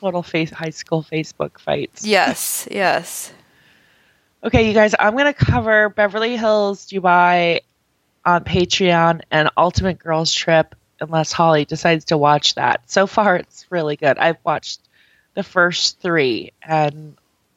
total 0.00 0.22
face 0.22 0.50
high 0.50 0.70
school 0.70 1.02
Facebook 1.02 1.58
fights. 1.58 2.04
Yes, 2.06 2.68
yes. 2.70 3.32
Okay, 4.44 4.68
you 4.68 4.72
guys, 4.74 4.94
I'm 4.98 5.16
gonna 5.16 5.32
cover 5.34 5.88
Beverly 5.88 6.36
Hills 6.36 6.86
Dubai 6.86 7.60
on 8.24 8.44
Patreon 8.44 9.22
and 9.30 9.50
Ultimate 9.56 9.98
Girls 9.98 10.32
Trip 10.32 10.74
unless 11.00 11.32
Holly 11.32 11.64
decides 11.64 12.06
to 12.06 12.18
watch 12.18 12.54
that. 12.56 12.82
So 12.90 13.06
far, 13.06 13.36
it's 13.36 13.66
really 13.70 13.96
good. 13.96 14.18
I've 14.18 14.38
watched 14.44 14.80
the 15.34 15.42
first 15.42 16.00
three 16.00 16.52
and. 16.62 17.16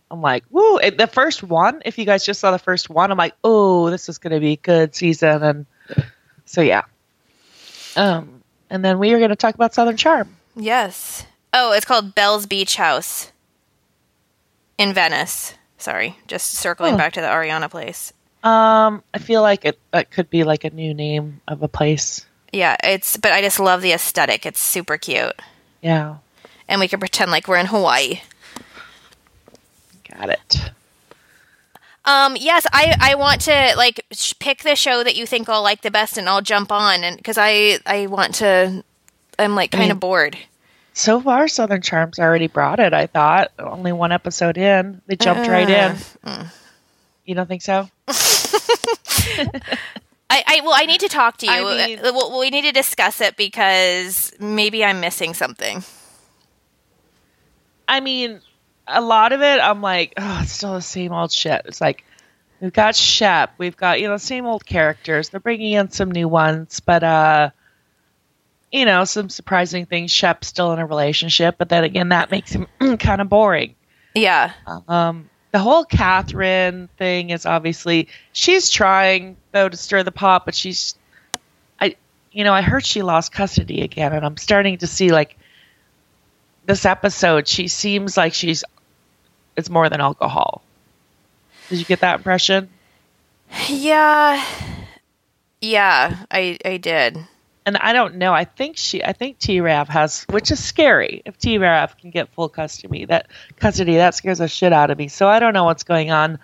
I'm 0.09 0.21
like, 0.21 0.43
woo! 0.49 0.77
it- 0.79 0.97
The 0.97 1.07
first 1.07 1.41
one, 1.41 1.81
if 1.85 1.97
you 1.97 2.03
guys 2.03 2.25
just 2.25 2.41
saw 2.41 2.51
the 2.51 2.59
first 2.59 2.89
one, 2.89 3.11
I'm 3.11 3.17
like, 3.17 3.33
oh, 3.45 3.89
this 3.89 4.09
is 4.09 4.17
going 4.17 4.33
to 4.33 4.41
be 4.41 4.51
a 4.51 4.55
good 4.57 4.93
season. 4.93 5.41
And 5.41 5.65
so, 6.43 6.59
yeah. 6.59 6.81
Um, 7.95 8.43
and 8.69 8.83
then 8.83 8.99
we 8.99 9.13
are 9.13 9.19
going 9.19 9.29
to 9.29 9.37
talk 9.37 9.55
about 9.55 9.73
Southern 9.73 9.95
Charm. 9.95 10.35
Yes. 10.53 11.25
Oh, 11.53 11.71
it's 11.71 11.85
called 11.85 12.13
Belles 12.13 12.45
Beach 12.45 12.75
House 12.75 13.31
in 14.77 14.93
Venice. 14.93 15.53
Sorry, 15.77 16.17
just 16.27 16.51
circling 16.51 16.95
Oh. 16.95 16.97
back 16.97 17.13
to 17.13 17.21
the 17.21 17.27
Ariana 17.27 17.69
place. 17.71 18.11
Um, 18.43 19.03
I 19.13 19.19
feel 19.19 19.41
like 19.41 19.63
it 19.63 19.79
that 19.91 20.11
could 20.11 20.29
be 20.29 20.43
like 20.43 20.65
a 20.65 20.71
new 20.71 20.93
name 20.93 21.39
of 21.47 21.63
a 21.63 21.69
place. 21.69 22.25
Yeah, 22.51 22.75
it's 22.83 23.17
but 23.17 23.31
I 23.31 23.41
just 23.41 23.59
love 23.59 23.81
the 23.81 23.93
aesthetic. 23.93 24.45
It's 24.45 24.59
super 24.59 24.97
cute. 24.97 25.33
Yeah, 25.81 26.17
And 26.67 26.79
we 26.79 26.87
can 26.87 26.99
pretend 26.99 27.31
like 27.31 27.47
we're 27.47 27.57
in 27.57 27.65
Hawaii. 27.67 28.21
got 30.09 30.29
it. 30.29 30.71
Um, 32.05 32.35
yes, 32.39 32.65
I, 32.73 32.95
I 32.99 33.15
want 33.15 33.41
to 33.41 33.73
like 33.77 34.05
sh- 34.11 34.33
pick 34.39 34.63
the 34.63 34.75
show 34.75 35.03
that 35.03 35.15
you 35.15 35.25
think 35.25 35.47
I'll 35.49 35.63
like 35.63 35.81
the 35.81 35.91
best, 35.91 36.17
and 36.17 36.27
I'll 36.27 36.41
jump 36.41 36.71
on, 36.71 37.03
and 37.03 37.17
because 37.17 37.37
I 37.39 37.79
I 37.85 38.07
want 38.07 38.35
to, 38.35 38.83
I'm 39.39 39.55
like 39.55 39.69
I 39.73 39.77
kind 39.77 39.83
mean- 39.85 39.91
of 39.91 39.99
bored. 39.99 40.37
So 40.93 41.21
far, 41.21 41.47
Southern 41.47 41.81
Charm's 41.81 42.19
already 42.19 42.47
brought 42.47 42.81
it. 42.81 42.93
I 42.93 43.07
thought 43.07 43.51
only 43.57 43.93
one 43.93 44.11
episode 44.11 44.57
in, 44.57 45.01
they 45.07 45.15
jumped 45.15 45.47
right 45.49 45.69
in. 45.69 45.95
Uh, 46.21 46.49
You 47.25 47.33
don't 47.33 47.47
think 47.47 47.61
so? 47.61 47.87
I, 50.33 50.43
I 50.47 50.61
well, 50.63 50.73
I 50.75 50.85
need 50.85 51.01
to 51.01 51.09
talk 51.09 51.37
to 51.37 51.45
you. 51.45 51.51
I 51.51 51.87
mean- 51.87 51.99
Uh, 51.99 52.11
well, 52.13 52.39
we 52.39 52.49
need 52.49 52.61
to 52.63 52.71
discuss 52.71 53.19
it 53.21 53.35
because 53.37 54.31
maybe 54.39 54.83
I'm 54.85 54.99
missing 55.01 55.33
something. 55.33 55.83
I 57.87 57.99
mean, 57.99 58.41
a 58.87 59.01
lot 59.01 59.33
of 59.33 59.41
it, 59.41 59.59
I'm 59.59 59.81
like, 59.81 60.13
oh, 60.17 60.39
it's 60.43 60.51
still 60.53 60.73
the 60.75 60.81
same 60.81 61.11
old 61.11 61.31
shit. 61.31 61.61
It's 61.65 61.81
like 61.81 62.05
we've 62.61 62.71
got 62.73 62.95
Shep, 62.95 63.53
we've 63.57 63.75
got 63.75 63.99
you 63.99 64.07
know 64.07 64.17
same 64.17 64.45
old 64.45 64.65
characters. 64.65 65.29
They're 65.29 65.39
bringing 65.39 65.73
in 65.73 65.91
some 65.91 66.11
new 66.11 66.27
ones, 66.27 66.79
but 66.79 67.03
uh, 67.03 67.49
you 68.71 68.85
know, 68.85 69.03
some 69.03 69.29
surprising 69.29 69.85
things. 69.85 70.11
Shep's 70.11 70.47
still 70.47 70.71
in 70.73 70.79
a 70.79 70.85
relationship, 70.85 71.55
but 71.57 71.67
then 71.69 71.83
again, 71.83 72.09
that 72.09 72.31
makes 72.31 72.51
him 72.51 72.67
kind 72.97 73.19
of 73.21 73.27
boring. 73.27 73.75
Yeah, 74.13 74.53
Um, 74.87 75.29
the 75.51 75.59
whole 75.59 75.85
Kathryn 75.85 76.89
thing 76.97 77.29
is 77.29 77.45
obviously 77.45 78.07
she's 78.31 78.69
trying 78.69 79.35
though 79.51 79.69
to 79.69 79.77
stir 79.77 80.03
the 80.03 80.11
pot, 80.11 80.45
but 80.45 80.55
she's, 80.55 80.95
I, 81.79 81.95
you 82.31 82.43
know, 82.43 82.53
I 82.53 82.61
heard 82.61 82.85
she 82.85 83.01
lost 83.01 83.31
custody 83.31 83.81
again, 83.81 84.13
and 84.13 84.25
I'm 84.25 84.37
starting 84.37 84.77
to 84.79 84.87
see 84.87 85.11
like 85.11 85.37
this 86.65 86.85
episode. 86.85 87.47
She 87.47 87.67
seems 87.67 88.15
like 88.15 88.33
she's 88.33 88.63
it's 89.57 89.69
more 89.69 89.89
than 89.89 89.99
alcohol. 89.99 90.61
Did 91.69 91.79
you 91.79 91.85
get 91.85 91.99
that 91.99 92.17
impression? 92.17 92.69
yeah, 93.67 94.43
yeah. 95.59 96.17
I 96.31 96.57
I 96.63 96.77
did. 96.77 97.17
And 97.65 97.77
I 97.77 97.93
don't 97.93 98.15
know. 98.15 98.33
I 98.33 98.45
think 98.45 98.77
she. 98.77 99.03
I 99.03 99.13
think 99.13 99.37
T 99.37 99.61
Rav 99.61 99.87
has, 99.89 100.23
which 100.29 100.49
is 100.49 100.63
scary. 100.63 101.21
If 101.25 101.37
T 101.37 101.57
Rav 101.59 101.95
can 101.97 102.09
get 102.09 102.29
full 102.33 102.49
custody, 102.49 103.05
that 103.05 103.27
custody 103.57 103.97
that 103.97 104.15
scares 104.15 104.39
the 104.39 104.47
shit 104.47 104.73
out 104.73 104.89
of 104.89 104.97
me. 104.97 105.09
So 105.09 105.27
I 105.27 105.39
don't 105.39 105.53
know 105.53 105.65
what's 105.65 105.83
going 105.83 106.09
on. 106.11 106.39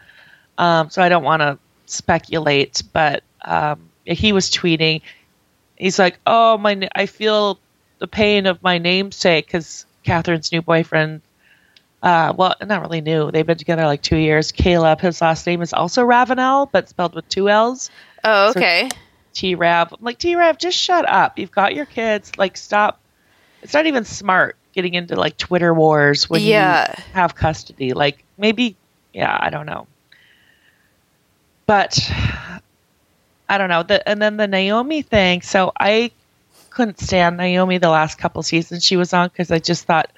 Um, 0.59 0.89
so 0.91 1.01
I 1.01 1.09
don't 1.09 1.23
want 1.23 1.41
to 1.41 1.57
speculate. 1.87 2.83
But 2.93 3.23
um, 3.43 3.89
he 4.05 4.31
was 4.31 4.51
tweeting. 4.51 5.01
He's 5.75 5.97
like, 5.97 6.19
"Oh 6.27 6.57
my, 6.59 6.87
I 6.93 7.07
feel 7.07 7.59
the 7.99 8.07
pain 8.07 8.45
of 8.45 8.61
my 8.61 8.77
namesake 8.77 9.47
because 9.47 9.85
Kathryn's 10.05 10.51
new 10.51 10.61
boyfriend. 10.61 11.21
Uh, 12.03 12.31
well, 12.37 12.53
not 12.63 12.81
really 12.81 13.01
new. 13.01 13.31
They've 13.31 13.45
been 13.45 13.57
together 13.57 13.85
like 13.85 14.03
two 14.03 14.17
years. 14.17 14.51
Caleb, 14.51 15.01
his 15.01 15.19
last 15.19 15.47
name 15.47 15.63
is 15.63 15.73
also 15.73 16.03
Ravenel, 16.03 16.67
but 16.71 16.89
spelled 16.89 17.15
with 17.15 17.27
two 17.27 17.49
L's. 17.49 17.89
Oh, 18.23 18.51
So- 18.51 18.59
okay. 18.59 18.89
T 19.37 19.53
Rav. 19.53 19.93
I'm 19.93 19.99
like, 20.01 20.17
T 20.17 20.35
Rav, 20.35 20.57
just 20.57 20.77
shut 20.77 21.07
up. 21.07 21.37
You've 21.37 21.51
got 21.51 21.75
your 21.75 21.85
kids. 21.85 22.31
Like, 22.37 22.57
stop. 22.57 22.99
It's 23.61 23.73
not 23.73 23.85
even 23.85 24.03
smart 24.03 24.55
getting 24.73 24.95
into 24.95 25.15
like 25.15 25.37
Twitter 25.37 25.73
wars 25.73 26.27
when 26.27 26.41
Yeah. 26.41 26.91
you 26.97 27.03
have 27.13 27.35
custody. 27.35 27.93
Like, 27.93 28.23
maybe, 28.37 28.75
yeah, 29.13 29.37
I 29.39 29.51
don't 29.51 29.67
know. 29.67 29.85
But 31.67 31.99
I 33.47 33.57
don't 33.57 33.69
know. 33.69 33.83
The, 33.83 34.07
and 34.09 34.19
then 34.21 34.37
the 34.37 34.47
Naomi 34.47 35.03
thing. 35.03 35.41
So 35.43 35.71
I 35.79 36.11
couldn't 36.71 36.99
stand 36.99 37.37
Naomi 37.37 37.77
the 37.77 37.89
last 37.89 38.17
couple 38.17 38.41
seasons 38.43 38.83
she 38.83 38.97
was 38.97 39.13
on 39.13 39.27
because 39.29 39.51
I 39.51 39.59
just 39.59 39.85
thought 39.85 40.09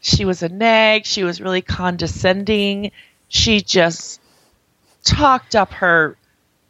she 0.00 0.24
was 0.24 0.42
a 0.42 0.48
nag. 0.48 1.04
She 1.04 1.24
was 1.24 1.40
really 1.40 1.62
condescending. 1.62 2.92
She 3.28 3.60
just 3.60 4.20
talked 5.04 5.56
up 5.56 5.72
her 5.72 6.16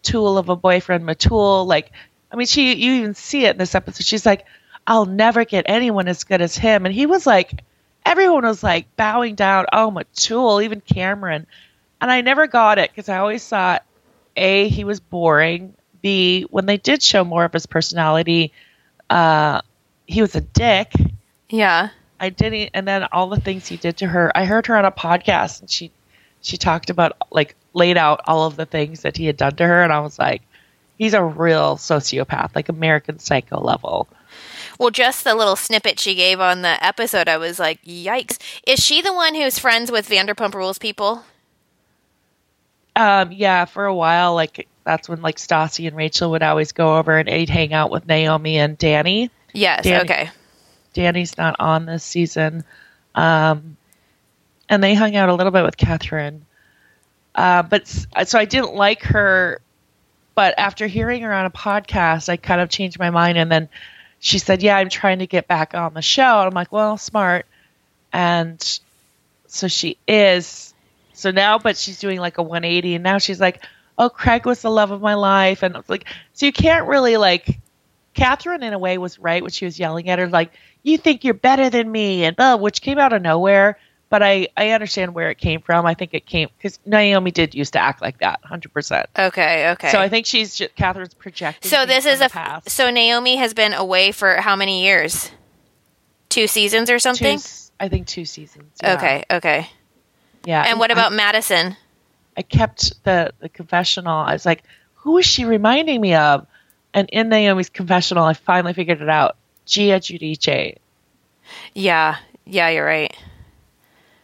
tool 0.03 0.39
of 0.39 0.49
a 0.49 0.57
boyfriend, 0.57 1.05
Metul. 1.05 1.67
Like, 1.67 1.93
I 2.31 2.37
mean, 2.37 2.47
she 2.47 2.75
you 2.75 2.93
even 2.95 3.15
see 3.15 3.45
it 3.45 3.53
in 3.53 3.59
this 3.59 3.75
episode. 3.75 4.07
She's 4.07 4.27
like, 4.27 4.47
"I'll 4.87 5.07
never 5.07 5.45
get 5.45 5.65
anyone 5.69 6.09
as 6.09 6.25
good 6.25 6.41
as 6.41 6.57
him," 6.57 6.87
and 6.87 6.95
he 6.95 7.07
was 7.07 7.27
like, 7.27 7.63
everyone 8.05 8.45
was 8.45 8.63
like 8.63 8.95
bowing 8.97 9.35
down. 9.35 9.67
Oh, 9.73 9.91
Metul, 9.91 10.65
even 10.65 10.81
Cameron, 10.81 11.47
and 12.01 12.11
I 12.11 12.21
never 12.21 12.47
got 12.47 12.79
it 12.79 12.91
because 12.91 13.09
I 13.09 13.19
always 13.19 13.47
thought, 13.47 13.85
a 14.37 14.69
he 14.69 14.85
was 14.85 15.01
boring. 15.01 15.75
B 16.01 16.47
when 16.51 16.67
they 16.67 16.79
did 16.79 17.03
show 17.03 17.25
more 17.25 17.45
of 17.45 17.53
his 17.53 17.67
personality, 17.67 18.53
uh, 19.09 19.61
he 20.07 20.21
was 20.21 20.35
a 20.35 20.41
dick. 20.41 20.93
Yeah. 21.49 21.91
I 22.19 22.31
didn't, 22.31 22.71
and 22.75 22.87
then 22.87 23.09
all 23.11 23.29
the 23.29 23.41
things 23.41 23.67
he 23.67 23.77
did 23.77 23.97
to 23.99 24.07
her. 24.07 24.31
I 24.35 24.45
heard 24.45 24.67
her 24.67 24.77
on 24.77 24.85
a 24.85 24.93
podcast, 24.93 25.61
and 25.61 25.71
she 25.71 25.91
she 26.41 26.57
talked 26.57 26.91
about 26.91 27.17
like 27.31 27.57
laid 27.75 27.97
out 27.97 28.21
all 28.27 28.47
of 28.47 28.57
the 28.57 28.67
things 28.67 29.03
that 29.03 29.17
he 29.17 29.27
had 29.27 29.37
done 29.37 29.57
to 29.57 29.67
her, 29.67 29.83
and 29.83 29.93
I 29.93 30.01
was 30.01 30.19
like, 30.19 30.43
he's 30.99 31.15
a 31.15 31.23
real 31.23 31.77
sociopath, 31.77 32.55
like 32.55 32.69
American 32.69 33.19
Psycho 33.19 33.61
level. 33.61 34.09
Well, 34.79 34.91
just 34.91 35.25
the 35.25 35.35
little 35.35 35.57
snippet 35.57 35.99
she 36.01 36.15
gave 36.15 36.41
on 36.41 36.63
the 36.63 36.83
episode, 36.85 37.29
I 37.29 37.37
was 37.37 37.59
like, 37.59 37.83
yikes. 37.83 38.39
Is 38.67 38.81
she 38.81 39.01
the 39.03 39.13
one 39.13 39.35
who's 39.35 39.59
friends 39.59 39.91
with 39.91 40.09
Vanderpump 40.09 40.55
Rules 40.55 40.79
people? 40.79 41.25
Um, 42.97 43.33
yeah, 43.33 43.65
for 43.65 43.85
a 43.87 43.95
while, 43.95 44.35
like 44.35 44.69
that's 44.85 45.09
when 45.09 45.23
like 45.23 45.37
Stassi 45.37 45.87
and 45.87 45.97
Rachel 45.97 46.31
would 46.33 46.43
always 46.43 46.73
go 46.73 46.99
over 46.99 47.17
and 47.19 47.29
they'd 47.29 47.49
hang 47.49 47.73
out 47.73 47.91
with 47.91 48.07
Naomi 48.07 48.59
and 48.59 48.77
Danny. 48.77 49.31
Yes. 49.53 49.85
Danny- 49.85 50.03
Okay. 50.11 50.31
Danny's 50.93 51.39
not 51.39 51.57
on 51.59 51.87
this 51.87 52.05
season. 52.05 52.65
Um, 53.15 53.77
and 54.69 54.83
they 54.83 54.95
hung 54.95 55.17
out 55.17 55.31
a 55.31 55.35
little 55.35 55.53
bit 55.53 55.65
with 55.65 55.77
Kathryn. 55.79 56.41
Uh, 57.35 57.63
but 57.63 57.89
so 57.89 58.39
I 58.39 58.45
didn't 58.45 58.75
like 58.75 59.03
her. 59.05 59.61
But 60.35 60.55
after 60.59 60.87
hearing 60.87 61.23
her 61.23 61.33
on 61.33 61.45
a 61.45 61.51
podcast, 61.51 62.29
I 62.29 62.37
kind 62.37 62.61
of 62.61 62.71
changed 62.71 62.99
my 62.99 63.11
mind. 63.11 63.37
And 63.37 63.51
then 63.51 63.69
she 64.19 64.39
said, 64.39 64.63
Yeah, 64.63 64.77
I'm 64.77 64.89
trying 64.89 65.19
to 65.21 65.27
get 65.27 65.47
back 65.47 65.75
on 65.75 65.95
the 65.95 66.03
show. 66.03 66.39
And 66.39 66.49
I'm 66.49 66.55
like, 66.55 66.73
Well, 66.73 66.97
smart. 66.97 67.47
And 68.13 68.81
so 69.47 69.69
she 69.69 69.99
is. 70.07 70.73
So 71.13 71.31
now, 71.31 71.59
but 71.59 71.77
she's 71.77 71.99
doing 71.99 72.19
like 72.19 72.39
a 72.39 72.43
180. 72.43 72.95
And 72.95 73.05
now 73.05 73.19
she's 73.19 73.41
like, 73.41 73.63
Oh, 73.99 74.09
Craig 74.09 74.47
was 74.47 74.63
the 74.63 74.71
love 74.71 74.91
of 74.91 75.01
my 75.03 75.15
life. 75.15 75.63
And 75.63 75.77
like, 75.89 76.07
so 76.33 76.47
you 76.47 76.53
can't 76.53 76.89
really 76.89 77.19
like 77.19 77.59
Kathryn, 78.15 78.63
in 78.63 78.73
a 78.73 78.79
way, 78.79 78.99
was 78.99 79.19
right 79.19 79.43
when 79.43 79.51
she 79.51 79.65
was 79.65 79.79
yelling 79.79 80.09
at 80.09 80.19
her, 80.19 80.29
like, 80.29 80.53
"You 80.83 80.99
think 80.99 81.25
you're 81.25 81.35
better 81.35 81.71
than 81.71 81.91
me," 81.91 82.25
and 82.25 82.37
blah, 82.37 82.57
which 82.57 82.83
came 82.83 82.99
out 82.99 83.13
of 83.13 83.23
nowhere. 83.23 83.79
But 84.13 84.23
I, 84.23 84.49
I 84.59 84.73
understand 84.73 85.15
where 85.15 85.31
it 85.31 85.39
came 85.39 85.63
from. 85.63 85.87
I 85.87 85.95
think 85.95 86.13
it 86.13 86.27
came 86.27 86.51
because 86.59 86.79
Naomi 86.85 87.31
did 87.31 87.55
used 87.55 87.73
to 87.73 87.79
act 87.79 88.03
like 88.03 88.19
that, 88.19 88.41
hundred 88.45 88.71
percent. 88.75 89.07
Okay. 89.19 89.71
Okay. 89.71 89.89
So 89.89 89.99
I 89.99 90.11
think 90.11 90.27
she's 90.27 90.55
just, 90.55 90.77
Kathryn's 90.77 91.15
projecting. 91.15 91.71
So 91.71 91.87
this 91.87 92.05
is 92.05 92.21
a 92.21 92.29
past. 92.29 92.69
so 92.69 92.91
Naomi 92.91 93.37
has 93.37 93.55
been 93.55 93.73
away 93.73 94.13
for 94.13 94.35
how 94.35 94.55
many 94.55 94.85
years? 94.85 95.31
Two 96.29 96.47
seasons 96.47 96.91
or 96.91 96.97
Two 96.97 96.99
something. 96.99 97.37
s- 97.37 97.73
I 97.81 97.89
think 97.89 98.07
two 98.07 98.27
seasons. 98.27 98.71
yeah. 98.83 98.97
Okay. 98.97 99.25
Okay. 99.31 99.67
Yeah. 100.45 100.63
And 100.69 100.79
what 100.79 100.91
I- 100.91 100.93
about 100.93 101.15
Madison? 101.15 101.79
I 102.37 102.43
kept 102.43 103.03
the 103.05 103.33
the 103.41 103.49
confessional. 103.49 104.13
I 104.19 104.35
was 104.35 104.45
like, 104.45 104.63
who 104.97 105.17
is 105.17 105.25
she 105.25 105.47
reminding 105.47 105.99
me 106.03 106.13
of? 106.17 106.47
And 106.93 107.09
in 107.11 107.31
Naomi's 107.31 107.71
confessional, 107.71 108.25
I 108.25 108.35
finally 108.35 108.75
figured 108.75 109.01
it 109.01 109.09
out. 109.09 109.37
Gia 109.65 110.01
Giudice. 110.01 110.77
Yeah. 111.73 112.17
Yeah. 112.45 112.69
You're 112.69 112.85
right. 112.85 113.17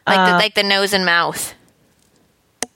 Like 0.09 0.27
the 0.29 0.35
Uh, 0.35 0.39
like 0.39 0.55
the 0.55 0.63
nose 0.63 0.93
and 0.93 1.05
mouth. 1.05 1.55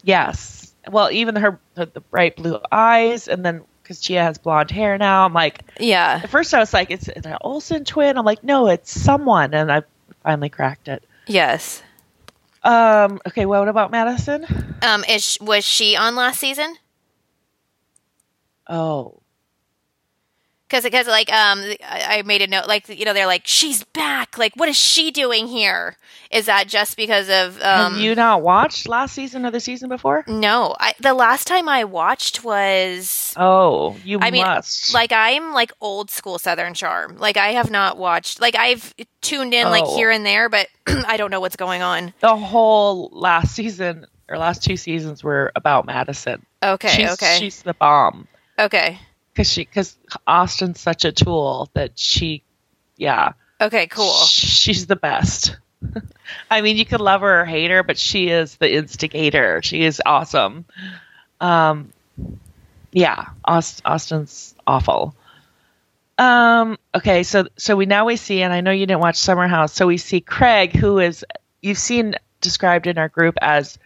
Yes. 0.03 0.73
Well, 0.91 1.11
even 1.11 1.37
her 1.37 1.59
the, 1.75 1.87
the 1.87 2.01
bright 2.01 2.37
blue 2.37 2.59
eyes, 2.71 3.29
and 3.29 3.45
then 3.45 3.63
because 3.83 4.01
Gia 4.01 4.23
has 4.23 4.39
blonde 4.39 4.71
hair 4.71 4.99
now, 4.99 5.25
I'm 5.25 5.33
like, 5.33 5.61
Yeah. 5.79 6.21
at 6.23 6.31
first 6.31 6.53
I 6.55 6.59
was 6.59 6.73
like, 6.73 6.91
it's 6.91 7.09
an 7.09 7.37
Olsen 7.41 7.85
twin. 7.85 8.17
I'm 8.19 8.25
like, 8.25 8.43
no, 8.45 8.67
it's 8.69 8.91
someone, 8.91 9.55
and 9.55 9.71
I 9.73 9.83
finally 10.23 10.49
cracked 10.49 10.89
it. 10.89 11.03
Yes. 11.27 11.83
Um. 12.65 13.21
Okay. 13.27 13.47
Well, 13.47 13.61
What 13.61 13.69
about 13.69 13.91
Madison? 13.91 14.45
Um. 14.83 15.05
Is 15.09 15.39
was 15.41 15.65
she 15.65 15.97
on 15.97 16.15
last 16.17 16.39
season? 16.41 16.77
Oh, 18.69 19.21
because 20.73 20.85
because 20.85 21.07
like 21.07 21.31
um 21.33 21.59
I, 21.85 22.19
I 22.19 22.23
made 22.23 22.41
a 22.43 22.47
note 22.47 22.67
like 22.67 22.89
you 22.89 23.05
know 23.05 23.13
they're 23.13 23.27
like 23.27 23.43
she's 23.45 23.85
back 23.85 24.39
like 24.39 24.55
what 24.57 24.69
is 24.69 24.77
she 24.77 25.11
doing 25.11 25.47
here 25.47 25.97
is 26.31 26.47
that 26.47 26.67
just 26.67 26.97
because 26.97 27.29
of 27.29 27.57
um 27.63 27.93
Have 27.95 28.01
you 28.01 28.15
not 28.15 28.41
watched 28.43 28.89
last 28.89 29.15
season 29.15 29.45
or 29.45 29.51
the 29.51 29.61
season 29.61 29.91
before? 29.91 30.25
no 30.27 30.75
I, 30.81 30.95
the 30.99 31.13
last 31.15 31.47
time 31.47 31.69
I 31.69 31.85
watched 31.85 32.43
was 32.43 33.35
Oh, 33.37 33.97
you 34.05 34.19
I 34.21 34.31
mean 34.31 34.45
must. 34.47 34.95
like 34.95 35.13
I'm 35.13 35.53
like 35.53 35.73
old 35.81 36.11
school 36.11 36.39
Southern 36.39 36.73
Charm 36.75 37.19
like 37.19 37.37
I 37.37 37.49
have 37.53 37.71
not 37.71 37.99
watched 37.99 38.41
like 38.41 38.57
I've 38.57 38.95
tuned 39.21 39.53
in 39.55 39.69
like 39.71 39.85
Oh. 39.87 39.97
here 39.97 40.11
and 40.11 40.25
there 40.25 40.49
but 40.49 40.69
I 40.87 41.17
don't 41.19 41.31
know 41.31 41.41
what's 41.41 41.57
going 41.57 41.83
on 41.83 42.15
the 42.21 42.35
whole 42.37 43.11
last 43.13 43.55
season 43.55 44.07
or 44.29 44.39
last 44.39 44.63
two 44.63 44.77
seasons 44.79 45.23
were 45.23 45.53
about 45.55 45.85
Madison. 45.85 46.47
okay 46.63 46.89
she's, 46.89 47.11
okay 47.13 47.37
She's 47.39 47.63
the 47.63 47.75
bomb 47.75 48.27
okay 48.59 48.99
because 49.33 49.51
she 49.51 49.65
because 49.65 49.97
Austin's 50.27 50.81
such 50.81 51.05
a 51.05 51.13
tool 51.13 51.71
that 51.75 51.99
she, 51.99 52.43
yeah, 52.97 53.33
okay 53.61 53.87
cool 53.87 54.13
She's 54.13 54.87
the 54.87 54.97
best. 54.97 55.57
I 56.51 56.61
mean, 56.61 56.77
you 56.77 56.85
could 56.85 57.01
love 57.01 57.23
her 57.23 57.43
or 57.43 57.45
hate 57.45 57.71
her, 57.71 57.83
but 57.83 57.99
she 57.99 58.29
is 58.29 58.57
the 58.57 58.73
instigator. 58.73 59.61
She 59.63 59.83
is 59.83 60.01
awesome. 60.05 60.65
Um, 61.41 61.93
yeah, 62.93 63.31
Aust- 63.45 63.83
Austin's 63.85 64.55
awful. 64.67 65.15
Um, 66.19 66.79
okay, 66.95 67.23
so 67.23 67.49
so 67.57 67.75
we 67.75 67.87
now 67.87 68.05
we 68.05 68.17
see, 68.17 68.43
and 68.43 68.53
I 68.53 68.61
know 68.61 68.71
you 68.71 68.87
didn't 68.87 69.01
watch 69.01 69.17
Summer 69.17 69.49
House, 69.49 69.73
so 69.73 69.87
we 69.87 69.97
see 69.97 70.21
Craig, 70.21 70.77
who 70.77 70.99
is 70.99 71.25
you've 71.63 71.79
seen 71.79 72.15
described 72.41 72.87
in 72.87 72.99
our 72.99 73.09
group 73.09 73.37
as 73.41 73.79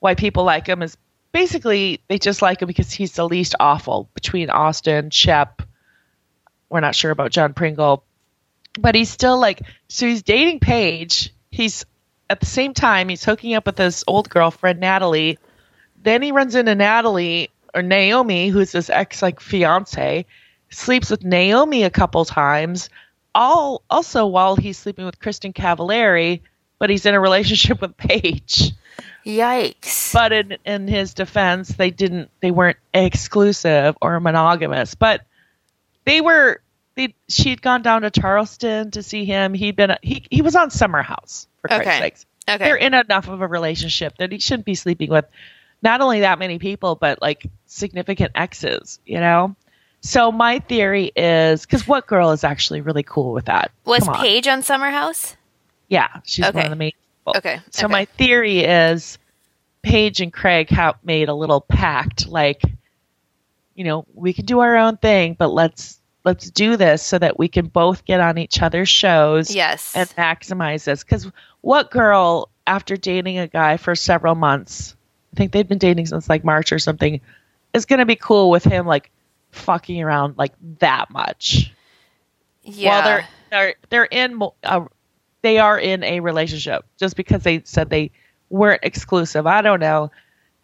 why 0.00 0.14
people 0.14 0.44
like 0.44 0.66
him 0.66 0.82
is 0.82 0.96
basically 1.32 2.00
they 2.08 2.18
just 2.18 2.42
like 2.42 2.62
him 2.62 2.66
because 2.66 2.92
he's 2.92 3.12
the 3.12 3.28
least 3.28 3.54
awful 3.60 4.08
between 4.14 4.50
Austin, 4.50 5.10
Shep. 5.10 5.62
We're 6.68 6.80
not 6.80 6.94
sure 6.94 7.10
about 7.10 7.32
John 7.32 7.54
Pringle, 7.54 8.04
but 8.78 8.94
he's 8.94 9.10
still 9.10 9.38
like 9.38 9.62
so 9.88 10.06
he's 10.06 10.22
dating 10.22 10.60
Paige. 10.60 11.32
He's 11.50 11.86
at 12.28 12.40
the 12.40 12.46
same 12.46 12.74
time 12.74 13.08
he's 13.08 13.24
hooking 13.24 13.54
up 13.54 13.66
with 13.66 13.78
his 13.78 14.04
old 14.06 14.28
girlfriend 14.28 14.80
Natalie. 14.80 15.38
Then 16.02 16.22
he 16.22 16.32
runs 16.32 16.54
into 16.54 16.74
Natalie 16.74 17.50
or 17.74 17.82
Naomi, 17.82 18.48
who's 18.48 18.72
his 18.72 18.90
ex 18.90 19.22
like 19.22 19.40
fiance, 19.40 20.26
sleeps 20.70 21.10
with 21.10 21.24
Naomi 21.24 21.84
a 21.84 21.90
couple 21.90 22.24
times. 22.24 22.90
All 23.34 23.82
also 23.88 24.26
while 24.26 24.56
he's 24.56 24.78
sleeping 24.78 25.04
with 25.04 25.20
Kristin 25.20 25.54
Cavallari, 25.54 26.40
but 26.78 26.90
he's 26.90 27.06
in 27.06 27.14
a 27.14 27.20
relationship 27.20 27.80
with 27.80 27.96
Paige. 27.96 28.72
Yikes 29.26 30.12
But 30.12 30.32
in 30.32 30.56
in 30.64 30.88
his 30.88 31.14
defense, 31.14 31.68
they 31.68 31.90
didn't 31.90 32.30
they 32.40 32.50
weren't 32.50 32.78
exclusive 32.94 33.96
or 34.00 34.20
monogamous, 34.20 34.94
but 34.94 35.22
they 36.04 36.20
were 36.20 36.60
they 36.94 37.14
she'd 37.28 37.62
gone 37.62 37.82
down 37.82 38.02
to 38.02 38.10
Charleston 38.10 38.90
to 38.92 39.02
see 39.02 39.24
him. 39.24 39.54
He'd 39.54 39.76
been 39.76 39.96
he 40.02 40.24
he 40.30 40.42
was 40.42 40.56
on 40.56 40.70
Summer 40.70 41.02
House 41.02 41.46
for 41.60 41.68
Christ's 41.68 41.86
Okay. 41.88 41.98
sakes. 42.00 42.26
okay 42.48 42.64
They're 42.64 42.76
in 42.76 42.94
enough 42.94 43.28
of 43.28 43.40
a 43.40 43.46
relationship 43.46 44.14
that 44.18 44.32
he 44.32 44.38
shouldn't 44.38 44.64
be 44.66 44.74
sleeping 44.74 45.10
with 45.10 45.26
not 45.82 46.00
only 46.00 46.20
that 46.20 46.38
many 46.38 46.58
people 46.58 46.94
but 46.96 47.20
like 47.22 47.46
significant 47.66 48.32
exes, 48.34 48.98
you 49.06 49.20
know? 49.20 49.54
So 50.00 50.32
my 50.32 50.60
theory 50.60 51.12
is 51.14 51.66
cuz 51.66 51.86
what 51.86 52.06
girl 52.06 52.30
is 52.30 52.42
actually 52.44 52.80
really 52.80 53.02
cool 53.04 53.32
with 53.32 53.44
that? 53.46 53.70
was 53.84 54.06
on. 54.08 54.14
Paige 54.16 54.48
on 54.48 54.62
Summer 54.62 54.90
House 54.90 55.36
Yeah, 55.88 56.08
she's 56.24 56.44
one 56.46 56.56
Okay. 56.56 56.64
of 56.64 56.70
the 56.70 56.76
main 56.76 56.92
people. 57.32 57.50
Okay, 57.50 57.60
So 57.70 57.86
okay. 57.86 57.92
my 57.92 58.04
theory 58.04 58.60
is 58.60 59.18
Paige 59.82 60.20
and 60.20 60.32
Craig 60.32 60.70
have 60.70 60.96
made 61.04 61.28
a 61.28 61.34
little 61.34 61.60
pact, 61.60 62.26
like, 62.26 62.62
you 63.74 63.84
know, 63.84 64.06
we 64.14 64.32
can 64.32 64.44
do 64.44 64.60
our 64.60 64.76
own 64.76 64.96
thing, 64.96 65.36
but 65.38 65.48
let's 65.48 66.00
let's 66.24 66.50
do 66.50 66.76
this 66.76 67.02
so 67.02 67.18
that 67.18 67.38
we 67.38 67.48
can 67.48 67.66
both 67.66 68.04
get 68.04 68.20
on 68.20 68.36
each 68.36 68.60
other's 68.60 68.88
shows 68.88 69.54
yes 69.54 69.94
and 69.94 70.08
maximize 70.10 70.84
this. 70.84 71.04
Because 71.04 71.30
what 71.60 71.90
girl, 71.90 72.50
after 72.66 72.96
dating 72.96 73.38
a 73.38 73.46
guy 73.46 73.76
for 73.76 73.94
several 73.94 74.34
months, 74.34 74.96
I 75.32 75.36
think 75.36 75.52
they've 75.52 75.68
been 75.68 75.78
dating 75.78 76.06
since 76.06 76.28
like 76.28 76.44
March 76.44 76.72
or 76.72 76.78
something, 76.78 77.20
is 77.72 77.86
going 77.86 78.00
to 78.00 78.06
be 78.06 78.16
cool 78.16 78.50
with 78.50 78.64
him 78.64 78.86
like 78.86 79.10
fucking 79.52 80.02
around 80.02 80.36
like 80.36 80.52
that 80.80 81.10
much? 81.10 81.72
yeah 82.62 82.90
While 82.90 83.04
they're 83.04 83.28
they're 83.50 83.74
they're 83.88 84.04
in 84.04 84.42
a, 84.64 84.82
they 85.42 85.58
are 85.58 85.78
in 85.78 86.02
a 86.04 86.20
relationship 86.20 86.84
just 86.98 87.16
because 87.16 87.42
they 87.42 87.62
said 87.64 87.90
they 87.90 88.10
weren't 88.50 88.80
exclusive. 88.82 89.46
I 89.46 89.62
don't 89.62 89.80
know. 89.80 90.10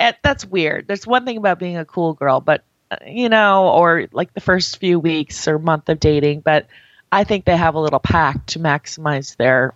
And 0.00 0.16
that's 0.22 0.44
weird. 0.44 0.88
There's 0.88 1.06
one 1.06 1.24
thing 1.24 1.36
about 1.36 1.58
being 1.58 1.76
a 1.76 1.84
cool 1.84 2.14
girl, 2.14 2.40
but 2.40 2.64
uh, 2.90 2.96
you 3.06 3.28
know, 3.28 3.68
or 3.68 4.08
like 4.12 4.34
the 4.34 4.40
first 4.40 4.78
few 4.78 4.98
weeks 4.98 5.46
or 5.46 5.58
month 5.58 5.88
of 5.88 6.00
dating, 6.00 6.40
but 6.40 6.66
I 7.12 7.24
think 7.24 7.44
they 7.44 7.56
have 7.56 7.74
a 7.76 7.80
little 7.80 8.00
pact 8.00 8.48
to 8.50 8.58
maximize 8.58 9.36
their 9.36 9.74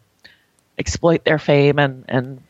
exploit 0.76 1.24
their 1.24 1.38
fame 1.38 1.78
and 1.78 2.04
and 2.08 2.42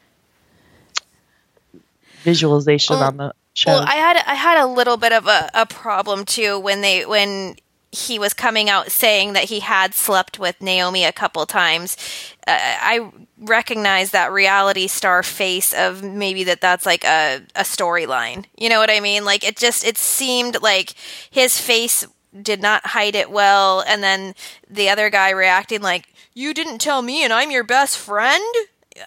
visualization 2.23 2.97
Well- 2.97 3.09
on 3.09 3.17
the 3.19 3.35
show. 3.55 3.73
Well, 3.73 3.85
I 3.87 3.95
had 3.95 4.17
I 4.27 4.35
had 4.35 4.63
a 4.63 4.67
little 4.67 4.97
bit 4.97 5.13
of 5.13 5.27
a, 5.27 5.51
a 5.55 5.67
problem 5.67 6.25
too 6.25 6.59
when 6.59 6.81
they 6.81 7.05
when 7.05 7.57
he 7.91 8.19
was 8.19 8.35
coming 8.35 8.69
out 8.69 8.91
saying 8.91 9.33
that 9.33 9.45
he 9.45 9.61
had 9.61 9.95
slept 9.95 10.39
with 10.39 10.61
Naomi 10.61 11.05
a 11.05 11.13
couple 11.13 11.45
times. 11.47 11.97
Uh, 12.47 12.59
I 12.59 13.11
recognize 13.39 14.11
that 14.11 14.33
reality 14.33 14.87
star 14.87 15.23
face 15.23 15.73
of 15.73 16.03
maybe 16.03 16.45
that 16.45 16.61
that's 16.61 16.85
like 16.85 17.05
a 17.05 17.43
a 17.55 17.63
storyline. 17.63 18.45
You 18.57 18.69
know 18.69 18.79
what 18.79 18.91
I 18.91 19.01
mean? 19.01 19.25
Like 19.25 19.43
it 19.43 19.57
just 19.57 19.85
it 19.85 19.97
seemed 19.97 20.61
like 20.63 20.95
his 21.31 21.59
face 21.59 22.07
did 22.43 22.61
not 22.61 22.89
hide 22.89 23.15
it 23.15 23.31
well 23.31 23.83
and 23.87 24.03
then 24.03 24.35
the 24.69 24.91
other 24.91 25.09
guy 25.09 25.31
reacting 25.31 25.81
like 25.81 26.09
you 26.35 26.53
didn't 26.53 26.79
tell 26.79 27.01
me 27.01 27.25
and 27.25 27.33
I'm 27.33 27.51
your 27.51 27.65
best 27.65 27.97
friend? 27.97 28.45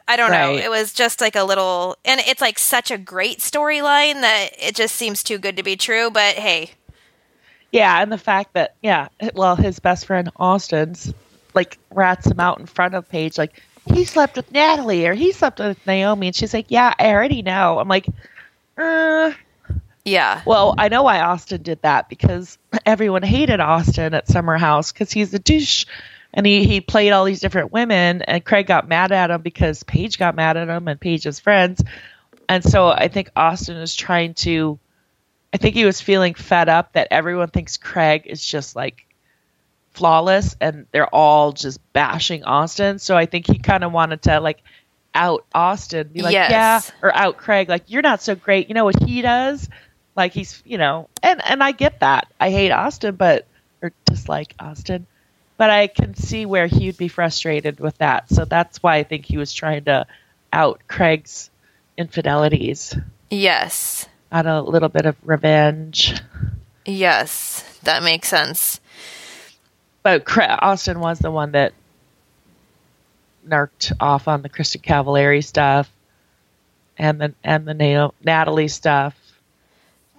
I 0.07 0.15
don't 0.15 0.31
know. 0.31 0.55
It 0.55 0.69
was 0.69 0.93
just 0.93 1.21
like 1.21 1.35
a 1.35 1.43
little, 1.43 1.97
and 2.05 2.21
it's 2.21 2.41
like 2.41 2.59
such 2.59 2.91
a 2.91 2.97
great 2.97 3.39
storyline 3.39 4.21
that 4.21 4.49
it 4.57 4.75
just 4.75 4.95
seems 4.95 5.23
too 5.23 5.37
good 5.37 5.57
to 5.57 5.63
be 5.63 5.75
true. 5.75 6.09
But 6.09 6.35
hey, 6.35 6.71
Yeah, 7.71 8.01
and 8.01 8.11
the 8.11 8.17
fact 8.17 8.53
that 8.53 8.75
yeah, 8.81 9.07
well, 9.33 9.55
his 9.55 9.79
best 9.79 10.05
friend 10.05 10.29
Austin's 10.35 11.13
like 11.53 11.77
rats 11.89 12.27
him 12.27 12.39
out 12.39 12.59
in 12.59 12.65
front 12.65 12.95
of 12.95 13.09
Paige, 13.09 13.37
like 13.37 13.61
he 13.85 14.05
slept 14.05 14.35
with 14.35 14.51
Natalie 14.51 15.07
or 15.07 15.13
he 15.13 15.31
slept 15.31 15.59
with 15.59 15.85
Naomi, 15.87 16.27
and 16.27 16.35
she's 16.35 16.53
like, 16.53 16.67
yeah, 16.69 16.93
I 16.97 17.11
already 17.11 17.41
know. 17.41 17.79
I'm 17.79 17.87
like, 17.87 18.07
uh, 18.77 19.31
yeah, 20.03 20.41
well, 20.45 20.75
I 20.77 20.89
know 20.89 21.03
why 21.03 21.21
Austin 21.21 21.61
did 21.61 21.81
that 21.83 22.09
because 22.09 22.57
everyone 22.85 23.23
hated 23.23 23.59
Austin 23.59 24.13
at 24.13 24.27
Summer 24.27 24.57
House 24.57 24.91
because 24.91 25.11
he's 25.11 25.33
a 25.33 25.39
douche. 25.39 25.85
And 26.33 26.45
he, 26.45 26.63
he 26.65 26.79
played 26.79 27.11
all 27.11 27.25
these 27.25 27.41
different 27.41 27.73
women, 27.73 28.21
and 28.21 28.45
Craig 28.45 28.65
got 28.65 28.87
mad 28.87 29.11
at 29.11 29.29
him 29.29 29.41
because 29.41 29.83
Paige 29.83 30.17
got 30.17 30.33
mad 30.33 30.55
at 30.55 30.69
him 30.69 30.87
and 30.87 30.97
Paige's 30.97 31.41
friends. 31.41 31.83
And 32.47 32.63
so 32.63 32.87
I 32.87 33.09
think 33.09 33.31
Austin 33.35 33.75
is 33.75 33.93
trying 33.93 34.35
to, 34.35 34.79
I 35.53 35.57
think 35.57 35.75
he 35.75 35.85
was 35.85 35.99
feeling 36.01 36.33
fed 36.33 36.69
up 36.69 36.93
that 36.93 37.09
everyone 37.11 37.49
thinks 37.49 37.77
Craig 37.77 38.23
is 38.25 38.45
just 38.45 38.75
like 38.75 39.05
flawless 39.91 40.55
and 40.61 40.87
they're 40.91 41.13
all 41.13 41.51
just 41.51 41.79
bashing 41.93 42.43
Austin. 42.43 42.99
So 42.99 43.17
I 43.17 43.25
think 43.25 43.47
he 43.47 43.59
kind 43.59 43.83
of 43.83 43.91
wanted 43.91 44.21
to 44.23 44.39
like 44.39 44.61
out 45.13 45.45
Austin, 45.53 46.07
be 46.07 46.21
like, 46.21 46.33
Yes. 46.33 46.51
yeah, 46.51 46.81
or 47.01 47.13
out 47.13 47.37
Craig, 47.37 47.67
like 47.67 47.83
you're 47.87 48.01
not 48.01 48.21
so 48.21 48.35
great. 48.35 48.69
You 48.69 48.75
know 48.75 48.85
what 48.85 49.03
he 49.03 49.21
does? 49.21 49.67
Like 50.15 50.33
he's, 50.33 50.61
you 50.65 50.77
know, 50.77 51.09
and 51.21 51.41
and 51.45 51.63
I 51.63 51.71
get 51.71 51.99
that. 51.99 52.27
I 52.39 52.49
hate 52.49 52.71
Austin, 52.71 53.15
but 53.15 53.45
or 53.81 53.91
dislike 54.05 54.53
Austin, 54.59 55.07
but 55.57 55.69
I 55.69 55.87
can 55.87 56.15
see 56.15 56.45
where 56.45 56.67
he'd 56.67 56.97
be 56.97 57.07
frustrated 57.07 57.79
with 57.79 57.97
that. 57.97 58.29
So 58.29 58.45
that's 58.45 58.81
why 58.83 58.97
I 58.97 59.03
think 59.03 59.25
he 59.25 59.37
was 59.37 59.53
trying 59.53 59.85
to 59.85 60.05
out 60.53 60.81
Craig's 60.87 61.49
infidelities 61.97 62.95
yes, 63.29 64.07
out 64.31 64.45
a 64.45 64.61
little 64.61 64.89
bit 64.89 65.05
of 65.05 65.15
revenge. 65.23 66.13
yes, 66.85 67.63
that 67.83 68.03
makes 68.03 68.27
sense. 68.27 68.79
But 70.03 70.23
Austin 70.37 70.99
was 70.99 71.19
the 71.19 71.29
one 71.31 71.51
that 71.51 71.73
narked 73.45 73.91
off 73.99 74.27
on 74.27 74.41
the 74.41 74.49
Kristin 74.49 74.81
Cavallari 74.81 75.43
stuff 75.43 75.89
and 76.97 77.19
the 77.21 77.33
and 77.43 77.67
the 77.67 78.11
Natalie 78.23 78.67
stuff. 78.67 79.15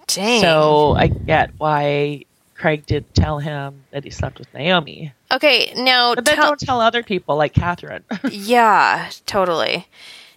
Dang. 0.07 0.41
So 0.41 0.93
I 0.97 1.07
get 1.07 1.51
why 1.57 2.25
Craig 2.55 2.85
did 2.85 3.13
tell 3.13 3.39
him 3.39 3.83
that 3.91 4.03
he 4.03 4.09
slept 4.09 4.39
with 4.39 4.53
Naomi. 4.53 5.13
okay, 5.31 5.73
now 5.75 6.15
But 6.15 6.25
then 6.25 6.35
tell- 6.35 6.47
don't 6.49 6.59
tell 6.59 6.81
other 6.81 7.03
people 7.03 7.35
like 7.35 7.53
Kathryn. 7.53 8.03
yeah, 8.31 9.09
totally. 9.25 9.87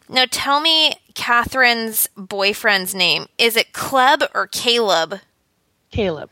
Now 0.09 0.25
tell 0.31 0.61
me 0.61 0.95
Kathryn's 1.15 2.09
boyfriend's 2.17 2.95
name. 2.95 3.27
Is 3.39 3.57
it 3.57 3.73
Kleb 3.73 4.27
or 4.35 4.47
Caleb? 4.47 5.21
Caleb. 5.91 6.31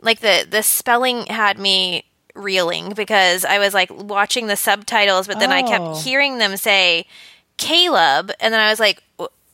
like 0.00 0.20
the 0.20 0.46
the 0.48 0.62
spelling 0.62 1.26
had 1.26 1.58
me 1.58 2.04
reeling 2.34 2.90
because 2.94 3.44
I 3.44 3.58
was 3.58 3.74
like 3.74 3.90
watching 3.92 4.46
the 4.46 4.56
subtitles, 4.56 5.26
but 5.26 5.38
then 5.40 5.50
I 5.52 5.62
Oh. 5.62 5.66
kept 5.68 6.04
hearing 6.06 6.38
them 6.38 6.56
say 6.56 7.06
Caleb, 7.58 8.30
and 8.40 8.54
then 8.54 8.60
I 8.60 8.70
was 8.70 8.80
like, 8.80 9.02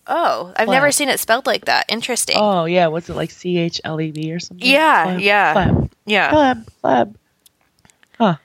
oh, 0.07 0.53
I've 0.57 0.69
never 0.69 0.93
seen 0.93 1.09
it 1.09 1.19
spelled 1.19 1.47
like 1.47 1.65
that. 1.65 1.87
Interesting. 1.89 2.37
Oh 2.39 2.65
yeah, 2.67 2.87
was 2.89 3.09
it 3.09 3.15
like 3.17 3.31
C 3.33 3.57
H 3.59 3.81
L 3.83 4.01
E 4.01 4.11
B 4.13 4.33
or 4.33 4.39
something? 4.39 4.69
Yeah, 4.69 5.17
yeah. 5.17 5.53
Cleb, 5.55 5.91
yeah. 6.05 6.31
Cleb, 6.31 6.69
Cleb. 6.83 7.19
Huh. 8.19 8.37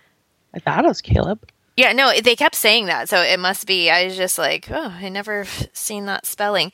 I 0.53 0.59
thought 0.59 0.83
it 0.85 0.87
was 0.87 1.01
Caleb. 1.01 1.47
Yeah, 1.77 1.93
no, 1.93 2.11
they 2.19 2.35
kept 2.35 2.55
saying 2.55 2.87
that, 2.87 3.09
so 3.09 3.21
it 3.21 3.39
must 3.39 3.65
be. 3.65 3.89
I 3.89 4.05
was 4.05 4.17
just 4.17 4.37
like, 4.37 4.69
oh, 4.69 4.95
I 4.99 5.09
never 5.09 5.45
seen 5.73 6.05
that 6.05 6.25
spelling. 6.25 6.71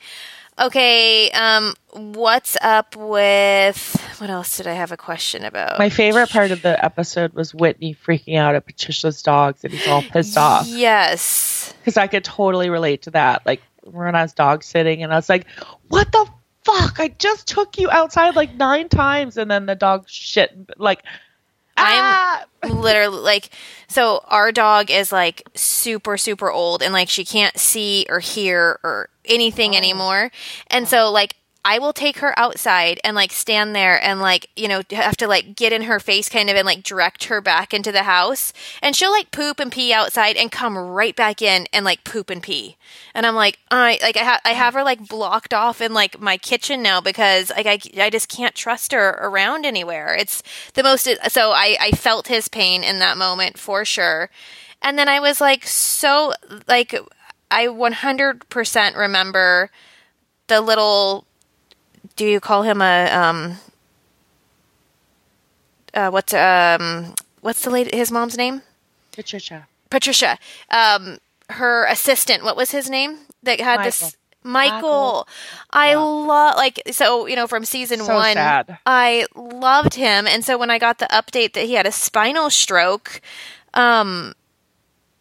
Okay, 0.60 1.30
um, 1.30 1.74
what's 1.92 2.56
up 2.60 2.96
with 2.96 3.96
what 4.18 4.28
else 4.28 4.56
did 4.56 4.66
I 4.66 4.72
have 4.72 4.90
a 4.90 4.96
question 4.96 5.44
about? 5.44 5.78
My 5.78 5.88
favorite 5.88 6.30
part 6.30 6.50
of 6.50 6.62
the 6.62 6.84
episode 6.84 7.32
was 7.34 7.54
Whitney 7.54 7.94
freaking 7.94 8.36
out 8.36 8.56
at 8.56 8.66
Patricia's 8.66 9.22
dogs 9.22 9.62
and 9.62 9.72
he's 9.72 9.86
all 9.86 10.02
pissed 10.02 10.36
off. 10.36 10.66
Yes. 10.66 11.72
Because 11.78 11.96
I 11.96 12.08
could 12.08 12.24
totally 12.24 12.70
relate 12.70 13.02
to 13.02 13.12
that. 13.12 13.46
Like, 13.46 13.62
we're 13.84 14.06
on 14.06 14.16
us 14.16 14.32
dog 14.32 14.64
sitting 14.64 15.04
and 15.04 15.12
I 15.12 15.16
was 15.16 15.28
like, 15.28 15.46
what 15.86 16.10
the 16.10 16.26
fuck? 16.64 16.98
I 16.98 17.08
just 17.18 17.46
took 17.46 17.78
you 17.78 17.88
outside 17.90 18.34
like 18.34 18.54
nine 18.54 18.88
times 18.88 19.36
and 19.36 19.48
then 19.48 19.66
the 19.66 19.76
dog 19.76 20.08
shit. 20.08 20.50
Like, 20.76 21.04
ah! 21.78 22.44
I'm 22.62 22.80
literally 22.80 23.20
like, 23.20 23.50
so 23.88 24.22
our 24.26 24.52
dog 24.52 24.90
is 24.90 25.12
like 25.12 25.42
super, 25.54 26.16
super 26.16 26.50
old 26.50 26.82
and 26.82 26.92
like 26.92 27.08
she 27.08 27.24
can't 27.24 27.56
see 27.58 28.06
or 28.08 28.20
hear 28.20 28.78
or 28.82 29.08
anything 29.24 29.76
anymore. 29.76 30.30
And 30.68 30.88
so, 30.88 31.10
like, 31.10 31.36
I 31.68 31.78
will 31.78 31.92
take 31.92 32.20
her 32.20 32.36
outside 32.38 32.98
and 33.04 33.14
like 33.14 33.30
stand 33.30 33.76
there 33.76 34.02
and 34.02 34.22
like, 34.22 34.48
you 34.56 34.68
know, 34.68 34.80
have 34.90 35.18
to 35.18 35.28
like 35.28 35.54
get 35.54 35.70
in 35.70 35.82
her 35.82 36.00
face 36.00 36.30
kind 36.30 36.48
of 36.48 36.56
and 36.56 36.64
like 36.64 36.82
direct 36.82 37.24
her 37.24 37.42
back 37.42 37.74
into 37.74 37.92
the 37.92 38.04
house. 38.04 38.54
And 38.80 38.96
she'll 38.96 39.10
like 39.10 39.32
poop 39.32 39.60
and 39.60 39.70
pee 39.70 39.92
outside 39.92 40.38
and 40.38 40.50
come 40.50 40.78
right 40.78 41.14
back 41.14 41.42
in 41.42 41.66
and 41.74 41.84
like 41.84 42.04
poop 42.04 42.30
and 42.30 42.42
pee. 42.42 42.78
And 43.12 43.26
I'm 43.26 43.34
like, 43.34 43.58
I 43.70 43.98
like 44.00 44.16
I 44.16 44.20
have 44.20 44.40
I 44.46 44.52
have 44.54 44.72
her 44.72 44.82
like 44.82 45.08
blocked 45.08 45.52
off 45.52 45.82
in 45.82 45.92
like 45.92 46.18
my 46.18 46.38
kitchen 46.38 46.80
now 46.80 47.02
because 47.02 47.50
like 47.50 47.66
I 47.66 47.78
I 48.02 48.08
just 48.08 48.30
can't 48.30 48.54
trust 48.54 48.92
her 48.92 49.10
around 49.20 49.66
anywhere. 49.66 50.16
It's 50.18 50.42
the 50.72 50.82
most 50.82 51.06
uh, 51.06 51.28
so 51.28 51.50
I 51.50 51.76
I 51.78 51.90
felt 51.90 52.28
his 52.28 52.48
pain 52.48 52.82
in 52.82 52.98
that 53.00 53.18
moment 53.18 53.58
for 53.58 53.84
sure. 53.84 54.30
And 54.80 54.98
then 54.98 55.10
I 55.10 55.20
was 55.20 55.38
like 55.38 55.66
so 55.66 56.32
like 56.66 56.98
I 57.50 57.66
100% 57.66 58.96
remember 58.96 59.70
the 60.46 60.62
little 60.62 61.27
do 62.18 62.26
you 62.26 62.40
call 62.40 62.62
him 62.62 62.82
a 62.82 63.08
um 63.10 63.56
uh 65.94 66.10
what's 66.10 66.34
um 66.34 67.14
what's 67.40 67.62
the 67.62 67.70
lady 67.70 67.96
his 67.96 68.10
mom's 68.12 68.36
name 68.36 68.62
Patricia. 69.12 69.66
patricia 69.90 70.38
um 70.70 71.18
her 71.50 71.86
assistant 71.86 72.44
what 72.44 72.56
was 72.56 72.70
his 72.72 72.90
name 72.90 73.18
that 73.42 73.60
had 73.60 73.82
this 73.84 74.16
michael, 74.44 75.24
Michael. 75.24 75.28
i 75.70 75.90
Yeah. 75.90 75.98
love 75.98 76.56
like 76.56 76.82
so 76.90 77.26
you 77.26 77.36
know 77.36 77.46
from 77.46 77.64
season 77.64 78.00
So 78.00 78.14
one 78.14 78.34
sad. 78.34 78.78
i 78.86 79.26
loved 79.34 79.94
him 79.94 80.26
and 80.26 80.44
so 80.44 80.58
when 80.58 80.70
i 80.70 80.78
got 80.78 80.98
the 80.98 81.06
update 81.10 81.54
that 81.54 81.64
he 81.66 81.74
had 81.74 81.86
a 81.86 81.92
spinal 81.92 82.50
stroke 82.50 83.20
um 83.74 84.34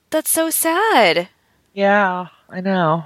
that's 0.09 0.29
so 0.31 0.49
sad 0.49 1.29
Yeah, 1.73 2.27
I 2.49 2.61
know. 2.61 3.03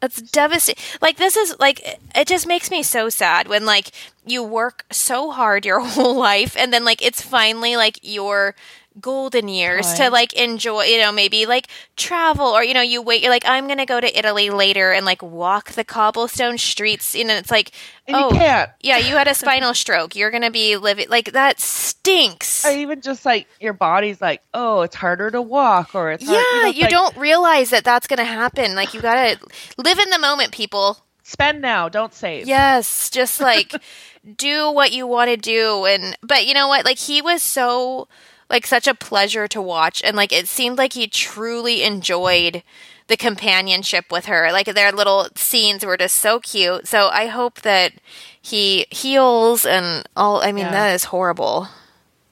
That's 0.00 0.22
devastating. 0.22 0.82
Like 1.00 1.16
this 1.16 1.36
is 1.36 1.56
like 1.58 1.80
it- 1.80 2.00
it 2.14 2.28
just 2.28 2.46
makes 2.46 2.70
me 2.70 2.82
so 2.82 3.08
sad 3.08 3.48
when 3.48 3.64
like 3.66 3.90
you 4.24 4.42
work 4.42 4.84
so 4.90 5.30
hard 5.30 5.64
your 5.66 5.80
whole 5.84 6.14
life 6.16 6.56
and 6.56 6.72
then 6.72 6.84
like 6.84 7.02
it's 7.04 7.20
finally 7.22 7.76
like 7.76 7.98
your 8.02 8.54
golden 9.00 9.48
years 9.48 9.94
to 9.94 10.10
like 10.10 10.32
enjoy, 10.34 10.84
you 10.84 10.98
know, 11.00 11.12
maybe 11.12 11.46
like 11.46 11.68
travel 11.96 12.46
or 12.46 12.62
you 12.62 12.74
know, 12.74 12.80
you 12.82 13.02
wait 13.02 13.22
you're 13.22 13.30
like 13.30 13.44
I'm 13.46 13.66
going 13.66 13.78
to 13.78 13.86
go 13.86 14.00
to 14.00 14.18
Italy 14.18 14.50
later 14.50 14.92
and 14.92 15.04
like 15.06 15.22
walk 15.22 15.72
the 15.72 15.84
cobblestone 15.84 16.58
streets, 16.58 17.14
you 17.14 17.24
know, 17.24 17.34
it's 17.36 17.50
like 17.50 17.70
And 18.06 18.16
oh, 18.16 18.30
you 18.32 18.38
can't. 18.38 18.70
yeah, 18.80 18.98
you 18.98 19.16
had 19.16 19.28
a 19.28 19.34
spinal 19.42 19.74
stroke. 19.74 20.16
You're 20.16 20.30
going 20.30 20.42
to 20.42 20.50
be 20.50 20.76
living 20.76 21.08
like 21.08 21.32
that 21.32 21.60
stinks. 21.60 22.64
Or 22.64 22.70
even 22.70 23.00
just 23.00 23.24
like 23.24 23.46
your 23.60 23.72
body's 23.72 24.20
like, 24.20 24.42
oh, 24.54 24.82
it's 24.82 24.96
harder 24.96 25.30
to 25.30 25.42
walk, 25.42 25.94
or 25.94 26.12
it's 26.12 26.24
hard- 26.26 26.36
yeah, 26.36 26.62
know, 26.62 26.68
you, 26.70 26.82
like, 26.82 26.90
don't 26.90 27.16
realize 27.16 27.70
that 27.70 27.84
that's 27.84 28.06
going 28.06 28.18
to 28.18 28.24
happen. 28.24 28.74
Like 28.74 28.94
you 28.94 29.00
got 29.00 29.14
to 29.38 29.46
live 29.76 29.98
in 29.98 30.10
the 30.10 30.18
moment, 30.18 30.52
people. 30.52 30.98
spend 31.22 31.60
now, 31.60 31.88
don't 31.88 32.14
save. 32.14 32.46
Yes, 32.46 33.10
just 33.10 33.40
like 33.40 33.74
do 34.36 34.70
what 34.72 34.92
you 34.92 35.06
want 35.06 35.30
to 35.30 35.36
do 35.36 35.84
and 35.86 36.16
but 36.22 36.46
you 36.46 36.54
know 36.54 36.68
what? 36.68 36.84
Like 36.84 36.98
he 36.98 37.22
was 37.22 37.42
so 37.42 38.08
like 38.50 38.66
such 38.66 38.86
a 38.86 38.94
pleasure 38.94 39.46
to 39.48 39.60
watch 39.60 40.02
and 40.04 40.16
like 40.16 40.32
it 40.32 40.48
seemed 40.48 40.78
like 40.78 40.94
he 40.94 41.06
truly 41.06 41.82
enjoyed 41.82 42.62
the 43.08 43.16
companionship 43.16 44.06
with 44.10 44.26
her. 44.26 44.50
Like 44.52 44.66
their 44.66 44.92
little 44.92 45.28
scenes 45.34 45.84
were 45.84 45.96
just 45.96 46.16
so 46.16 46.40
cute. 46.40 46.86
So 46.86 47.08
I 47.08 47.26
hope 47.26 47.60
that 47.62 47.92
he 48.40 48.86
heals 48.90 49.64
and 49.66 50.06
all 50.16 50.42
I 50.42 50.52
mean 50.52 50.66
Yeah. 50.66 50.72
that 50.72 50.94
is 50.94 51.04
horrible. 51.04 51.68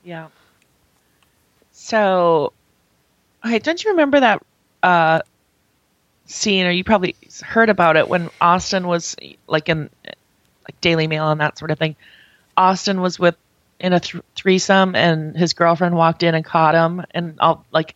Yeah. 0.04 0.28
So, 1.72 2.52
okay, 3.44 3.58
don't 3.58 3.82
you 3.84 3.90
remember 3.90 4.20
that 4.20 4.42
uh, 4.82 5.20
scene, 6.26 6.66
or 6.66 6.70
you 6.70 6.84
probably 6.84 7.14
heard 7.42 7.70
about 7.70 7.96
it 7.96 8.08
when 8.08 8.30
Austin 8.40 8.86
was 8.86 9.16
like 9.46 9.68
in 9.68 9.90
like 10.68 10.80
Daily 10.80 11.06
Mail 11.06 11.30
and 11.30 11.40
that 11.40 11.58
sort 11.58 11.70
of 11.70 11.78
thing. 11.78 11.96
Austin 12.56 13.00
was 13.00 13.18
with 13.18 13.36
in 13.80 13.92
a 13.92 14.00
th- 14.00 14.22
threesome, 14.34 14.94
and 14.94 15.36
his 15.36 15.52
girlfriend 15.52 15.94
walked 15.96 16.22
in 16.22 16.34
and 16.34 16.44
caught 16.44 16.74
him, 16.74 17.04
and 17.12 17.38
all 17.40 17.64
like, 17.72 17.94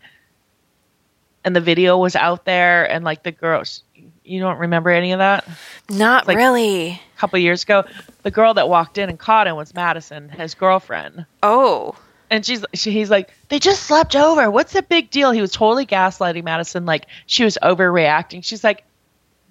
and 1.44 1.56
the 1.56 1.60
video 1.60 1.96
was 1.98 2.16
out 2.16 2.44
there, 2.44 2.84
and 2.90 3.04
like 3.04 3.22
the 3.22 3.32
girls. 3.32 3.82
You 4.24 4.38
don't 4.40 4.58
remember 4.58 4.90
any 4.90 5.12
of 5.12 5.18
that? 5.18 5.46
Not 5.88 6.28
Like- 6.28 6.36
really. 6.36 6.90
A 6.90 7.18
couple 7.18 7.38
years 7.40 7.64
ago, 7.64 7.84
the 8.22 8.30
girl 8.30 8.54
that 8.54 8.68
walked 8.68 8.96
in 8.98 9.08
and 9.08 9.18
caught 9.18 9.46
him 9.46 9.56
was 9.56 9.74
Madison, 9.74 10.28
his 10.28 10.54
girlfriend. 10.54 11.26
Oh. 11.42 11.96
And 12.30 12.46
she's 12.46 12.64
she, 12.74 12.92
he's 12.92 13.10
like, 13.10 13.30
they 13.48 13.58
just 13.58 13.82
slept 13.82 14.14
over. 14.14 14.48
What's 14.50 14.72
the 14.72 14.82
big 14.82 15.10
deal? 15.10 15.32
He 15.32 15.40
was 15.40 15.50
totally 15.50 15.84
gaslighting 15.84 16.44
Madison, 16.44 16.86
like 16.86 17.06
she 17.26 17.42
was 17.42 17.58
overreacting. 17.60 18.44
She's 18.44 18.62
like, 18.62 18.84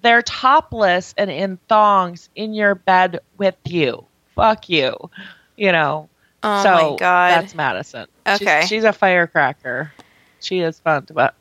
they're 0.00 0.22
topless 0.22 1.12
and 1.18 1.30
in 1.30 1.58
thongs 1.68 2.30
in 2.34 2.54
your 2.54 2.74
bed 2.74 3.20
with 3.36 3.56
you. 3.66 4.06
Fuck 4.34 4.70
you, 4.70 5.10
you 5.56 5.72
know. 5.72 6.08
Oh 6.42 6.62
so 6.62 6.70
my 6.70 6.96
god. 6.98 7.30
that's 7.42 7.54
Madison. 7.54 8.06
Okay. 8.26 8.64
she's, 8.66 8.84
a 8.84 8.92
firecracker. 8.92 9.92
She 10.40 10.60
is 10.60 10.80
fun 10.80 11.04
to 11.06 11.32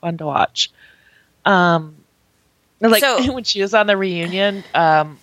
fun 0.00 0.16
to 0.18 0.26
watch. 0.26 0.70
Um, 1.44 1.96
like 2.80 3.02
So- 3.02 3.32
when 3.32 3.44
she 3.44 3.62
was 3.62 3.74
on 3.74 3.86
the 3.86 3.96
reunion, 3.96 4.64
um, 4.74 5.18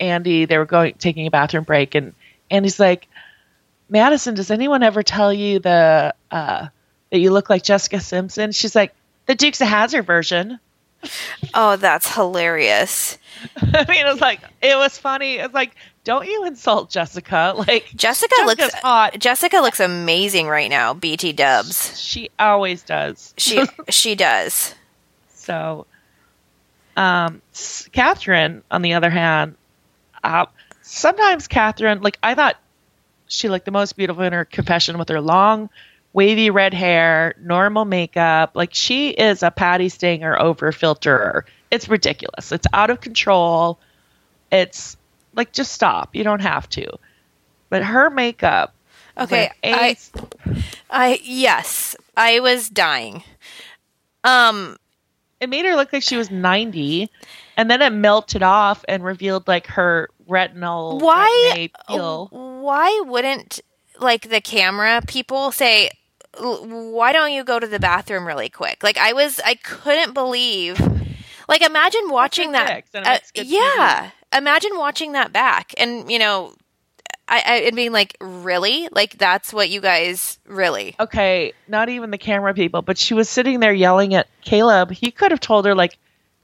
Andy, 0.00 0.44
they 0.44 0.58
were 0.58 0.64
going 0.66 0.94
taking 0.94 1.26
a 1.26 1.30
bathroom 1.30 1.64
break, 1.64 1.94
and 1.94 2.14
Andy's 2.50 2.78
like, 2.80 3.08
Madison, 3.88 4.34
does 4.34 4.50
anyone 4.50 4.82
ever 4.82 5.02
tell 5.02 5.32
you 5.32 5.60
the 5.60 6.14
uh, 6.30 6.66
that 7.10 7.18
you 7.18 7.30
look 7.30 7.48
like 7.48 7.62
Jessica 7.62 8.00
Simpson? 8.00 8.52
She's 8.52 8.74
like, 8.74 8.94
the 9.26 9.34
Dukes 9.34 9.60
of 9.60 9.68
Hazzard 9.68 10.04
version. 10.06 10.58
oh, 11.54 11.76
that's 11.76 12.12
hilarious. 12.14 13.18
I 13.56 13.84
mean, 13.88 14.06
it 14.06 14.10
was 14.10 14.20
like 14.20 14.40
it 14.62 14.76
was 14.76 14.98
funny. 14.98 15.34
It's 15.36 15.54
like, 15.54 15.74
don't 16.04 16.26
you 16.26 16.44
insult 16.44 16.90
Jessica? 16.90 17.54
Like 17.66 17.86
Jessica 17.94 18.34
Jessica's 18.36 18.58
looks 18.58 18.74
hot. 18.74 19.18
Jessica 19.18 19.56
looks 19.58 19.80
amazing 19.80 20.48
right 20.48 20.68
now, 20.68 20.92
BT 20.94 21.32
dubs. 21.32 21.98
She 21.98 22.30
always 22.38 22.82
does. 22.82 23.32
She 23.38 23.64
she 23.88 24.14
does. 24.14 24.74
So, 25.34 25.86
um, 26.96 27.40
Kathryn, 27.52 28.62
on 28.70 28.82
the 28.82 28.94
other 28.94 29.10
hand, 29.10 29.56
uh, 30.22 30.46
sometimes 30.82 31.48
Kathryn, 31.48 32.02
like 32.02 32.18
I 32.22 32.34
thought 32.34 32.56
she 33.26 33.48
looked 33.48 33.64
the 33.64 33.70
most 33.70 33.96
beautiful 33.96 34.22
in 34.22 34.32
her 34.32 34.44
confession 34.44 34.98
with 34.98 35.08
her 35.08 35.20
long, 35.20 35.70
wavy 36.12 36.50
red 36.50 36.74
hair, 36.74 37.34
normal 37.40 37.84
makeup. 37.84 38.52
Like 38.54 38.74
she 38.74 39.10
is 39.10 39.42
a 39.42 39.50
Patti 39.50 39.88
Stanger 39.88 40.38
over 40.40 40.70
filterer. 40.72 41.42
It's 41.70 41.88
ridiculous. 41.88 42.52
It's 42.52 42.66
out 42.72 42.90
of 42.90 43.00
control. 43.00 43.78
It's 44.52 44.96
like 45.34 45.52
just 45.52 45.72
stop. 45.72 46.14
You 46.14 46.24
don't 46.24 46.40
have 46.40 46.68
to. 46.70 46.86
But 47.70 47.82
her 47.84 48.10
makeup. 48.10 48.74
Okay, 49.16 49.50
I 49.62 49.96
I 50.90 51.20
yes, 51.22 51.96
I 52.16 52.40
was 52.40 52.68
dying. 52.68 53.22
Um 54.22 54.76
it 55.40 55.48
made 55.48 55.64
her 55.66 55.76
look 55.76 55.92
like 55.92 56.02
she 56.02 56.16
was 56.16 56.30
90 56.30 57.10
and 57.56 57.70
then 57.70 57.82
it 57.82 57.90
melted 57.90 58.42
off 58.42 58.84
and 58.88 59.04
revealed 59.04 59.46
like 59.46 59.66
her 59.68 60.08
retinal 60.26 60.98
Why- 61.00 61.68
why 62.30 63.02
wouldn't 63.04 63.60
like 64.00 64.30
the 64.30 64.40
camera 64.40 65.02
people 65.06 65.52
say 65.52 65.90
why 66.38 67.12
don't 67.12 67.32
you 67.32 67.44
go 67.44 67.60
to 67.60 67.66
the 67.66 67.78
bathroom 67.78 68.26
really 68.26 68.48
quick? 68.48 68.82
Like 68.82 68.98
I 68.98 69.12
was 69.12 69.38
I 69.44 69.54
couldn't 69.54 70.14
believe 70.14 70.80
like 71.48 71.62
imagine 71.62 72.08
watching 72.08 72.52
that 72.52 72.68
uh, 73.06 73.18
yeah, 73.44 74.10
imagine 74.34 74.76
watching 74.76 75.12
that 75.12 75.32
back 75.32 75.72
and 75.78 76.10
you 76.10 76.18
know 76.18 76.52
I, 77.26 77.42
I 77.46 77.54
and 77.66 77.76
being 77.76 77.92
like 77.92 78.16
really 78.20 78.88
like 78.92 79.16
that's 79.16 79.52
what 79.52 79.70
you 79.70 79.80
guys 79.80 80.38
really 80.46 80.94
okay 81.00 81.52
not 81.68 81.88
even 81.88 82.10
the 82.10 82.18
camera 82.18 82.52
people 82.54 82.82
but 82.82 82.98
she 82.98 83.14
was 83.14 83.28
sitting 83.28 83.60
there 83.60 83.72
yelling 83.72 84.14
at 84.14 84.28
caleb 84.42 84.90
he 84.90 85.10
could 85.10 85.30
have 85.30 85.40
told 85.40 85.64
her 85.64 85.74
like 85.74 85.96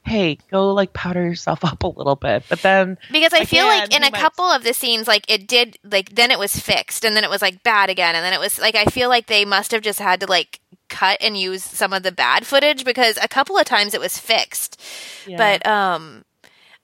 hey 0.07 0.39
go 0.51 0.73
like 0.73 0.95
powder 0.95 1.23
yourself 1.23 1.63
up 1.71 1.83
a 1.83 1.87
little 1.87 2.17
bit 2.17 2.43
but 2.49 2.63
then 2.63 2.97
Because 3.13 3.35
I 3.35 3.45
feel 3.45 3.67
like 3.67 3.95
in 3.95 4.03
a 4.03 4.11
might- 4.11 4.19
couple 4.21 4.47
of 4.47 4.65
the 4.65 4.73
scenes, 4.73 5.07
like 5.07 5.31
it 5.31 5.47
did, 5.47 5.79
like 5.85 6.15
then 6.15 6.31
it 6.31 6.39
was 6.39 6.59
fixed, 6.59 7.05
and 7.05 7.15
then 7.15 7.23
it 7.23 7.29
was 7.31 7.43
like 7.43 7.63
bad 7.63 7.91
again, 7.91 8.15
and 8.15 8.25
then 8.25 8.33
it 8.33 8.41
was 8.41 8.59
like 8.59 8.75
I 8.75 8.87
feel 8.87 9.11
like 9.11 9.27
they 9.27 9.45
must 9.45 9.73
have 9.73 9.83
just 9.83 9.99
had 9.99 10.21
to 10.21 10.27
like 10.27 10.61
cut 10.89 11.19
and 11.21 11.37
use 11.37 11.63
some 11.63 11.93
of 11.93 12.03
the 12.03 12.11
bad 12.13 12.47
footage 12.47 12.83
because 12.85 13.19
a 13.23 13.29
couple 13.29 13.59
of 13.59 13.67
times 13.67 13.93
it 13.93 14.01
was 14.01 14.17
fixed. 14.17 14.81
Yeah. 15.27 15.37
But 15.37 15.67
um 15.67 16.25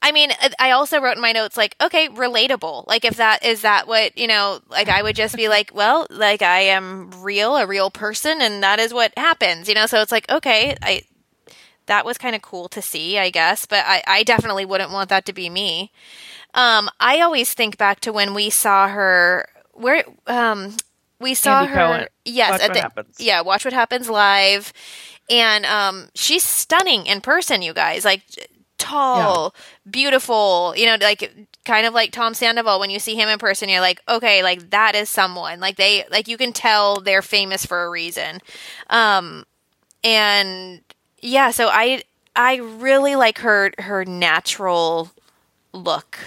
I 0.07 0.13
mean, 0.13 0.31
I 0.61 0.71
also 0.71 1.01
wrote 1.01 1.17
in 1.17 1.21
my 1.23 1.33
notes 1.33 1.57
like, 1.57 1.75
okay, 1.83 2.09
relatable. 2.09 2.87
Like 2.87 3.05
if 3.05 3.17
that 3.17 3.45
is 3.45 3.63
that 3.63 3.89
what, 3.89 4.17
you 4.17 4.29
know, 4.29 4.61
like 4.69 4.89
I 4.89 5.03
would 5.03 5.17
just 5.17 5.37
be 5.37 5.49
like, 5.49 5.73
well, 5.75 6.07
like 6.11 6.43
I 6.43 6.61
am 6.61 7.11
real, 7.23 7.57
a 7.57 7.67
real 7.67 7.91
person 7.91 8.41
and 8.41 8.63
that 8.63 8.79
is 8.79 8.95
what 8.95 9.13
happens, 9.17 9.69
you 9.69 9.75
know? 9.75 9.87
So 9.87 10.01
it's 10.01 10.13
like, 10.13 10.31
okay, 10.31 10.77
I 10.81 11.03
that 11.87 12.05
was 12.05 12.19
kind 12.19 12.37
of 12.37 12.43
cool 12.43 12.69
to 12.69 12.83
see, 12.83 13.19
I 13.19 13.31
guess, 13.31 13.67
but 13.67 13.85
I, 13.87 14.03
I 14.07 14.23
definitely 14.23 14.65
wouldn't 14.65 14.93
want 14.93 15.09
that 15.11 15.25
to 15.27 15.33
be 15.33 15.51
me. 15.51 15.91
Um, 16.55 16.89
I 17.01 17.21
always 17.21 17.53
think 17.53 17.77
back 17.77 18.01
to 18.01 18.13
when 18.13 18.35
we 18.35 18.51
saw 18.51 18.89
her 18.89 19.49
where 19.73 20.05
um 20.27 20.77
we 21.21 21.35
saw 21.35 21.63
Andy 21.63 21.73
her 21.73 21.77
Cohen. 21.79 22.09
yes 22.25 22.51
Watch 22.51 22.61
at 22.61 22.69
What 22.69 22.75
the 22.75 22.81
Happens. 22.83 23.17
yeah 23.19 23.41
watch 23.43 23.65
what 23.65 23.75
happens 23.75 24.09
live 24.09 24.73
and 25.29 25.67
um 25.67 26.09
she's 26.15 26.45
stunning 26.45 27.07
in 27.07 27.21
person 27.21 27.63
you 27.63 27.75
guys 27.75 28.05
like 28.05 28.23
tall 28.87 29.55
beautiful 29.91 30.75
you 30.77 30.87
know 30.87 30.97
like 31.01 31.49
kind 31.65 31.87
of 31.87 31.95
like 31.95 32.13
tom 32.13 32.35
sandoval. 32.35 32.79
When 32.79 32.91
you 32.91 32.99
see 32.99 33.15
him 33.15 33.29
in 33.29 33.39
person 33.39 33.69
you're 33.69 33.81
like 33.81 34.01
okay 34.09 34.43
like 34.43 34.71
that 34.71 34.95
is 34.95 35.09
someone. 35.09 35.61
Like 35.61 35.77
they 35.77 36.05
like 36.11 36.29
you 36.29 36.37
can 36.37 36.53
tell 36.53 37.01
they're 37.01 37.23
famous 37.23 37.67
for 37.67 37.85
a 37.85 37.91
reason. 37.91 38.41
Um 38.89 39.45
and 40.05 40.81
yeah 41.21 41.51
so 41.51 41.69
i 41.69 42.03
i 42.37 42.57
really 42.57 43.17
like 43.17 43.39
her 43.39 43.73
her 43.79 44.05
natural 44.05 45.11
look. 45.73 46.19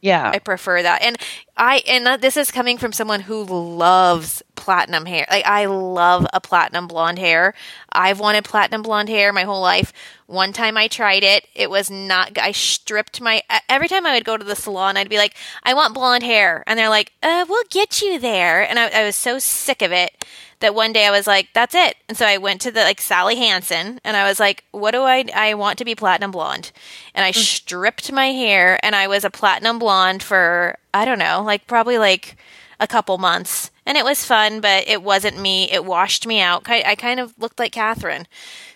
Yeah. 0.00 0.30
I 0.30 0.38
prefer 0.38 0.82
that. 0.82 1.02
And 1.02 1.16
I 1.56 1.82
and 1.86 2.20
this 2.20 2.36
is 2.36 2.50
coming 2.50 2.78
from 2.78 2.92
someone 2.92 3.20
who 3.20 3.44
loves 3.44 4.42
platinum 4.56 5.06
hair. 5.06 5.24
Like 5.30 5.46
I 5.46 5.66
love 5.66 6.26
a 6.32 6.40
platinum 6.40 6.88
blonde 6.88 7.18
hair. 7.18 7.54
I've 7.92 8.18
wanted 8.18 8.44
platinum 8.44 8.82
blonde 8.82 9.08
hair 9.08 9.32
my 9.32 9.44
whole 9.44 9.60
life. 9.60 9.92
One 10.26 10.52
time 10.52 10.76
I 10.76 10.88
tried 10.88 11.22
it. 11.22 11.46
It 11.54 11.70
was 11.70 11.90
not 11.90 12.36
I 12.38 12.50
stripped 12.50 13.20
my 13.20 13.42
every 13.68 13.86
time 13.86 14.04
I 14.04 14.14
would 14.14 14.24
go 14.24 14.36
to 14.36 14.44
the 14.44 14.56
salon 14.56 14.96
I'd 14.96 15.08
be 15.08 15.18
like, 15.18 15.36
"I 15.62 15.74
want 15.74 15.94
blonde 15.94 16.24
hair." 16.24 16.64
And 16.66 16.76
they're 16.78 16.88
like, 16.88 17.12
"Uh, 17.22 17.44
we'll 17.48 17.64
get 17.70 18.02
you 18.02 18.18
there." 18.18 18.68
And 18.68 18.78
I, 18.78 18.88
I 18.88 19.04
was 19.04 19.16
so 19.16 19.38
sick 19.38 19.80
of 19.80 19.92
it 19.92 20.24
that 20.58 20.74
one 20.74 20.92
day 20.92 21.06
I 21.06 21.10
was 21.12 21.28
like, 21.28 21.50
"That's 21.52 21.74
it." 21.74 21.96
And 22.08 22.18
so 22.18 22.26
I 22.26 22.38
went 22.38 22.62
to 22.62 22.72
the 22.72 22.80
like 22.80 23.00
Sally 23.00 23.36
Hansen, 23.36 24.00
and 24.02 24.16
I 24.16 24.28
was 24.28 24.40
like, 24.40 24.64
"What 24.72 24.90
do 24.90 25.02
I? 25.02 25.24
I 25.32 25.54
want 25.54 25.78
to 25.78 25.84
be 25.84 25.94
platinum 25.94 26.32
blonde." 26.32 26.72
And 27.14 27.24
I 27.24 27.30
stripped 27.30 28.10
my 28.10 28.32
hair, 28.32 28.84
and 28.84 28.96
I 28.96 29.06
was 29.06 29.24
a 29.24 29.30
platinum 29.30 29.78
blonde 29.78 30.22
for 30.22 30.78
I 30.94 31.04
don't 31.04 31.18
know, 31.18 31.42
like 31.42 31.66
probably 31.66 31.98
like 31.98 32.36
a 32.80 32.86
couple 32.86 33.18
months, 33.18 33.70
and 33.84 33.98
it 33.98 34.04
was 34.04 34.24
fun, 34.24 34.60
but 34.60 34.88
it 34.88 35.02
wasn't 35.02 35.38
me. 35.38 35.70
It 35.70 35.84
washed 35.84 36.26
me 36.26 36.40
out. 36.40 36.64
Ki- 36.64 36.84
I 36.84 36.94
kind 36.94 37.20
of 37.20 37.34
looked 37.38 37.58
like 37.58 37.72
Kathryn, 37.72 38.26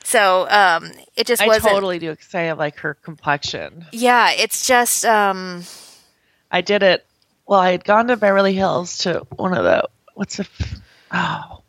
so 0.05 0.49
um, 0.51 0.91
it 1.16 1.27
just 1.27 1.41
I 1.41 1.47
wasn't. 1.47 1.73
totally 1.73 1.99
do 1.99 2.11
because 2.11 2.35
I 2.35 2.53
like 2.53 2.77
her 2.79 2.95
complexion. 2.95 3.87
Yeah, 3.93 4.33
it's 4.33 4.66
just 4.66 5.05
um, 5.05 5.62
I 6.51 6.61
did 6.61 6.83
it. 6.83 7.07
Well, 7.47 7.61
I 7.61 7.71
had 7.71 7.85
gone 7.85 8.09
to 8.09 8.16
Beverly 8.16 8.53
Hills 8.53 8.99
to 8.99 9.27
one 9.37 9.57
of 9.57 9.64
the 9.64 9.89
what's 10.14 10.37
the 10.37 10.49
oh 11.12 11.62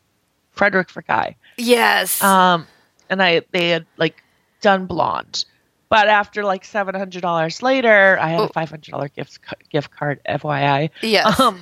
Frederick 0.50 0.90
Fry, 0.90 1.36
yes, 1.56 2.22
um, 2.22 2.66
and 3.08 3.22
I 3.22 3.42
they 3.52 3.68
had 3.70 3.86
like 3.96 4.22
done 4.60 4.86
blonde, 4.86 5.44
but 5.90 6.08
after 6.08 6.42
like 6.44 6.64
seven 6.64 6.94
hundred 6.94 7.20
dollars 7.20 7.62
later, 7.62 8.18
I 8.18 8.28
had 8.30 8.40
Oh. 8.40 8.44
a 8.44 8.48
five 8.48 8.70
hundred 8.70 8.92
dollar 8.92 9.08
gift 9.08 9.38
gift 9.70 9.90
card. 9.90 10.20
FYI, 10.26 10.88
yes. 11.02 11.38
um, 11.38 11.60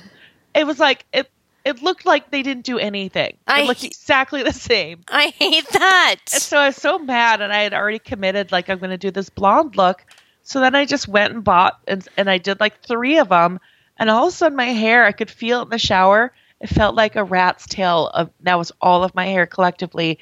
it 0.55 0.65
was 0.65 0.79
like 0.79 1.05
it. 1.11 1.29
It 1.65 1.83
looked 1.83 2.05
like 2.05 2.31
they 2.31 2.41
didn't 2.41 2.63
do 2.63 2.79
anything. 2.79 3.35
I 3.45 3.61
It 3.63 3.67
looked 3.67 3.83
exactly 3.83 4.43
the 4.43 4.53
same. 4.53 5.01
I 5.09 5.27
hate 5.37 5.67
that. 5.73 6.15
And 6.33 6.41
so 6.41 6.57
I 6.57 6.67
was 6.67 6.77
so 6.77 6.97
mad, 6.97 7.41
and 7.41 7.51
I 7.51 7.63
had 7.63 7.73
already 7.73 7.99
committed, 7.99 8.53
like, 8.53 8.69
I'm 8.69 8.79
going 8.79 8.91
to 8.91 8.97
do 8.97 9.11
this 9.11 9.29
blonde 9.29 9.75
look. 9.75 10.05
So 10.43 10.61
then 10.61 10.73
I 10.73 10.85
just 10.85 11.09
went 11.09 11.33
and 11.33 11.43
bought, 11.43 11.77
and, 11.85 12.07
and 12.15 12.29
I 12.29 12.37
did 12.37 12.61
like 12.61 12.81
three 12.81 13.17
of 13.19 13.27
them. 13.29 13.59
And 13.97 14.09
all 14.09 14.27
of 14.27 14.33
a 14.33 14.35
sudden, 14.35 14.55
my 14.55 14.67
hair, 14.67 15.03
I 15.03 15.11
could 15.11 15.29
feel 15.29 15.59
it 15.59 15.63
in 15.63 15.69
the 15.69 15.77
shower. 15.77 16.31
It 16.61 16.69
felt 16.69 16.95
like 16.95 17.17
a 17.17 17.25
rat's 17.25 17.67
tail 17.67 18.07
of 18.07 18.29
that 18.41 18.57
was 18.57 18.71
all 18.81 19.03
of 19.03 19.13
my 19.13 19.25
hair 19.25 19.45
collectively. 19.45 20.17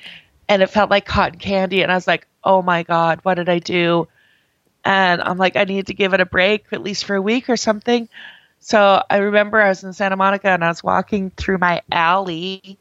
And 0.49 0.61
it 0.61 0.67
felt 0.69 0.89
like 0.89 1.05
cotton 1.05 1.39
candy. 1.39 1.81
And 1.81 1.91
I 1.91 1.95
was 1.95 2.07
like, 2.07 2.27
oh 2.43 2.61
my 2.61 2.83
God, 2.83 3.19
what 3.23 3.35
did 3.35 3.49
I 3.49 3.59
do? 3.59 4.07
And 4.85 5.21
I'm 5.21 5.37
like, 5.37 5.57
I 5.57 5.65
need 5.65 5.87
to 5.87 5.93
give 5.93 6.13
it 6.13 6.21
a 6.21 6.25
break, 6.25 6.65
at 6.71 6.81
least 6.81 7.05
for 7.05 7.15
a 7.15 7.21
week 7.21 7.49
or 7.49 7.57
something. 7.57 8.07
So 8.59 9.03
I 9.09 9.17
remember 9.17 9.61
I 9.61 9.69
was 9.69 9.83
in 9.83 9.93
Santa 9.93 10.15
Monica 10.15 10.49
and 10.49 10.63
I 10.63 10.69
was 10.69 10.83
walking 10.83 11.29
through 11.31 11.57
my 11.57 11.81
alley 11.91 12.77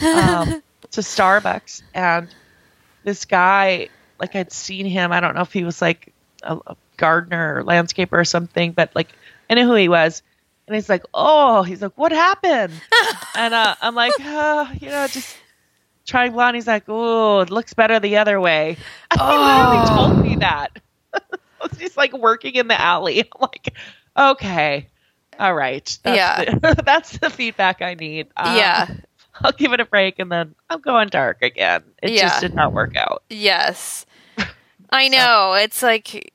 um, 0.00 0.62
to 0.90 1.00
Starbucks, 1.00 1.82
and 1.94 2.28
this 3.04 3.24
guy, 3.24 3.88
like 4.18 4.34
I'd 4.36 4.52
seen 4.52 4.86
him. 4.86 5.12
I 5.12 5.20
don't 5.20 5.34
know 5.34 5.42
if 5.42 5.52
he 5.52 5.64
was 5.64 5.80
like 5.80 6.12
a, 6.42 6.58
a 6.66 6.76
gardener 6.96 7.56
or 7.58 7.64
landscaper 7.64 8.12
or 8.12 8.24
something, 8.24 8.72
but 8.72 8.94
like 8.94 9.08
I 9.48 9.54
knew 9.54 9.66
who 9.66 9.74
he 9.74 9.88
was. 9.88 10.22
And 10.66 10.74
he's 10.74 10.88
like, 10.88 11.02
"Oh," 11.12 11.62
he's 11.62 11.82
like, 11.82 11.92
"What 11.96 12.12
happened?" 12.12 12.72
and 13.36 13.52
uh, 13.52 13.74
I'm 13.82 13.94
like, 13.94 14.12
oh, 14.20 14.70
"You 14.80 14.88
know, 14.88 15.06
just 15.08 15.36
trying 16.06 16.32
blonde." 16.32 16.56
He's 16.56 16.66
like, 16.66 16.84
"Oh, 16.88 17.40
it 17.40 17.50
looks 17.50 17.74
better 17.74 17.98
the 18.00 18.16
other 18.18 18.40
way." 18.40 18.76
he 19.12 19.20
literally 19.20 19.86
told 19.88 20.18
me 20.24 20.36
that. 20.36 20.78
he's 21.78 21.96
like 21.96 22.12
working 22.12 22.54
in 22.54 22.68
the 22.68 22.80
alley. 22.80 23.20
I'm 23.40 23.40
like, 23.40 23.74
"Okay." 24.16 24.88
All 25.38 25.54
right. 25.54 25.98
That's 26.04 26.16
Yeah. 26.16 26.54
The, 26.54 26.82
that's 26.84 27.18
the 27.18 27.28
feedback 27.30 27.82
I 27.82 27.94
need. 27.94 28.28
Um, 28.36 28.56
yeah, 28.56 28.88
I'll 29.42 29.50
give 29.52 29.72
it 29.72 29.80
a 29.80 29.84
break 29.84 30.20
and 30.20 30.30
then 30.30 30.54
I'm 30.70 30.80
going 30.80 31.08
dark 31.08 31.42
again. 31.42 31.82
It 32.02 32.10
Yeah. 32.12 32.28
just 32.28 32.40
did 32.40 32.54
not 32.54 32.72
work 32.72 32.94
out. 32.96 33.24
yes. 33.28 34.06
I 34.90 35.08
know. 35.08 35.54
It's 35.54 35.82
like 35.82 36.32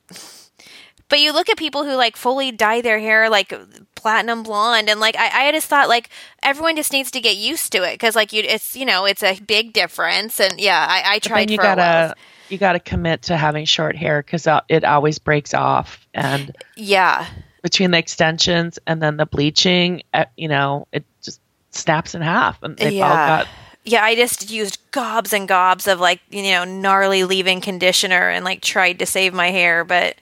but 1.08 1.20
you 1.22 1.32
look 1.32 1.50
at 1.50 1.58
people 1.58 1.86
who 1.86 1.94
like 1.96 2.18
fully 2.18 2.52
dye 2.52 2.82
their 2.82 3.00
hair 3.00 3.30
like 3.30 3.54
platinum 4.00 4.44
blonde 4.44 4.90
and 4.90 5.00
like 5.00 5.16
I, 5.18 5.48
I 5.48 5.52
just 5.52 5.68
thought 5.68 5.90
like 5.90 6.10
everyone 6.42 6.76
just 6.76 6.92
needs 6.94 7.12
to 7.12 7.20
get 7.22 7.36
used 7.36 7.72
to 7.74 7.84
it 7.84 7.94
because 7.94 8.16
like 8.16 8.32
you 8.34 8.42
it's 8.44 8.76
you 8.76 8.86
know 8.86 9.06
it's 9.06 9.22
a 9.24 9.40
big 9.42 9.74
difference 9.74 10.40
and 10.40 10.60
yeah 10.60 10.86
I, 10.90 11.16
I 11.16 11.20
tried 11.20 11.50
you 11.52 11.58
for 11.58 11.64
a 11.64 11.76
while. 11.76 11.76
gotta 11.76 12.16
you 12.50 12.58
gotta 12.58 12.80
commit 12.80 13.24
to 13.24 13.38
having 13.38 13.66
short 13.66 13.96
hair 13.96 14.22
because 14.24 14.48
it 14.70 14.84
always 14.84 15.20
breaks 15.20 15.54
off. 15.54 16.08
And 16.14 16.56
yeah 16.76 17.28
between 17.62 17.92
the 17.92 17.98
extensions 17.98 18.80
and 18.88 19.02
then 19.04 19.18
the 19.18 19.26
bleaching, 19.26 20.02
uh, 20.14 20.26
you 20.38 20.48
know, 20.48 20.88
it 20.94 21.04
just 21.22 21.42
snaps 21.72 22.16
in 22.16 22.22
half. 22.22 22.64
And 22.64 22.78
they've 22.78 23.02
all 23.02 23.10
Yeah. 23.10 23.28
got 23.40 23.48
yeah 23.86 24.04
I 24.04 24.16
just 24.16 24.50
used 24.50 24.80
gobs 24.92 25.34
and 25.34 25.48
gobs 25.48 25.88
of 25.88 26.00
like 26.00 26.22
you 26.30 26.44
know 26.52 26.64
gnarly 26.66 27.24
leave-in 27.24 27.62
conditioner 27.62 28.30
and 28.30 28.44
like 28.46 28.62
tried 28.62 29.00
to 29.00 29.06
save 29.06 29.34
my 29.34 29.52
hair 29.52 29.84
but 29.84 30.16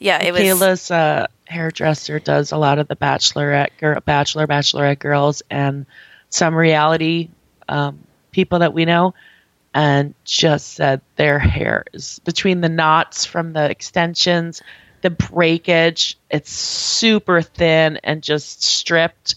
yeah 0.00 0.20
it 0.22 0.32
was 0.32 0.42
Kayla's 0.42 0.90
uh, 0.90 1.28
hairdresser 1.44 2.18
does 2.18 2.50
a 2.50 2.56
lot 2.56 2.80
of 2.80 2.88
the 2.88 2.96
bachelorette 2.96 3.70
girl, 3.78 4.00
bachelor 4.00 4.48
bachelorette 4.48 4.98
girls 4.98 5.42
and 5.48 5.86
some 6.28 6.54
reality 6.54 7.28
um, 7.68 8.00
people 8.32 8.58
that 8.60 8.74
we 8.74 8.84
know, 8.84 9.14
and 9.72 10.14
just 10.24 10.74
said 10.74 11.00
their 11.16 11.38
hair 11.38 11.84
is 11.92 12.18
between 12.20 12.60
the 12.60 12.68
knots 12.68 13.24
from 13.24 13.52
the 13.52 13.70
extensions, 13.70 14.62
the 15.02 15.10
breakage. 15.10 16.18
It's 16.28 16.50
super 16.50 17.40
thin 17.42 17.98
and 18.02 18.22
just 18.22 18.62
stripped. 18.62 19.36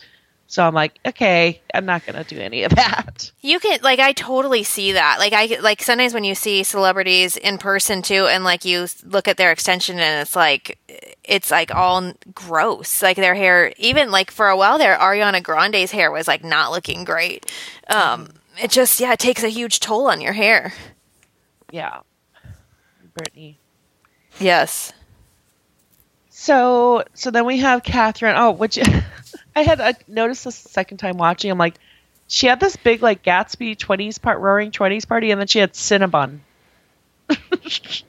So 0.54 0.64
I'm 0.64 0.76
like, 0.76 1.00
okay, 1.04 1.64
I'm 1.74 1.88
not 1.88 2.06
gonna 2.06 2.24
do 2.24 2.40
any 2.40 2.62
of 2.62 2.76
that. 2.76 3.32
You 3.42 3.60
can 3.60 3.80
like 3.82 3.98
I 3.98 4.12
totally 4.12 4.62
see 4.62 4.92
that. 4.92 5.18
Like 5.18 5.34
I 5.34 5.60
like 5.62 5.82
sometimes 5.82 6.14
when 6.14 6.24
you 6.24 6.36
see 6.36 6.62
celebrities 6.62 7.38
in 7.38 7.58
person 7.58 8.04
too, 8.04 8.28
and 8.28 8.44
like 8.44 8.64
you 8.64 8.86
look 9.04 9.28
at 9.28 9.38
their 9.38 9.52
extension 9.52 9.98
and 9.98 10.22
it's 10.22 10.36
like 10.36 10.78
it's 11.24 11.50
like 11.50 11.74
all 11.74 12.14
gross. 12.36 13.02
Like 13.02 13.18
their 13.18 13.34
hair, 13.34 13.74
even 13.78 14.12
like 14.12 14.30
for 14.30 14.48
a 14.48 14.56
while 14.56 14.78
there, 14.78 14.96
Ariana 14.96 15.42
Grande's 15.42 15.90
hair 15.90 16.12
was 16.12 16.28
like 16.28 16.44
not 16.44 16.70
looking 16.70 17.04
great. 17.04 17.52
Um, 17.90 18.30
it 18.62 18.70
just 18.70 19.00
yeah, 19.00 19.14
it 19.14 19.20
takes 19.20 19.42
a 19.42 19.50
huge 19.50 19.80
toll 19.80 20.06
on 20.06 20.22
your 20.22 20.34
hair. 20.34 20.72
Yeah, 21.72 22.02
Brittany. 23.16 23.58
Yes. 24.40 24.94
So 26.30 27.06
so 27.16 27.32
then 27.32 27.48
we 27.48 27.58
have 27.58 27.82
Kathryn. 27.82 28.36
Oh, 28.38 28.52
which 28.52 28.78
I 29.56 29.62
had 29.64 29.80
I 29.82 29.94
noticed 30.08 30.46
this 30.46 30.62
the 30.64 30.70
second 30.70 30.98
time 30.98 31.18
watching. 31.18 31.52
I'm 31.52 31.58
like, 31.58 31.76
she 32.28 32.48
had 32.48 32.60
this 32.60 32.76
big 32.76 33.02
like 33.02 33.24
Gatsby 33.24 33.78
twenties 33.78 34.18
part 34.18 34.40
roaring 34.40 34.72
twenties 34.72 35.06
party, 35.06 35.32
and 35.32 35.40
then 35.40 35.48
she 35.48 35.60
had 35.60 35.74
Cinnabon. 35.74 36.40
Did 37.30 38.04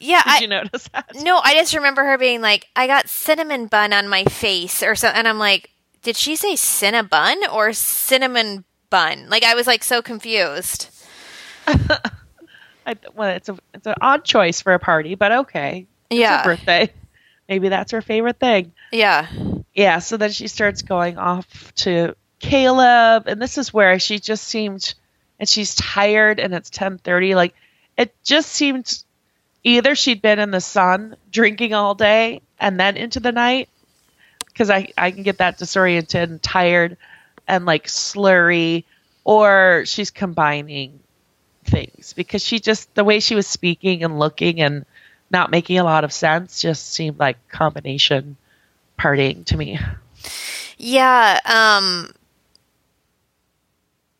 Yeah, 0.00 0.22
I, 0.24 0.40
you 0.40 0.48
notice 0.48 0.88
that? 0.92 1.06
No, 1.22 1.38
I 1.42 1.54
just 1.54 1.74
remember 1.74 2.04
her 2.04 2.18
being 2.18 2.40
like, 2.40 2.66
I 2.74 2.86
got 2.86 3.08
cinnamon 3.08 3.66
bun 3.66 3.92
on 3.92 4.08
my 4.08 4.24
face 4.24 4.82
or 4.82 4.94
so 4.96 5.08
and 5.08 5.28
I'm 5.28 5.38
like, 5.38 5.70
did 6.02 6.16
she 6.16 6.34
say 6.34 6.54
cinnabon 6.54 7.36
or 7.52 7.72
cinnamon 7.72 8.64
bun? 8.90 9.28
Like 9.28 9.44
I 9.44 9.54
was 9.54 9.66
like 9.68 9.84
so 9.84 10.02
confused. 10.02 10.88
I, 11.66 12.96
well, 13.14 13.28
it's 13.36 13.48
a 13.48 13.56
it's 13.74 13.86
an 13.86 13.94
odd 14.00 14.24
choice 14.24 14.60
for 14.60 14.74
a 14.74 14.78
party, 14.80 15.14
but 15.14 15.30
okay. 15.32 15.86
It's 16.10 16.18
Yeah. 16.18 16.38
her 16.38 16.44
birthday. 16.56 16.92
Maybe 17.48 17.68
that's 17.68 17.92
her 17.92 18.02
favorite 18.02 18.40
thing. 18.40 18.72
Yeah. 18.90 19.28
Yeah. 19.74 19.98
So 19.98 20.16
then 20.16 20.30
she 20.30 20.48
starts 20.48 20.82
going 20.82 21.18
off 21.18 21.74
to 21.76 22.14
Caleb, 22.38 23.28
and 23.28 23.40
this 23.40 23.58
is 23.58 23.72
where 23.72 23.98
she 23.98 24.18
just 24.18 24.44
seemed 24.44 24.94
and 25.42 25.48
she's 25.48 25.74
tired 25.74 26.38
and 26.38 26.54
it's 26.54 26.70
10:30 26.70 27.34
like 27.34 27.52
it 27.96 28.14
just 28.22 28.48
seemed 28.48 29.02
either 29.64 29.96
she'd 29.96 30.22
been 30.22 30.38
in 30.38 30.52
the 30.52 30.60
sun 30.60 31.16
drinking 31.32 31.74
all 31.74 31.96
day 31.96 32.40
and 32.60 32.78
then 32.78 32.96
into 32.96 33.18
the 33.18 33.32
night 33.32 33.68
because 34.46 34.70
I, 34.70 34.88
I 34.96 35.10
can 35.10 35.24
get 35.24 35.38
that 35.38 35.58
disoriented 35.58 36.30
and 36.30 36.40
tired 36.40 36.96
and 37.48 37.66
like 37.66 37.88
slurry 37.88 38.84
or 39.24 39.82
she's 39.84 40.12
combining 40.12 41.00
things 41.64 42.12
because 42.12 42.44
she 42.44 42.60
just 42.60 42.94
the 42.94 43.02
way 43.02 43.18
she 43.18 43.34
was 43.34 43.48
speaking 43.48 44.04
and 44.04 44.20
looking 44.20 44.60
and 44.60 44.84
not 45.28 45.50
making 45.50 45.78
a 45.78 45.84
lot 45.84 46.04
of 46.04 46.12
sense 46.12 46.60
just 46.60 46.92
seemed 46.92 47.18
like 47.18 47.48
combination 47.48 48.36
partying 49.02 49.44
to 49.46 49.56
me 49.56 49.78
Yeah. 50.78 51.40
Um. 51.44 52.10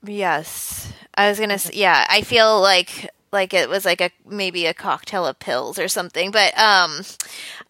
Yes, 0.04 0.92
I 1.14 1.28
was 1.28 1.38
gonna. 1.38 1.58
say 1.58 1.72
Yeah, 1.74 2.06
I 2.08 2.22
feel 2.22 2.60
like 2.60 3.08
like 3.32 3.54
it 3.54 3.68
was 3.68 3.84
like 3.84 4.00
a 4.00 4.10
maybe 4.26 4.66
a 4.66 4.74
cocktail 4.74 5.26
of 5.26 5.38
pills 5.38 5.78
or 5.78 5.88
something. 5.88 6.30
But 6.30 6.56
um, 6.58 7.00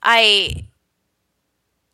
I 0.02 0.64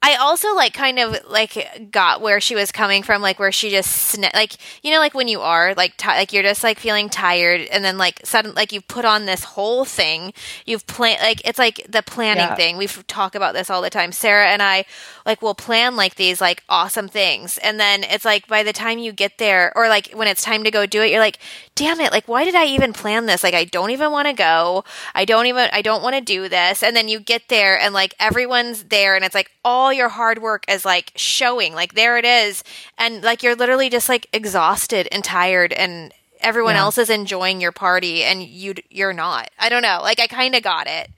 I 0.00 0.14
also 0.14 0.54
like 0.54 0.74
kind 0.74 1.00
of 1.00 1.16
like 1.28 1.90
got 1.90 2.20
where 2.20 2.40
she 2.40 2.54
was 2.54 2.70
coming 2.70 3.02
from, 3.02 3.20
like 3.20 3.40
where 3.40 3.50
she 3.50 3.68
just 3.68 4.14
sna- 4.16 4.32
like 4.32 4.54
you 4.84 4.92
know 4.92 5.00
like 5.00 5.12
when 5.12 5.26
you 5.26 5.40
are 5.40 5.74
like 5.74 5.96
ti 5.96 6.06
like 6.06 6.32
you're 6.32 6.44
just 6.44 6.62
like 6.62 6.78
feeling 6.78 7.08
tired, 7.08 7.62
and 7.72 7.84
then 7.84 7.98
like 7.98 8.20
sudden 8.24 8.54
like 8.54 8.72
you've 8.72 8.86
put 8.86 9.04
on 9.04 9.26
this 9.26 9.42
whole 9.42 9.84
thing. 9.84 10.32
You've 10.64 10.86
planned 10.86 11.20
like 11.20 11.46
it's 11.46 11.58
like 11.58 11.84
the 11.88 12.02
planning 12.02 12.44
Yeah. 12.44 12.54
thing. 12.54 12.76
We 12.76 12.86
talk 12.86 13.34
about 13.34 13.54
this 13.54 13.70
all 13.70 13.82
the 13.82 13.90
time. 13.90 14.12
Sarah 14.12 14.46
and 14.48 14.62
I 14.62 14.84
like 15.26 15.42
will 15.42 15.54
plan 15.56 15.96
like 15.96 16.14
these 16.14 16.40
like 16.40 16.62
awesome 16.68 17.08
things, 17.08 17.58
and 17.58 17.80
then 17.80 18.04
it's 18.04 18.24
like 18.24 18.46
by 18.46 18.62
the 18.62 18.72
time 18.72 19.00
you 19.00 19.10
get 19.12 19.38
there, 19.38 19.72
or 19.76 19.88
like 19.88 20.12
when 20.12 20.28
it's 20.28 20.42
time 20.42 20.62
to 20.62 20.70
go 20.70 20.86
do 20.86 21.02
it, 21.02 21.10
you're 21.10 21.20
like, 21.20 21.38
damn 21.78 22.00
it, 22.00 22.10
like 22.10 22.26
why 22.26 22.44
did 22.44 22.56
I 22.56 22.66
even 22.66 22.92
plan 22.92 23.26
this? 23.26 23.44
Like 23.44 23.54
I 23.54 23.64
don't 23.64 23.90
even 23.90 24.10
want 24.10 24.26
to 24.26 24.32
go. 24.34 24.84
I 25.14 25.24
don't 25.24 25.46
even 25.46 25.68
I 25.72 25.80
don't 25.80 26.02
want 26.02 26.16
to 26.16 26.20
do 26.20 26.48
this. 26.48 26.82
And 26.82 26.96
then 26.96 27.08
you 27.08 27.20
get 27.20 27.48
there 27.48 27.78
and 27.78 27.94
like 27.94 28.14
everyone's 28.18 28.84
there 28.84 29.14
and 29.14 29.24
it's 29.24 29.34
like 29.34 29.50
all 29.64 29.92
your 29.92 30.08
hard 30.08 30.40
work 30.42 30.64
is 30.68 30.84
like 30.84 31.12
showing. 31.14 31.74
Like 31.74 31.94
there 31.94 32.18
it 32.18 32.24
is. 32.24 32.64
And 32.98 33.22
like 33.22 33.42
you're 33.44 33.54
literally 33.54 33.88
just 33.90 34.08
like 34.08 34.26
exhausted 34.32 35.06
and 35.12 35.22
tired 35.22 35.72
and 35.72 36.12
everyone 36.40 36.74
Yeah. 36.74 36.80
else 36.82 36.98
is 36.98 37.10
enjoying 37.10 37.60
your 37.60 37.72
party 37.72 38.24
and 38.24 38.42
you 38.42 38.74
you're 38.90 39.12
not. 39.12 39.48
I 39.58 39.68
don't 39.68 39.82
know. 39.82 40.00
Like 40.02 40.18
I 40.18 40.26
kind 40.26 40.56
of 40.56 40.62
got 40.64 40.88
it. 40.88 41.10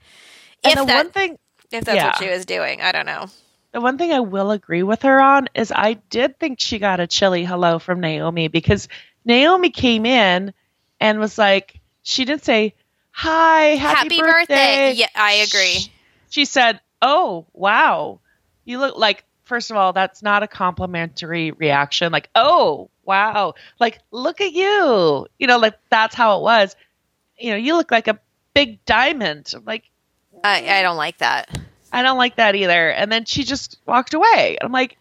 and 0.63 0.73
If 0.73 0.79
the 0.79 0.85
that 0.85 0.95
one 1.05 1.11
thing 1.11 1.37
if 1.71 1.85
that's 1.85 2.03
what 2.03 2.17
she 2.17 2.29
was 2.29 2.45
doing. 2.45 2.81
I 2.81 2.91
don't 2.91 3.05
know. 3.07 3.27
the 3.73 3.81
one 3.81 3.97
thing 3.97 4.11
I 4.13 4.19
will 4.19 4.51
agree 4.51 4.83
with 4.83 5.01
her 5.01 5.19
on 5.21 5.47
is 5.55 5.71
I 5.75 5.93
did 6.11 6.39
think 6.39 6.59
she 6.59 6.77
got 6.77 6.99
a 6.99 7.07
chilly 7.07 7.45
hello 7.45 7.79
from 7.79 7.99
Naomi 7.99 8.47
because 8.47 8.87
Naomi 9.25 9.69
came 9.69 10.05
in 10.05 10.53
and 10.99 11.19
was 11.19 11.37
like, 11.37 11.79
she 12.03 12.25
didn't 12.25 12.43
say, 12.43 12.75
Hi, 13.11 13.75
happy, 13.75 14.15
Happy 14.15 14.19
birthday. 14.19 14.93
Yeah, 14.93 15.07
I 15.15 15.33
agree. 15.33 15.91
She 16.29 16.45
said, 16.45 16.79
Oh, 17.01 17.45
wow. 17.53 18.19
You 18.63 18.79
look 18.79 18.97
like, 18.97 19.25
first 19.43 19.71
of 19.71 19.77
all, 19.77 19.93
that's 19.93 20.23
not 20.23 20.43
a 20.43 20.47
complimentary 20.47 21.51
reaction. 21.51 22.11
Like, 22.11 22.29
oh, 22.35 22.89
wow. 23.03 23.55
Like, 23.79 23.99
look 24.11 24.39
at 24.39 24.53
you. 24.53 25.27
You 25.39 25.47
know, 25.47 25.57
like 25.57 25.77
that's 25.89 26.15
how 26.15 26.37
it 26.39 26.43
was. 26.43 26.75
You 27.37 27.51
know, 27.51 27.57
you 27.57 27.75
look 27.75 27.91
like 27.91 28.07
a 28.07 28.19
big 28.53 28.83
diamond. 28.85 29.51
I'm 29.55 29.65
like, 29.65 29.89
I 30.43 30.79
I 30.79 30.81
don't 30.81 30.97
like 30.97 31.17
that. 31.19 31.57
I 31.91 32.03
don't 32.03 32.17
like 32.17 32.37
that 32.37 32.55
either. 32.55 32.89
And 32.91 33.11
then 33.11 33.25
she 33.25 33.43
just 33.43 33.77
walked 33.85 34.13
away. 34.13 34.57
I'm 34.61 34.71
like, 34.71 34.97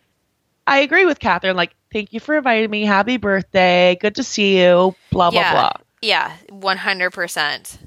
I 0.67 0.79
agree 0.79 1.05
with 1.05 1.21
Kathryn. 1.21 1.55
Like, 1.55 1.75
thank 1.93 2.13
you 2.13 2.21
for 2.21 2.37
inviting 2.37 2.71
me. 2.71 2.85
Happy 2.85 3.17
birthday. 3.17 3.97
Good 4.01 4.17
to 4.17 4.23
see 4.23 4.59
you. 4.61 4.95
Blah, 5.11 5.31
blah, 5.31 5.41
Yeah. 5.41 5.53
blah. 5.53 5.73
Yeah, 6.03 6.33
100%. 6.51 7.79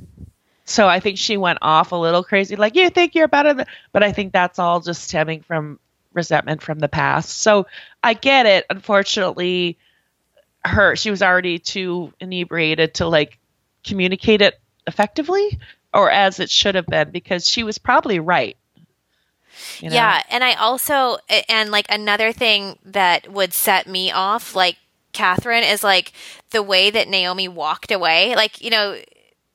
So 0.66 0.88
I 0.88 1.00
think 1.00 1.18
she 1.18 1.36
went 1.38 1.60
off 1.62 1.92
a 1.92 1.96
little 1.96 2.24
crazy. 2.24 2.56
Like, 2.56 2.76
you 2.76 2.90
think 2.90 3.16
you're 3.16 3.28
better 3.28 3.54
than, 3.54 3.66
but 3.92 4.04
I 4.04 4.12
think 4.12 4.32
that's 4.32 4.60
all 4.60 4.80
just 4.80 5.04
stemming 5.04 5.42
from 5.42 5.80
resentment 6.14 6.62
from 6.62 6.80
the 6.80 6.88
past. 6.88 7.42
So 7.42 7.66
I 8.04 8.14
get 8.14 8.46
it. 8.46 8.66
Unfortunately, 8.70 9.78
her, 10.64 10.96
she 10.96 11.10
was 11.10 11.22
already 11.22 11.60
too 11.60 12.14
inebriated 12.20 12.94
to 12.96 13.08
like 13.08 13.40
communicate 13.84 14.42
it 14.42 14.60
effectively 14.88 15.60
or 15.94 16.10
as 16.10 16.40
it 16.40 16.50
should 16.50 16.76
have 16.76 16.88
been 16.88 17.10
because 17.12 17.48
she 17.48 17.64
was 17.64 17.78
probably 17.78 18.20
right. 18.20 18.56
You 19.80 19.90
know? 19.90 19.96
Yeah, 19.96 20.24
and 20.30 20.44
I 20.44 20.54
also 20.54 21.18
and 21.50 21.72
like 21.72 21.86
another 21.90 22.32
thing 22.32 22.78
that 22.86 23.32
would 23.32 23.54
set 23.54 23.88
me 23.88 24.12
off, 24.12 24.56
like 24.56 24.78
Kathryn, 25.14 25.70
is 25.72 25.84
like 25.84 26.14
the 26.52 26.64
way 26.64 26.90
that 26.90 27.08
Naomi 27.08 27.48
walked 27.48 27.92
away. 27.92 28.36
Like 28.36 28.62
you 28.62 28.70
know, 28.70 28.98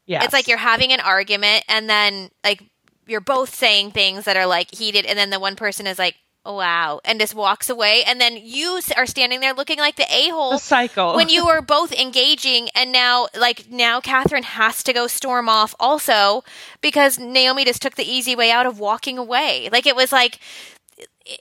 Yes. 0.06 0.24
it's 0.24 0.32
like 0.32 0.48
you're 0.48 0.58
having 0.58 0.92
an 0.92 1.00
argument, 1.00 1.64
and 1.68 1.88
then 1.88 2.30
like 2.42 2.62
you're 3.06 3.20
both 3.20 3.54
saying 3.54 3.90
things 3.92 4.24
that 4.24 4.36
are 4.36 4.46
like 4.46 4.74
heated, 4.74 5.04
and 5.06 5.18
then 5.18 5.30
the 5.30 5.40
one 5.40 5.56
person 5.56 5.86
is 5.86 5.98
like, 5.98 6.16
"Wow," 6.56 7.00
and 7.04 7.20
just 7.20 7.34
walks 7.34 7.68
away, 7.70 8.02
and 8.06 8.20
then 8.20 8.38
you 8.42 8.80
are 8.96 9.06
standing 9.06 9.40
there 9.40 9.52
looking 9.54 9.78
like 9.78 9.96
the 9.96 10.04
a 10.12 10.26
the 10.26 10.30
hole. 10.30 10.58
cycle. 10.58 11.14
when 11.14 11.28
you 11.28 11.46
were 11.46 11.60
both 11.60 11.92
engaging 11.92 12.68
and 12.74 12.90
now 12.92 13.28
like 13.36 13.70
now 13.70 14.00
Kathryn 14.00 14.42
has 14.44 14.82
to 14.84 14.92
go 14.92 15.06
storm 15.06 15.48
off 15.48 15.74
also 15.78 16.42
because 16.80 17.18
Naomi 17.18 17.64
just 17.64 17.82
took 17.82 17.94
the 17.94 18.04
easy 18.10 18.34
way 18.34 18.50
out 18.50 18.66
of 18.66 18.78
walking 18.80 19.18
away. 19.18 19.68
Like 19.70 19.86
it 19.86 19.94
was 19.94 20.10
like 20.12 20.38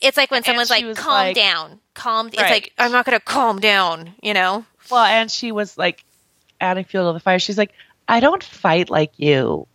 it's 0.01 0.18
like 0.18 0.32
when 0.32 0.43
someone's 0.43 0.70
like 0.70 0.95
calm 0.95 1.14
like- 1.14 1.36
down. 1.36 1.80
Calm 1.93 2.28
it's 2.28 2.38
Right. 2.39 2.51
like 2.51 2.74
I'm 2.78 2.91
not 2.91 3.05
going 3.05 3.18
to 3.18 3.24
calm 3.24 3.60
down, 3.60 4.14
you 4.22 4.34
know. 4.34 4.66
Well, 4.91 5.03
and 5.03 5.32
she 5.32 5.51
was 5.51 5.78
like 5.78 6.03
adding 6.62 6.84
fuel 6.86 7.10
to 7.12 7.14
the 7.14 7.20
fire. 7.20 7.39
She's 7.39 7.58
like, 7.58 7.72
I 8.08 8.20
don't 8.20 8.43
fight 8.43 8.89
like 8.89 9.14
you. 9.18 9.66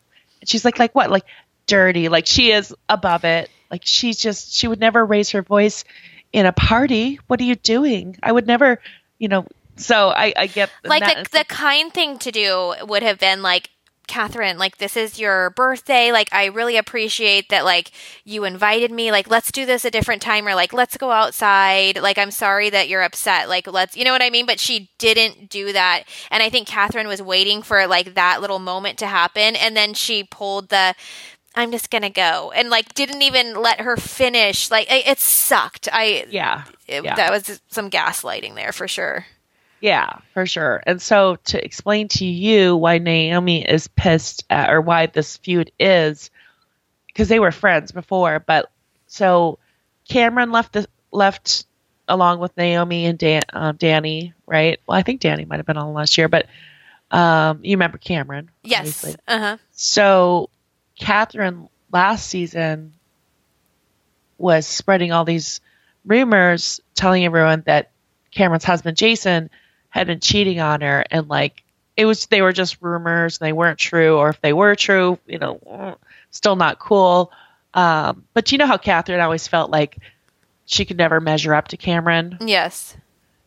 And 0.41 0.49
she's 0.49 0.65
like, 0.65 0.79
like 0.79 0.95
what? 0.95 1.11
Like 1.11 1.25
dirty. 1.67 2.09
Like 2.09 2.27
she 2.27 2.53
is 2.53 2.75
above 2.89 3.25
it. 3.25 3.51
Like 3.73 3.83
she's 3.85 4.19
just 4.19 4.53
she 4.53 4.69
would 4.69 4.81
never 4.81 5.05
raise 5.05 5.31
her 5.31 5.43
voice 5.43 5.85
in 6.33 6.47
a 6.47 6.53
party. 6.53 7.19
What 7.27 7.41
are 7.41 7.45
you 7.45 7.57
doing? 7.57 8.17
I 8.23 8.31
would 8.31 8.47
never, 8.47 8.81
you 9.19 9.29
know. 9.29 9.47
So 9.77 10.11
I, 10.11 10.35
I 10.37 10.47
get 10.47 10.71
Like 10.85 11.31
the, 11.31 11.39
the 11.39 11.45
kind 11.47 11.93
thing 11.93 12.19
to 12.19 12.31
do 12.31 12.75
would 12.83 13.03
have 13.03 13.19
been 13.19 13.41
like 13.41 13.71
Kathryn, 14.09 14.59
like 14.59 14.77
this 14.77 14.97
is 14.97 15.19
your 15.19 15.51
birthday. 15.51 16.13
Like 16.13 16.29
I 16.33 16.47
really 16.47 16.77
appreciate 16.77 17.49
that. 17.49 17.65
Like 17.65 17.93
you 18.25 18.45
invited 18.45 18.91
me. 18.91 19.11
Like 19.11 19.31
let's 19.31 19.51
do 19.51 19.65
this 19.65 19.87
a 19.87 19.91
different 19.91 20.21
time, 20.21 20.47
or 20.47 20.55
like 20.55 20.75
let's 20.75 20.99
go 20.99 21.11
outside. 21.11 21.99
Like 21.99 22.19
I'm 22.19 22.31
sorry 22.31 22.69
that 22.69 22.89
you're 22.91 23.03
upset. 23.03 23.49
Like 23.49 23.67
let's, 23.67 23.97
you 23.97 24.05
know 24.05 24.13
what 24.13 24.23
I 24.23 24.29
mean. 24.29 24.45
But 24.45 24.61
she 24.61 24.91
didn't 24.99 25.49
do 25.49 25.73
that, 25.73 26.05
and 26.31 26.43
I 26.43 26.51
think 26.51 26.69
Kathryn 26.69 27.07
was 27.07 27.23
waiting 27.23 27.63
for 27.63 27.87
like 27.87 28.15
that 28.15 28.43
little 28.43 28.59
moment 28.59 28.99
to 28.99 29.07
happen, 29.07 29.57
and 29.57 29.75
then 29.75 29.95
she 29.95 30.25
pulled 30.25 30.69
the. 30.69 30.95
I'm 31.55 31.71
just 31.71 31.91
gonna 31.91 32.11
go, 32.11 32.53
and 32.55 32.71
like 32.71 32.95
didn't 32.95 33.23
even 33.23 33.55
let 33.55 33.81
her 33.81 33.97
finish. 33.97 34.71
Like 34.71 34.91
it, 34.91 35.07
it 35.07 35.19
sucked. 35.19 35.89
I 35.93 36.27
yeah. 36.31 36.65
it, 36.89 37.05
yeah. 37.05 37.15
that 37.15 37.31
was 37.31 37.61
some 37.69 37.91
gaslighting 37.91 38.55
there 38.55 38.73
for 38.73 38.89
sure. 38.89 39.27
Yeah, 39.81 40.19
for 40.33 40.47
sure. 40.47 40.81
And 40.87 41.03
so 41.03 41.37
to 41.47 41.63
explain 41.63 42.07
to 42.09 42.25
you 42.25 42.77
why 42.77 42.99
Naomi 42.99 43.69
is 43.69 43.89
pissed 43.89 44.45
at, 44.49 44.71
or 44.71 44.81
why 44.81 45.07
this 45.07 45.37
feud 45.39 45.73
is, 45.79 46.31
because 47.09 47.29
they 47.29 47.41
were 47.41 47.51
friends 47.51 47.91
before, 47.91 48.39
but 48.39 48.71
so 49.09 49.59
Cameron 50.09 50.53
left 50.53 50.73
the 50.73 50.87
left 51.11 51.67
along 52.09 52.39
with 52.39 52.57
Naomi 52.57 53.07
and 53.07 53.19
Dan, 53.19 53.43
um, 53.53 53.77
Danny, 53.77 54.35
right? 54.47 54.79
Well, 54.87 54.97
I 54.97 55.03
think 55.03 55.21
Danny 55.21 55.45
might 55.45 55.57
have 55.59 55.67
been 55.67 55.77
on 55.77 55.93
last 55.95 56.17
year, 56.17 56.29
but 56.29 56.47
um, 57.11 57.61
you 57.63 57.73
remember 57.73 57.99
Cameron? 57.99 58.51
Yes. 58.63 59.05
Uh 59.27 59.39
huh. 59.39 59.57
So 59.73 60.49
Kathryn 61.03 61.69
last 61.91 62.29
season 62.29 62.95
was 64.39 64.67
spreading 64.67 65.13
all 65.13 65.25
these 65.25 65.61
rumors, 66.05 66.81
telling 66.95 67.25
everyone 67.25 67.63
that 67.67 67.91
Cameron's 68.31 68.65
husband 68.65 68.97
Jason 68.97 69.51
had 69.89 70.07
been 70.07 70.21
cheating 70.21 70.61
on 70.61 70.81
her, 70.81 71.05
and 71.11 71.29
like 71.29 71.63
it 71.97 72.07
was 72.07 72.27
they 72.27 72.41
were 72.41 72.53
just 72.53 72.81
rumors 72.81 73.39
and 73.39 73.47
they 73.47 73.53
weren't 73.53 73.79
true, 73.79 74.17
or 74.17 74.31
if 74.31 74.41
they 74.41 74.53
were 74.53 74.75
true, 74.75 75.19
you 75.27 75.39
know, 75.39 75.99
still 76.31 76.57
not 76.57 76.79
cool. 76.79 77.33
Um, 77.75 78.25
but 78.33 78.53
you 78.53 78.59
know 78.59 78.67
how 78.67 78.77
Kathryn 78.77 79.23
always 79.23 79.49
felt 79.49 79.71
like 79.71 79.99
she 80.67 80.85
could 80.85 80.99
never 80.99 81.21
measure 81.21 81.55
up 81.55 81.69
to 81.69 81.77
Cameron. 81.77 82.39
Yes. 82.41 82.97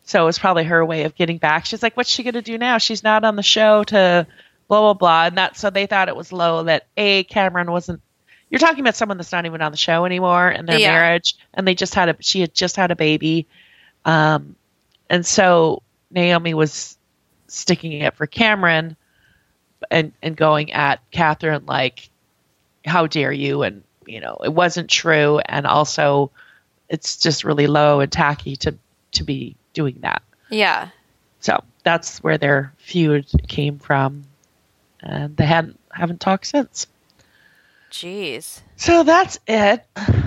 So 0.04 0.22
it 0.22 0.26
was 0.26 0.38
probably 0.38 0.66
her 0.66 0.86
way 0.86 1.04
of 1.04 1.16
getting 1.16 1.38
back. 1.38 1.66
She's 1.66 1.82
like, 1.82 1.98
what's 1.98 2.10
she 2.10 2.24
going 2.24 2.36
to 2.36 2.42
do 2.42 2.58
now? 2.58 2.78
She's 2.78 3.04
not 3.04 3.24
on 3.24 3.36
the 3.36 3.44
show 3.44 3.84
to 3.86 4.28
blah, 4.68 4.82
blah, 4.82 4.94
blah. 4.94 5.26
And 5.26 5.38
that, 5.38 5.58
so 5.58 5.70
they 5.70 5.86
thought 5.86 6.10
it 6.10 6.16
was 6.16 6.32
low 6.32 6.64
that 6.64 6.88
A, 6.98 7.24
Cameron 7.26 7.72
wasn't, 7.72 8.02
you're 8.50 8.60
talking 8.60 8.80
about 8.82 8.96
someone 8.96 9.18
that's 9.18 9.32
not 9.32 9.46
even 9.46 9.62
on 9.62 9.72
the 9.72 9.78
show 9.78 10.06
anymore 10.06 10.48
and 10.48 10.68
their 10.68 10.80
Yeah. 10.80 10.92
marriage. 10.92 11.36
And 11.54 11.68
they 11.68 11.76
just 11.76 11.96
had 11.96 12.10
a, 12.10 12.16
she 12.20 12.42
had 12.42 12.54
just 12.54 12.76
had 12.76 12.92
a 12.92 12.96
baby. 12.96 13.48
Um, 14.06 14.56
and 15.10 15.26
so 15.26 15.82
Naomi 16.12 16.54
was 16.54 16.98
sticking 17.48 17.94
it 17.94 18.16
for 18.16 18.28
Cameron 18.28 18.96
and, 19.92 20.14
and 20.22 20.36
going 20.36 20.72
at 20.72 21.00
Kathryn 21.12 21.68
like, 21.68 22.10
how 22.86 23.08
dare 23.08 23.32
you? 23.32 23.64
And, 23.64 23.84
you 24.06 24.20
know, 24.20 24.38
it 24.44 24.54
wasn't 24.54 24.90
true. 24.90 25.40
And 25.40 25.66
also 25.66 26.32
it's 26.90 27.18
just 27.18 27.44
really 27.44 27.68
low 27.68 28.00
and 28.00 28.12
tacky 28.12 28.56
to, 28.58 28.76
to 29.14 29.24
be 29.24 29.56
doing 29.74 29.98
that. 30.02 30.22
Yeah. 30.50 30.90
So 31.40 31.64
that's 31.84 32.24
where 32.24 32.38
their 32.38 32.74
feud 32.78 33.26
came 33.48 33.80
from, 33.80 34.24
and 35.06 35.38
they 35.38 35.46
hadn't 35.46 35.80
haven't 35.92 36.20
talked 36.20 36.48
since. 36.48 36.88
Jeez. 37.92 38.62
So 38.76 39.04
that's 39.04 39.40
it. 39.48 39.86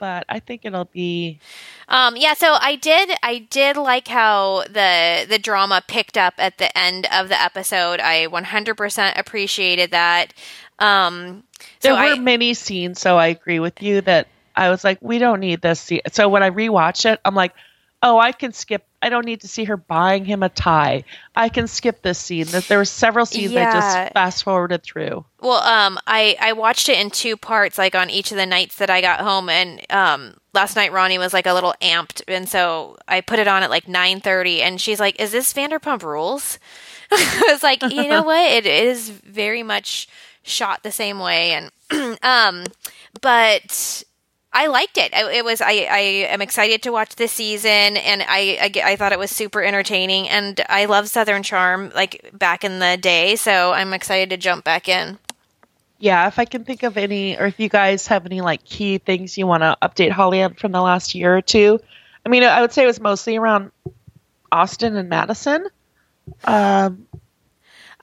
But 0.00 0.26
I 0.28 0.38
think 0.38 0.64
it'll 0.64 0.84
be 0.84 1.40
Um, 1.88 2.16
yeah, 2.16 2.34
so 2.34 2.52
I 2.52 2.76
did 2.76 3.10
I 3.20 3.38
did 3.38 3.76
like 3.76 4.06
how 4.06 4.62
the 4.70 5.26
the 5.28 5.40
drama 5.40 5.82
picked 5.88 6.16
up 6.16 6.34
at 6.38 6.58
the 6.58 6.76
end 6.78 7.08
of 7.12 7.28
the 7.28 7.40
episode. 7.40 7.98
I 7.98 8.28
100% 8.28 9.18
appreciated 9.18 9.90
that. 9.90 10.34
Um, 10.78 11.42
there 11.80 11.94
so 11.94 12.00
were 12.00 12.14
I, 12.14 12.18
many 12.20 12.54
scenes. 12.54 13.00
So 13.00 13.18
I 13.18 13.26
agree 13.26 13.58
with 13.58 13.82
you 13.82 14.00
that 14.02 14.28
I 14.54 14.70
was 14.70 14.84
like, 14.84 14.98
we 15.00 15.18
don't 15.18 15.40
need 15.40 15.62
this. 15.62 15.80
Scene. 15.80 16.02
So 16.12 16.28
when 16.28 16.44
I 16.44 16.50
rewatch 16.50 17.10
it, 17.10 17.18
I'm 17.24 17.34
like, 17.34 17.54
oh, 18.02 18.18
I 18.18 18.32
can 18.32 18.52
skip. 18.52 18.84
I 19.00 19.10
don't 19.10 19.24
need 19.24 19.42
to 19.42 19.48
see 19.48 19.64
her 19.64 19.76
buying 19.76 20.24
him 20.24 20.42
a 20.42 20.48
tie. 20.48 21.04
I 21.36 21.48
can 21.48 21.68
skip 21.68 22.02
this 22.02 22.18
scene. 22.18 22.46
There 22.46 22.78
were 22.78 22.84
several 22.84 23.26
scenes 23.26 23.54
I 23.54 23.64
just 23.64 24.12
fast 24.12 24.44
forwarded 24.44 24.82
through. 24.82 25.24
Well, 25.40 25.62
um, 25.62 25.98
I 26.06 26.36
I 26.40 26.52
watched 26.52 26.88
it 26.88 26.98
in 26.98 27.10
two 27.10 27.36
parts, 27.36 27.78
like 27.78 27.94
on 27.94 28.10
each 28.10 28.32
of 28.32 28.36
the 28.36 28.46
nights 28.46 28.76
that 28.76 28.90
I 28.90 29.00
got 29.00 29.20
home, 29.20 29.48
and 29.48 29.80
um, 29.90 30.34
last 30.52 30.74
night 30.76 30.92
Ronnie 30.92 31.18
was 31.18 31.32
like 31.32 31.46
a 31.46 31.54
little 31.54 31.74
amped, 31.80 32.22
and 32.26 32.48
so 32.48 32.96
I 33.06 33.20
put 33.20 33.38
it 33.38 33.48
on 33.48 33.62
at 33.62 33.70
like 33.70 33.86
nine 33.88 34.20
thirty, 34.20 34.62
and 34.62 34.80
she's 34.80 35.00
like, 35.00 35.20
"Is 35.20 35.30
this 35.32 35.52
Vanderpump 35.52 36.02
Rules?" 36.02 36.58
I 37.12 37.44
was 37.48 37.62
like, 37.62 37.82
"You 37.82 38.08
know 38.08 38.22
what? 38.24 38.50
It 38.50 38.66
is 38.66 39.10
very 39.10 39.62
much 39.62 40.08
shot 40.42 40.82
the 40.82 40.92
same 40.92 41.18
way," 41.20 41.52
and 41.90 42.18
um, 42.22 42.64
but. 43.20 44.04
I 44.58 44.66
liked 44.66 44.98
it. 44.98 45.12
It 45.14 45.44
was. 45.44 45.60
I. 45.60 45.86
I 45.88 45.98
am 46.34 46.42
excited 46.42 46.82
to 46.82 46.90
watch 46.90 47.14
this 47.14 47.30
season, 47.30 47.96
and 47.96 48.22
I, 48.22 48.58
I. 48.60 48.92
I 48.92 48.96
thought 48.96 49.12
it 49.12 49.18
was 49.18 49.30
super 49.30 49.62
entertaining, 49.62 50.28
and 50.28 50.60
I 50.68 50.86
love 50.86 51.08
Southern 51.08 51.44
Charm 51.44 51.92
like 51.94 52.28
back 52.32 52.64
in 52.64 52.80
the 52.80 52.96
day. 52.96 53.36
So 53.36 53.72
I'm 53.72 53.94
excited 53.94 54.30
to 54.30 54.36
jump 54.36 54.64
back 54.64 54.88
in. 54.88 55.18
Yeah, 56.00 56.26
if 56.26 56.40
I 56.40 56.44
can 56.44 56.64
think 56.64 56.82
of 56.82 56.96
any, 56.96 57.38
or 57.38 57.46
if 57.46 57.60
you 57.60 57.68
guys 57.68 58.08
have 58.08 58.26
any 58.26 58.40
like 58.40 58.64
key 58.64 58.98
things 58.98 59.38
you 59.38 59.46
want 59.46 59.62
to 59.62 59.76
update 59.80 60.10
Holly 60.10 60.42
on 60.42 60.54
from 60.54 60.72
the 60.72 60.82
last 60.82 61.14
year 61.14 61.36
or 61.36 61.42
two. 61.42 61.78
I 62.26 62.28
mean, 62.28 62.42
I 62.42 62.60
would 62.60 62.72
say 62.72 62.82
it 62.82 62.86
was 62.86 63.00
mostly 63.00 63.36
around 63.36 63.70
Austen 64.50 64.96
and 64.96 65.08
Madison. 65.08 65.68
Um, 66.44 67.06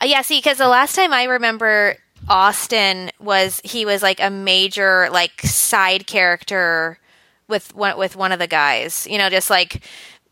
Uh, 0.01 0.05
yeah, 0.05 0.21
see, 0.21 0.37
because 0.37 0.57
the 0.57 0.67
last 0.67 0.95
time 0.95 1.13
I 1.13 1.23
remember 1.23 1.97
Austen 2.29 3.11
was 3.19 3.61
he 3.63 3.85
was 3.85 4.01
like 4.01 4.19
a 4.19 4.29
major 4.29 5.09
like 5.11 5.41
side 5.41 6.07
character 6.07 6.99
with 7.47 7.75
one 7.75 7.97
with 7.97 8.15
one 8.15 8.31
of 8.31 8.39
the 8.39 8.47
guys. 8.47 9.07
You 9.09 9.17
know, 9.17 9.29
just 9.29 9.49
like 9.49 9.83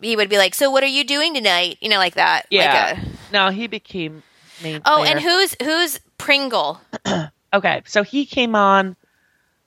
he 0.01 0.15
would 0.15 0.29
be 0.29 0.37
like, 0.37 0.55
"So 0.55 0.71
what 0.71 0.83
are 0.83 0.87
you 0.87 1.03
doing 1.03 1.33
tonight?" 1.33 1.77
You 1.81 1.89
know, 1.89 1.97
like 1.97 2.15
that. 2.15 2.47
yeah. 2.49 2.95
Like 2.95 3.05
a, 3.05 3.09
no, 3.31 3.49
he 3.49 3.67
became 3.67 4.23
main. 4.61 4.81
oh, 4.85 4.97
player. 4.97 5.11
and 5.11 5.19
who's 5.19 5.55
who's 5.61 5.99
Pringle? 6.17 6.81
Okay, 7.53 7.83
so 7.85 8.01
he 8.01 8.25
came 8.25 8.55
on 8.55 8.95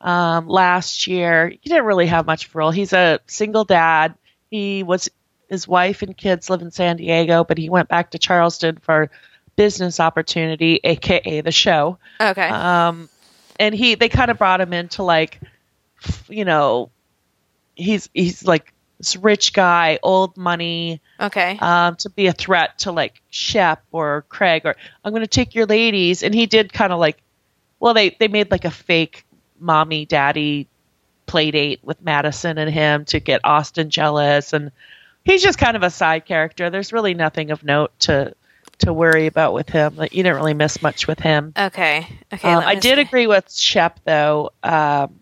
um, 0.01 0.49
last 0.49 1.07
year. 1.07 1.51
He 1.51 1.69
didn't 1.69 1.85
really 1.85 2.07
have 2.07 2.27
much 2.27 2.47
of 2.47 2.55
a 2.55 2.59
role. 2.59 2.73
He's 2.73 2.93
a 2.93 3.21
single 3.29 3.65
dad. 3.65 4.17
He 4.51 4.83
was 4.83 5.09
his 5.49 5.69
wife 5.69 6.03
and 6.03 6.17
kids 6.17 6.51
live 6.51 6.63
in 6.63 6.73
San 6.73 6.97
Diego, 6.97 7.45
but 7.45 7.59
he 7.59 7.69
went 7.69 7.89
back 7.89 8.11
to 8.11 8.19
Charleston 8.19 8.79
for 8.79 9.09
business 9.57 10.01
opportunity, 10.01 10.81
aka 10.85 11.41
the 11.41 11.53
show. 11.53 11.99
Okay. 12.21 12.49
Um, 12.49 13.09
and 13.59 13.75
he 13.75 13.95
they 13.95 14.09
kind 14.09 14.31
of 14.31 14.39
brought 14.39 14.61
him 14.61 14.73
into 14.73 15.03
like, 15.03 15.41
you 16.29 16.45
know, 16.45 16.91
he's 17.75 18.09
he's 18.15 18.45
like 18.45 18.73
this 18.99 19.17
rich 19.17 19.53
guy, 19.53 19.99
old 20.03 20.37
money, 20.37 21.01
okay. 21.21 21.59
um, 21.61 21.97
to 21.97 22.11
be 22.11 22.27
a 22.27 22.33
threat 22.33 22.79
to 22.81 22.93
like 22.93 23.21
Shep 23.31 23.83
or 23.93 24.25
Craig 24.29 24.63
or 24.65 24.77
I'm 25.05 25.13
going 25.13 25.23
to 25.23 25.27
take 25.27 25.55
your 25.55 25.67
ladies. 25.67 26.23
And 26.23 26.35
he 26.35 26.47
did 26.47 26.73
kind 26.73 26.93
of 26.93 26.99
like, 26.99 27.19
well, 27.79 27.95
they, 27.95 28.11
they 28.11 28.29
made 28.29 28.51
like 28.51 28.65
a 28.65 28.71
fake 28.71 29.27
mommy 29.59 30.07
daddy 30.07 30.69
play 31.27 31.51
date 31.51 31.81
with 31.83 32.01
Madison 32.01 32.57
and 32.59 32.71
him 32.71 33.05
to 33.07 33.21
get 33.21 33.43
Austen 33.45 33.91
jealous. 33.91 34.53
And 34.53 34.73
he's 35.25 35.43
just 35.43 35.59
kind 35.59 35.77
of 35.77 35.83
a 35.83 35.91
side 35.91 36.25
character. 36.25 36.71
There's 36.71 36.93
really 36.93 37.15
nothing 37.15 37.51
of 37.51 37.65
note 37.65 37.99
to, 38.01 38.35
to 38.79 38.93
worry 38.93 39.27
about 39.27 39.53
with 39.53 39.69
him. 39.69 39.97
Like 39.97 40.15
you 40.15 40.23
didn't 40.23 40.37
really 40.37 40.55
miss 40.55 40.83
much 40.83 41.07
with 41.07 41.19
him. 41.19 41.53
okay. 41.57 42.07
Okay. 42.33 42.53
Um, 42.53 42.63
I 42.65 42.75
did 42.75 42.97
see. 42.97 43.03
agree 43.03 43.27
with 43.27 43.51
Shep 43.53 44.01
though, 44.05 44.51
um, 44.63 45.21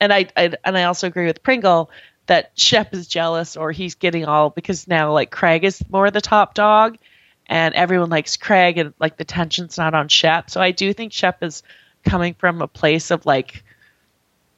and 0.00 0.12
I, 0.12 0.26
I 0.36 0.52
and 0.64 0.76
I 0.76 0.84
also 0.84 1.06
agree 1.06 1.26
with 1.26 1.42
Pringle 1.42 1.90
that 2.26 2.50
Shep 2.54 2.92
is 2.92 3.06
jealous 3.06 3.56
or 3.56 3.72
he's 3.72 3.94
getting 3.94 4.24
all 4.24 4.50
because 4.50 4.88
now 4.88 5.12
like 5.12 5.30
Craig 5.30 5.64
is 5.64 5.82
more 5.88 6.10
the 6.10 6.20
top 6.20 6.54
dog, 6.54 6.98
and 7.46 7.74
everyone 7.74 8.10
likes 8.10 8.36
Craig 8.36 8.78
and 8.78 8.94
like 8.98 9.16
the 9.16 9.24
tension's 9.24 9.78
not 9.78 9.94
on 9.94 10.08
Shep. 10.08 10.50
So 10.50 10.60
I 10.60 10.72
do 10.72 10.92
think 10.92 11.12
Shep 11.12 11.42
is 11.42 11.62
coming 12.04 12.34
from 12.34 12.62
a 12.62 12.68
place 12.68 13.10
of 13.10 13.26
like 13.26 13.64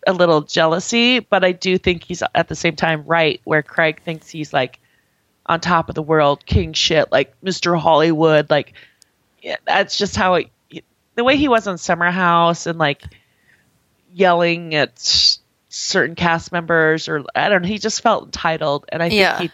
a 0.07 0.13
little 0.13 0.43
jealousy, 0.43 1.21
but 1.21 1.45
I 1.45 1.53
do 1.53 1.77
think 1.77 2.05
he's 2.05 2.23
at 2.35 2.49
the 2.49 2.55
same 2.55 2.77
time 2.77 3.05
right 3.05 3.41
where 3.45 3.63
Craig 3.63 4.01
thinks 4.03 4.29
he's 4.29 4.53
like 4.53 4.81
on 5.49 5.61
top 5.61 5.89
of 5.89 5.95
the 5.95 6.03
world, 6.03 6.45
king 6.45 6.73
shit, 6.75 7.11
like 7.11 7.33
Mr. 7.43 7.79
Hollywood, 7.79 8.51
like 8.51 8.75
yeah, 9.43 9.57
that's 9.67 9.97
just 9.97 10.15
how 10.17 10.35
it 10.35 10.49
the 11.15 11.25
way 11.25 11.37
he 11.37 11.49
was 11.49 11.67
on 11.67 11.79
Summer 11.79 12.11
House 12.11 12.67
and 12.67 12.79
like 12.79 13.03
yelling 14.13 14.75
at 14.75 15.39
certain 15.69 16.15
cast 16.15 16.53
members 16.53 17.09
or 17.09 17.25
I 17.35 17.49
don't 17.49 17.63
know, 17.63 17.69
he 17.69 17.79
just 17.79 18.03
felt 18.03 18.25
entitled 18.27 18.87
and 18.91 19.03
I 19.03 19.09
think 19.09 19.21
Yeah. 19.21 19.39
he 19.39 19.51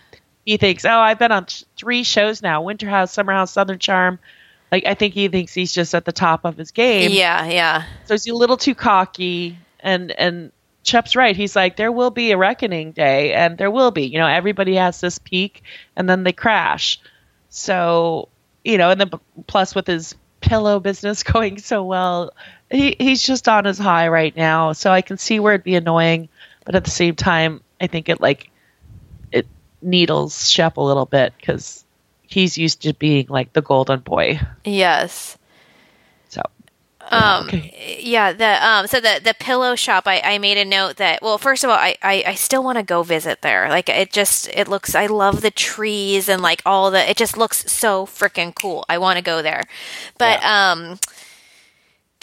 he 0.46 0.56
thinks, 0.58 0.84
"Oh, 0.84 0.90
I've 0.98 1.18
been 1.18 1.32
on 1.32 1.46
th- 1.46 1.64
three 1.74 2.02
shows 2.02 2.42
now, 2.42 2.60
Winter 2.60 2.86
House, 2.88 3.12
Summer 3.12 3.32
House, 3.32 3.50
Southern 3.52 3.78
Charm." 3.78 4.18
Like 4.70 4.84
I 4.84 4.92
think 4.94 5.14
he 5.14 5.28
thinks 5.28 5.54
he's 5.54 5.72
just 5.72 5.94
at 5.94 6.04
the 6.04 6.12
top 6.12 6.44
of 6.44 6.56
his 6.58 6.70
game. 6.70 7.10
Yeah. 7.12 7.46
Yeah. 7.46 7.84
So 8.04 8.14
he's 8.14 8.26
a 8.26 8.34
little 8.34 8.56
too 8.58 8.74
cocky 8.74 9.56
and 9.80 10.10
and 10.12 10.52
Shep's 10.84 11.16
right. 11.16 11.36
He's 11.36 11.56
like, 11.56 11.76
there 11.76 11.92
will 11.92 12.10
be 12.10 12.30
a 12.30 12.36
reckoning 12.36 12.92
day, 12.92 13.32
and 13.32 13.58
there 13.58 13.70
will 13.70 13.90
be. 13.90 14.06
You 14.06 14.18
know, 14.18 14.26
everybody 14.26 14.76
has 14.76 15.00
this 15.00 15.18
peak, 15.18 15.62
and 15.96 16.08
then 16.08 16.24
they 16.24 16.32
crash. 16.32 17.00
So, 17.48 18.28
you 18.64 18.78
know, 18.78 18.90
and 18.90 19.00
then 19.00 19.10
plus 19.46 19.74
with 19.74 19.86
his 19.86 20.14
pillow 20.40 20.80
business 20.80 21.22
going 21.32 21.58
so 21.58 21.82
well, 21.82 22.32
he 22.70 22.96
he's 22.98 23.22
just 23.22 23.48
on 23.48 23.64
his 23.64 23.78
high 23.78 24.08
right 24.08 24.36
now. 24.36 24.72
So 24.72 24.90
I 24.90 25.02
can 25.02 25.18
see 25.18 25.40
where 25.40 25.54
it'd 25.54 25.64
be 25.64 25.76
annoying, 25.76 26.28
but 26.64 26.74
at 26.74 26.84
the 26.84 26.90
same 26.90 27.16
time, 27.16 27.62
I 27.80 27.86
think 27.86 28.08
it 28.08 28.20
like 28.20 28.50
it 29.32 29.46
needles 29.82 30.50
Shep 30.50 30.76
a 30.76 30.80
little 30.80 31.06
bit 31.06 31.32
because 31.38 31.84
he's 32.22 32.58
used 32.58 32.82
to 32.82 32.92
being 32.94 33.26
like 33.28 33.52
the 33.52 33.62
golden 33.62 34.00
boy. 34.00 34.40
Yes. 34.64 35.38
Um, 37.10 37.46
okay. 37.48 37.98
yeah, 38.00 38.32
the 38.32 38.66
um, 38.66 38.86
so 38.86 39.00
the 39.00 39.20
the 39.22 39.34
pillow 39.38 39.74
shop. 39.76 40.04
I, 40.06 40.20
I 40.24 40.38
made 40.38 40.58
a 40.58 40.64
note 40.64 40.96
that 40.96 41.22
well, 41.22 41.38
first 41.38 41.64
of 41.64 41.70
all, 41.70 41.76
I 41.76 41.96
I, 42.02 42.24
I 42.28 42.34
still 42.34 42.62
want 42.64 42.78
to 42.78 42.82
go 42.82 43.02
visit 43.02 43.42
there. 43.42 43.68
Like 43.68 43.88
it 43.88 44.12
just 44.12 44.48
it 44.48 44.68
looks. 44.68 44.94
I 44.94 45.06
love 45.06 45.40
the 45.42 45.50
trees 45.50 46.28
and 46.28 46.42
like 46.42 46.62
all 46.66 46.90
the. 46.90 47.08
It 47.08 47.16
just 47.16 47.36
looks 47.36 47.70
so 47.70 48.06
freaking 48.06 48.54
cool. 48.54 48.84
I 48.88 48.98
want 48.98 49.18
to 49.18 49.22
go 49.22 49.42
there, 49.42 49.62
but 50.18 50.42
um. 50.44 50.98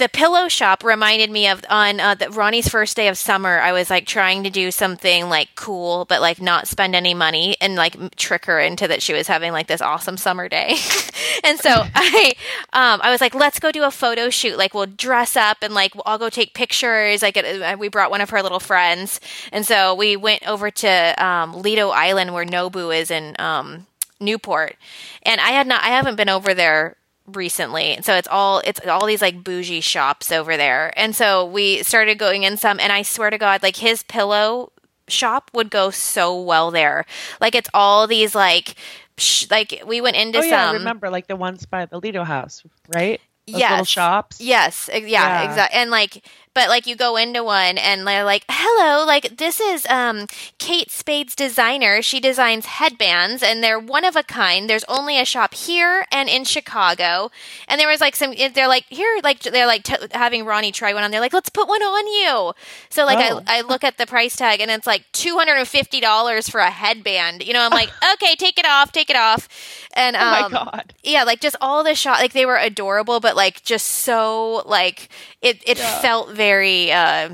The 0.01 0.09
pillow 0.09 0.47
shop 0.47 0.83
reminded 0.83 1.29
me 1.29 1.47
of 1.47 1.63
on 1.69 1.99
uh, 1.99 2.15
the, 2.15 2.31
Ronnie's 2.31 2.67
first 2.67 2.95
day 2.97 3.07
of 3.07 3.19
summer. 3.19 3.59
I 3.59 3.71
was 3.71 3.91
like 3.91 4.07
trying 4.07 4.41
to 4.45 4.49
do 4.49 4.71
something 4.71 5.29
like 5.29 5.49
cool, 5.53 6.05
but 6.05 6.21
like 6.21 6.41
not 6.41 6.67
spend 6.67 6.95
any 6.95 7.13
money 7.13 7.55
and 7.61 7.75
like 7.75 8.15
trick 8.15 8.45
her 8.45 8.59
into 8.59 8.87
that 8.87 9.03
she 9.03 9.13
was 9.13 9.27
having 9.27 9.51
like 9.51 9.67
this 9.67 9.79
awesome 9.79 10.17
summer 10.17 10.49
day. 10.49 10.69
and 11.43 11.59
so 11.59 11.69
I, 11.95 12.33
um, 12.73 12.99
I 13.03 13.11
was 13.11 13.21
like, 13.21 13.35
let's 13.35 13.59
go 13.59 13.71
do 13.71 13.83
a 13.83 13.91
photo 13.91 14.31
shoot. 14.31 14.57
Like 14.57 14.73
we'll 14.73 14.87
dress 14.87 15.37
up 15.37 15.57
and 15.61 15.75
like 15.75 15.93
I'll 16.03 16.17
go 16.17 16.31
take 16.31 16.55
pictures. 16.55 17.21
Like 17.21 17.37
it, 17.37 17.61
uh, 17.61 17.77
we 17.77 17.87
brought 17.87 18.09
one 18.09 18.21
of 18.21 18.31
her 18.31 18.41
little 18.41 18.59
friends, 18.59 19.19
and 19.51 19.63
so 19.67 19.93
we 19.93 20.17
went 20.17 20.47
over 20.47 20.71
to 20.71 21.23
um, 21.23 21.61
Lido 21.61 21.89
Island 21.89 22.33
where 22.33 22.43
Nobu 22.43 22.89
is 22.99 23.11
in 23.11 23.35
um, 23.37 23.85
Newport, 24.19 24.77
and 25.21 25.39
I 25.39 25.51
had 25.51 25.67
not, 25.67 25.83
I 25.83 25.89
haven't 25.89 26.15
been 26.15 26.27
over 26.27 26.55
there 26.55 26.95
recently 27.27 27.99
so 28.01 28.13
it's 28.15 28.27
all 28.27 28.61
it's 28.65 28.85
all 28.87 29.05
these 29.05 29.21
like 29.21 29.43
bougie 29.43 29.79
shops 29.81 30.31
over 30.31 30.57
there 30.57 30.91
and 30.99 31.15
so 31.15 31.45
we 31.45 31.81
started 31.83 32.17
going 32.17 32.43
in 32.43 32.57
some 32.57 32.79
and 32.79 32.91
i 32.91 33.01
swear 33.01 33.29
to 33.29 33.37
god 33.37 33.61
like 33.63 33.75
his 33.77 34.03
pillow 34.03 34.71
shop 35.07 35.49
would 35.53 35.69
go 35.69 35.89
so 35.91 36.39
well 36.41 36.71
there 36.71 37.05
like 37.39 37.53
it's 37.55 37.69
all 37.73 38.07
these 38.07 38.33
like 38.33 38.75
sh- 39.17 39.45
like 39.51 39.81
we 39.85 40.01
went 40.01 40.15
into 40.17 40.39
Oh 40.39 40.41
yeah, 40.41 40.63
I 40.63 40.67
some 40.67 40.77
remember 40.77 41.09
like 41.09 41.27
the 41.27 41.35
ones 41.35 41.65
by 41.65 41.85
the 41.85 41.99
Lido 41.99 42.23
House, 42.23 42.63
right? 42.93 43.19
Those 43.47 43.59
Yes. 43.59 43.71
little 43.71 43.85
shops. 43.85 44.39
Yes, 44.39 44.89
yeah, 44.93 44.99
Yeah. 45.05 45.43
exactly. 45.49 45.79
And 45.79 45.91
like, 45.91 46.25
but 46.53 46.69
like 46.69 46.85
you 46.87 46.95
go 46.95 47.15
into 47.17 47.43
one 47.43 47.77
and 47.77 48.05
they're 48.07 48.23
like, 48.23 48.43
"Hello, 48.49 49.05
like 49.05 49.37
this 49.37 49.59
is 49.59 49.85
um 49.87 50.27
Kate 50.57 50.89
Spade's 50.91 51.35
designer. 51.35 52.01
She 52.01 52.19
designs 52.19 52.65
headbands 52.65 53.41
and 53.43 53.63
they're 53.63 53.79
one 53.79 54.05
of 54.05 54.15
a 54.15 54.23
kind. 54.23 54.69
There's 54.69 54.83
only 54.89 55.19
a 55.19 55.25
shop 55.25 55.53
here 55.53 56.05
and 56.11 56.27
in 56.29 56.43
Chicago." 56.43 57.31
And 57.67 57.79
there 57.79 57.87
was 57.87 58.01
like 58.01 58.15
some 58.15 58.33
they're 58.53 58.67
like, 58.67 58.85
"Here 58.89 59.19
like 59.23 59.39
they're 59.41 59.67
like 59.67 59.83
t- 59.83 59.95
having 60.11 60.45
Ronnie 60.45 60.71
try 60.71 60.93
one 60.93 61.03
on. 61.03 61.11
They're 61.11 61.19
like, 61.21 61.33
"Let's 61.33 61.49
put 61.49 61.67
one 61.67 61.81
on 61.81 62.07
you." 62.07 62.53
So 62.89 63.05
like 63.05 63.17
Oh. 63.19 63.41
I 63.47 63.59
I 63.59 63.61
look 63.61 63.83
at 63.83 63.97
the 63.97 64.05
price 64.05 64.35
tag 64.35 64.59
and 64.61 64.69
it's 64.71 64.87
like 64.87 65.03
$250 65.13 66.49
for 66.49 66.59
a 66.59 66.69
headband. 66.69 67.45
You 67.45 67.53
know, 67.53 67.61
I'm 67.61 67.71
like, 67.71 67.91
"Okay, 68.13 68.35
take 68.35 68.57
it 68.57 68.65
off, 68.65 68.91
take 68.91 69.09
it 69.09 69.15
off." 69.15 69.47
And 69.93 70.15
Oh 70.15 70.19
my 70.19 70.41
um, 70.41 70.51
god. 70.51 70.93
yeah, 71.03 71.23
like 71.23 71.39
just 71.41 71.55
all 71.61 71.83
the 71.83 71.95
shot, 71.95 72.19
like 72.19 72.33
they 72.33 72.45
were 72.45 72.57
adorable, 72.57 73.19
but 73.19 73.35
like 73.35 73.63
just 73.63 73.85
so 73.87 74.63
like 74.65 75.09
it 75.41 75.61
it 75.65 75.77
Yeah. 75.77 76.01
felt 76.01 76.29
very 76.41 76.91
uh, 76.91 77.29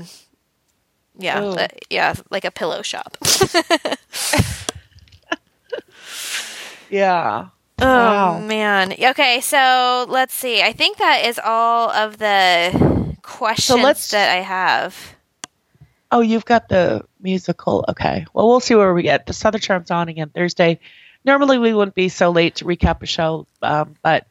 yeah 1.18 1.40
uh, 1.40 1.68
yeah 1.90 2.14
like 2.30 2.44
a 2.44 2.50
pillow 2.50 2.82
shop. 2.82 3.16
Yeah. 6.90 7.48
Oh 7.80 7.84
Wow. 7.86 8.40
man. 8.40 8.92
Okay, 8.92 9.40
so 9.40 10.06
let's 10.08 10.34
see. 10.34 10.62
I 10.62 10.72
think 10.72 10.96
that 10.98 11.24
is 11.26 11.38
all 11.38 11.90
of 11.90 12.16
the 12.18 13.16
questions 13.22 13.82
let's- 13.82 14.10
that 14.10 14.30
I 14.36 14.40
have. 14.42 14.96
Oh, 16.10 16.20
you've 16.22 16.46
got 16.46 16.70
the 16.70 17.04
musical. 17.20 17.84
Okay. 17.90 18.24
Well, 18.32 18.48
we'll 18.48 18.60
see 18.60 18.74
where 18.74 18.94
we 18.94 19.02
get. 19.02 19.26
The 19.26 19.34
Southern 19.34 19.60
Charm's 19.60 19.90
on 19.90 20.08
again 20.08 20.30
Thursday. 20.34 20.80
Normally, 21.26 21.58
we 21.58 21.74
wouldn't 21.74 21.94
be 21.94 22.08
so 22.08 22.30
late 22.30 22.54
to 22.56 22.64
recap 22.64 23.02
a 23.02 23.06
show, 23.06 23.46
um, 23.60 23.94
but 24.02 24.26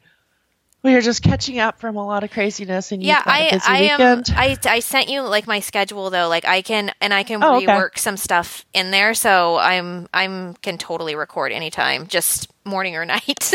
we 0.84 0.94
are 0.96 1.02
just 1.02 1.22
catching 1.24 1.60
up 1.60 1.80
from 1.80 1.96
a 1.98 2.06
lot 2.06 2.24
of 2.24 2.32
craziness, 2.32 2.92
and 2.92 3.02
Yeah, 3.04 3.22
I 3.26 3.50
busy 3.52 3.62
I 3.68 3.78
am 3.80 4.00
weekend. 4.20 4.34
I 4.36 4.58
I 4.66 4.80
sent 4.80 5.10
you 5.10 5.22
like 5.22 5.48
my 5.48 5.60
schedule 5.60 6.10
though. 6.10 6.28
Like 6.30 6.46
I 6.46 6.62
can 6.62 6.92
and 7.02 7.14
I 7.14 7.24
can 7.24 7.44
Oh, 7.44 7.58
okay. 7.58 7.66
rework 7.66 7.98
some 7.98 8.16
stuff 8.18 8.66
in 8.74 8.92
there, 8.92 9.14
so 9.14 9.58
I'm 9.58 10.08
I'm 10.14 10.54
can 10.56 10.78
totally 10.78 11.16
record 11.16 11.52
anytime, 11.52 12.08
just 12.08 12.50
morning 12.64 12.96
or 12.96 13.06
night. 13.16 13.52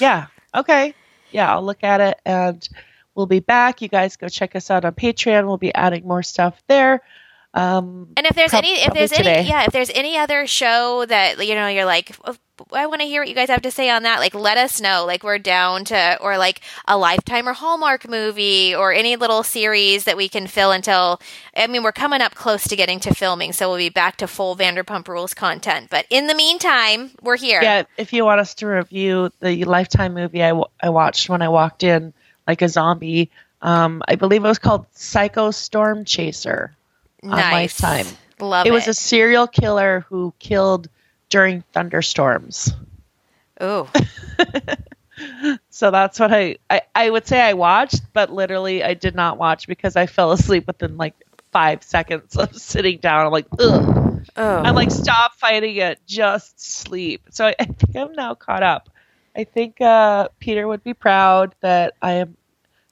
Yeah. 0.00 0.26
Okay. 0.54 0.94
Yeah, 1.32 1.52
I'll 1.52 1.64
look 1.64 1.82
at 1.82 2.00
it 2.00 2.20
and 2.24 2.66
we'll 3.14 3.26
be 3.26 3.40
back. 3.40 3.82
You 3.82 3.88
guys 3.88 4.16
go 4.16 4.28
check 4.28 4.54
us 4.56 4.70
out 4.70 4.84
on 4.84 4.92
Patreon. 4.94 5.46
We'll 5.46 5.58
be 5.58 5.74
adding 5.74 6.06
more 6.06 6.22
stuff 6.22 6.62
there. 6.68 7.02
Um, 7.54 8.08
And 8.16 8.26
if 8.26 8.36
there's 8.36 8.50
Prob- 8.50 8.64
any, 8.64 8.74
if 8.82 8.92
there's 8.92 9.10
today. 9.10 9.36
any, 9.36 9.48
yeah, 9.48 9.64
if 9.64 9.72
there's 9.72 9.90
any 9.90 10.18
other 10.18 10.46
show 10.46 11.04
that 11.06 11.44
you 11.46 11.54
know 11.54 11.68
you're 11.68 11.86
like, 11.86 12.14
"Oh, 12.24 12.36
I 12.72 12.86
want 12.86 13.00
to 13.00 13.06
hear 13.06 13.20
what 13.20 13.28
you 13.28 13.34
guys 13.34 13.48
have 13.48 13.62
to 13.62 13.70
say 13.70 13.90
on 13.90 14.02
that. 14.04 14.18
Like, 14.18 14.34
let 14.34 14.56
us 14.56 14.80
know. 14.80 15.04
Like, 15.06 15.22
we're 15.22 15.38
down 15.38 15.84
to, 15.86 16.18
or 16.20 16.38
like 16.38 16.60
a 16.86 16.96
Lifetime 16.96 17.48
or 17.48 17.52
Hallmark 17.52 18.08
movie, 18.08 18.74
or 18.74 18.92
any 18.92 19.16
little 19.16 19.42
series 19.42 20.04
that 20.04 20.16
we 20.16 20.28
can 20.28 20.46
fill 20.46 20.72
until. 20.72 21.20
I 21.56 21.66
mean, 21.66 21.82
we're 21.82 21.92
coming 21.92 22.20
up 22.20 22.34
close 22.34 22.64
to 22.68 22.76
getting 22.76 23.00
to 23.00 23.14
filming, 23.14 23.52
so 23.52 23.68
we'll 23.68 23.78
be 23.78 23.88
back 23.88 24.16
to 24.18 24.26
full 24.26 24.56
Vanderpump 24.56 25.08
Rules 25.08 25.34
content. 25.34 25.88
But 25.90 26.06
in 26.10 26.26
the 26.26 26.34
meantime, 26.34 27.10
we're 27.22 27.36
here. 27.36 27.60
yeah, 27.62 27.84
if 27.96 28.12
you 28.12 28.24
want 28.24 28.40
us 28.40 28.54
to 28.54 28.66
review 28.66 29.30
the 29.40 29.64
Lifetime 29.64 30.14
movie 30.14 30.42
I, 30.42 30.48
w- 30.48 30.66
I 30.82 30.90
watched 30.90 31.28
when 31.28 31.42
I 31.42 31.48
walked 31.48 31.82
in 31.82 32.12
like 32.46 32.62
a 32.62 32.68
zombie, 32.68 33.30
um, 33.62 34.02
I 34.06 34.14
believe 34.16 34.44
it 34.44 34.48
was 34.48 34.58
called 34.58 34.86
Psycho 34.92 35.50
Storm 35.50 36.04
Chaser. 36.04 36.74
on. 37.22 37.30
Lifetime. 37.30 38.06
Love 38.38 38.66
it 38.66 38.70
it. 38.70 38.72
was 38.72 38.86
a 38.86 38.94
serial 38.94 39.46
killer 39.46 40.04
who 40.08 40.32
killed 40.38 40.88
during 41.36 41.62
thunderstorms. 41.74 42.72
Ooh, 43.62 43.86
So 45.68 45.90
that's 45.90 46.18
what 46.18 46.32
I, 46.32 46.56
I 46.70 46.80
I 46.94 47.10
would 47.10 47.26
say 47.26 47.38
I 47.38 47.52
watched, 47.52 48.00
but 48.14 48.32
literally 48.32 48.82
I 48.82 48.94
did 48.94 49.14
not 49.14 49.36
watch 49.36 49.66
because 49.66 49.96
I 49.96 50.06
fell 50.06 50.32
asleep 50.32 50.66
within 50.66 50.96
like 50.96 51.14
five 51.52 51.82
seconds 51.82 52.36
of 52.36 52.56
sitting 52.60 53.00
down. 53.00 53.26
I'm 53.26 53.32
like, 53.32 53.46
ugh. 53.58 54.24
oh, 54.36 54.58
I'm 54.62 54.74
like, 54.74 54.90
stop 54.90 55.34
fighting 55.34 55.76
it, 55.76 56.00
just 56.06 56.58
sleep. 56.58 57.22
So 57.30 57.46
I, 57.46 57.54
I 57.58 57.64
think 57.64 57.96
I'm 57.96 58.12
now 58.14 58.34
caught 58.34 58.62
up. 58.62 58.88
I 59.36 59.44
think 59.44 59.78
uh, 59.82 60.28
Peter 60.38 60.66
would 60.66 60.82
be 60.82 60.94
proud 60.94 61.54
that 61.60 61.94
I 62.00 62.12
am 62.12 62.36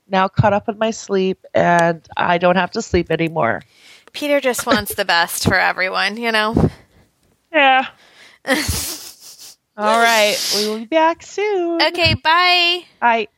now 0.07 0.29
caught 0.29 0.53
up 0.53 0.69
in 0.69 0.77
my 0.77 0.91
sleep 0.91 1.45
and 1.55 2.07
I 2.15 2.37
don't 2.37 2.57
have 2.57 2.73
to 2.73 2.83
sleep 2.83 3.11
anymore. 3.11 3.63
Peter 4.13 4.39
just 4.39 4.67
wants 4.67 4.95
the 4.95 5.07
best 5.07 5.45
for 5.45 5.59
everyone, 5.59 6.19
you 6.19 6.31
know. 6.31 6.71
Yeah. 7.51 7.87
All 9.77 9.99
right. 9.99 10.37
We 10.57 10.69
will 10.69 10.79
be 10.79 10.85
back 10.87 11.23
soon. 11.23 11.83
Okay, 11.83 12.15
bye. 12.15 12.85
Bye. 13.01 13.29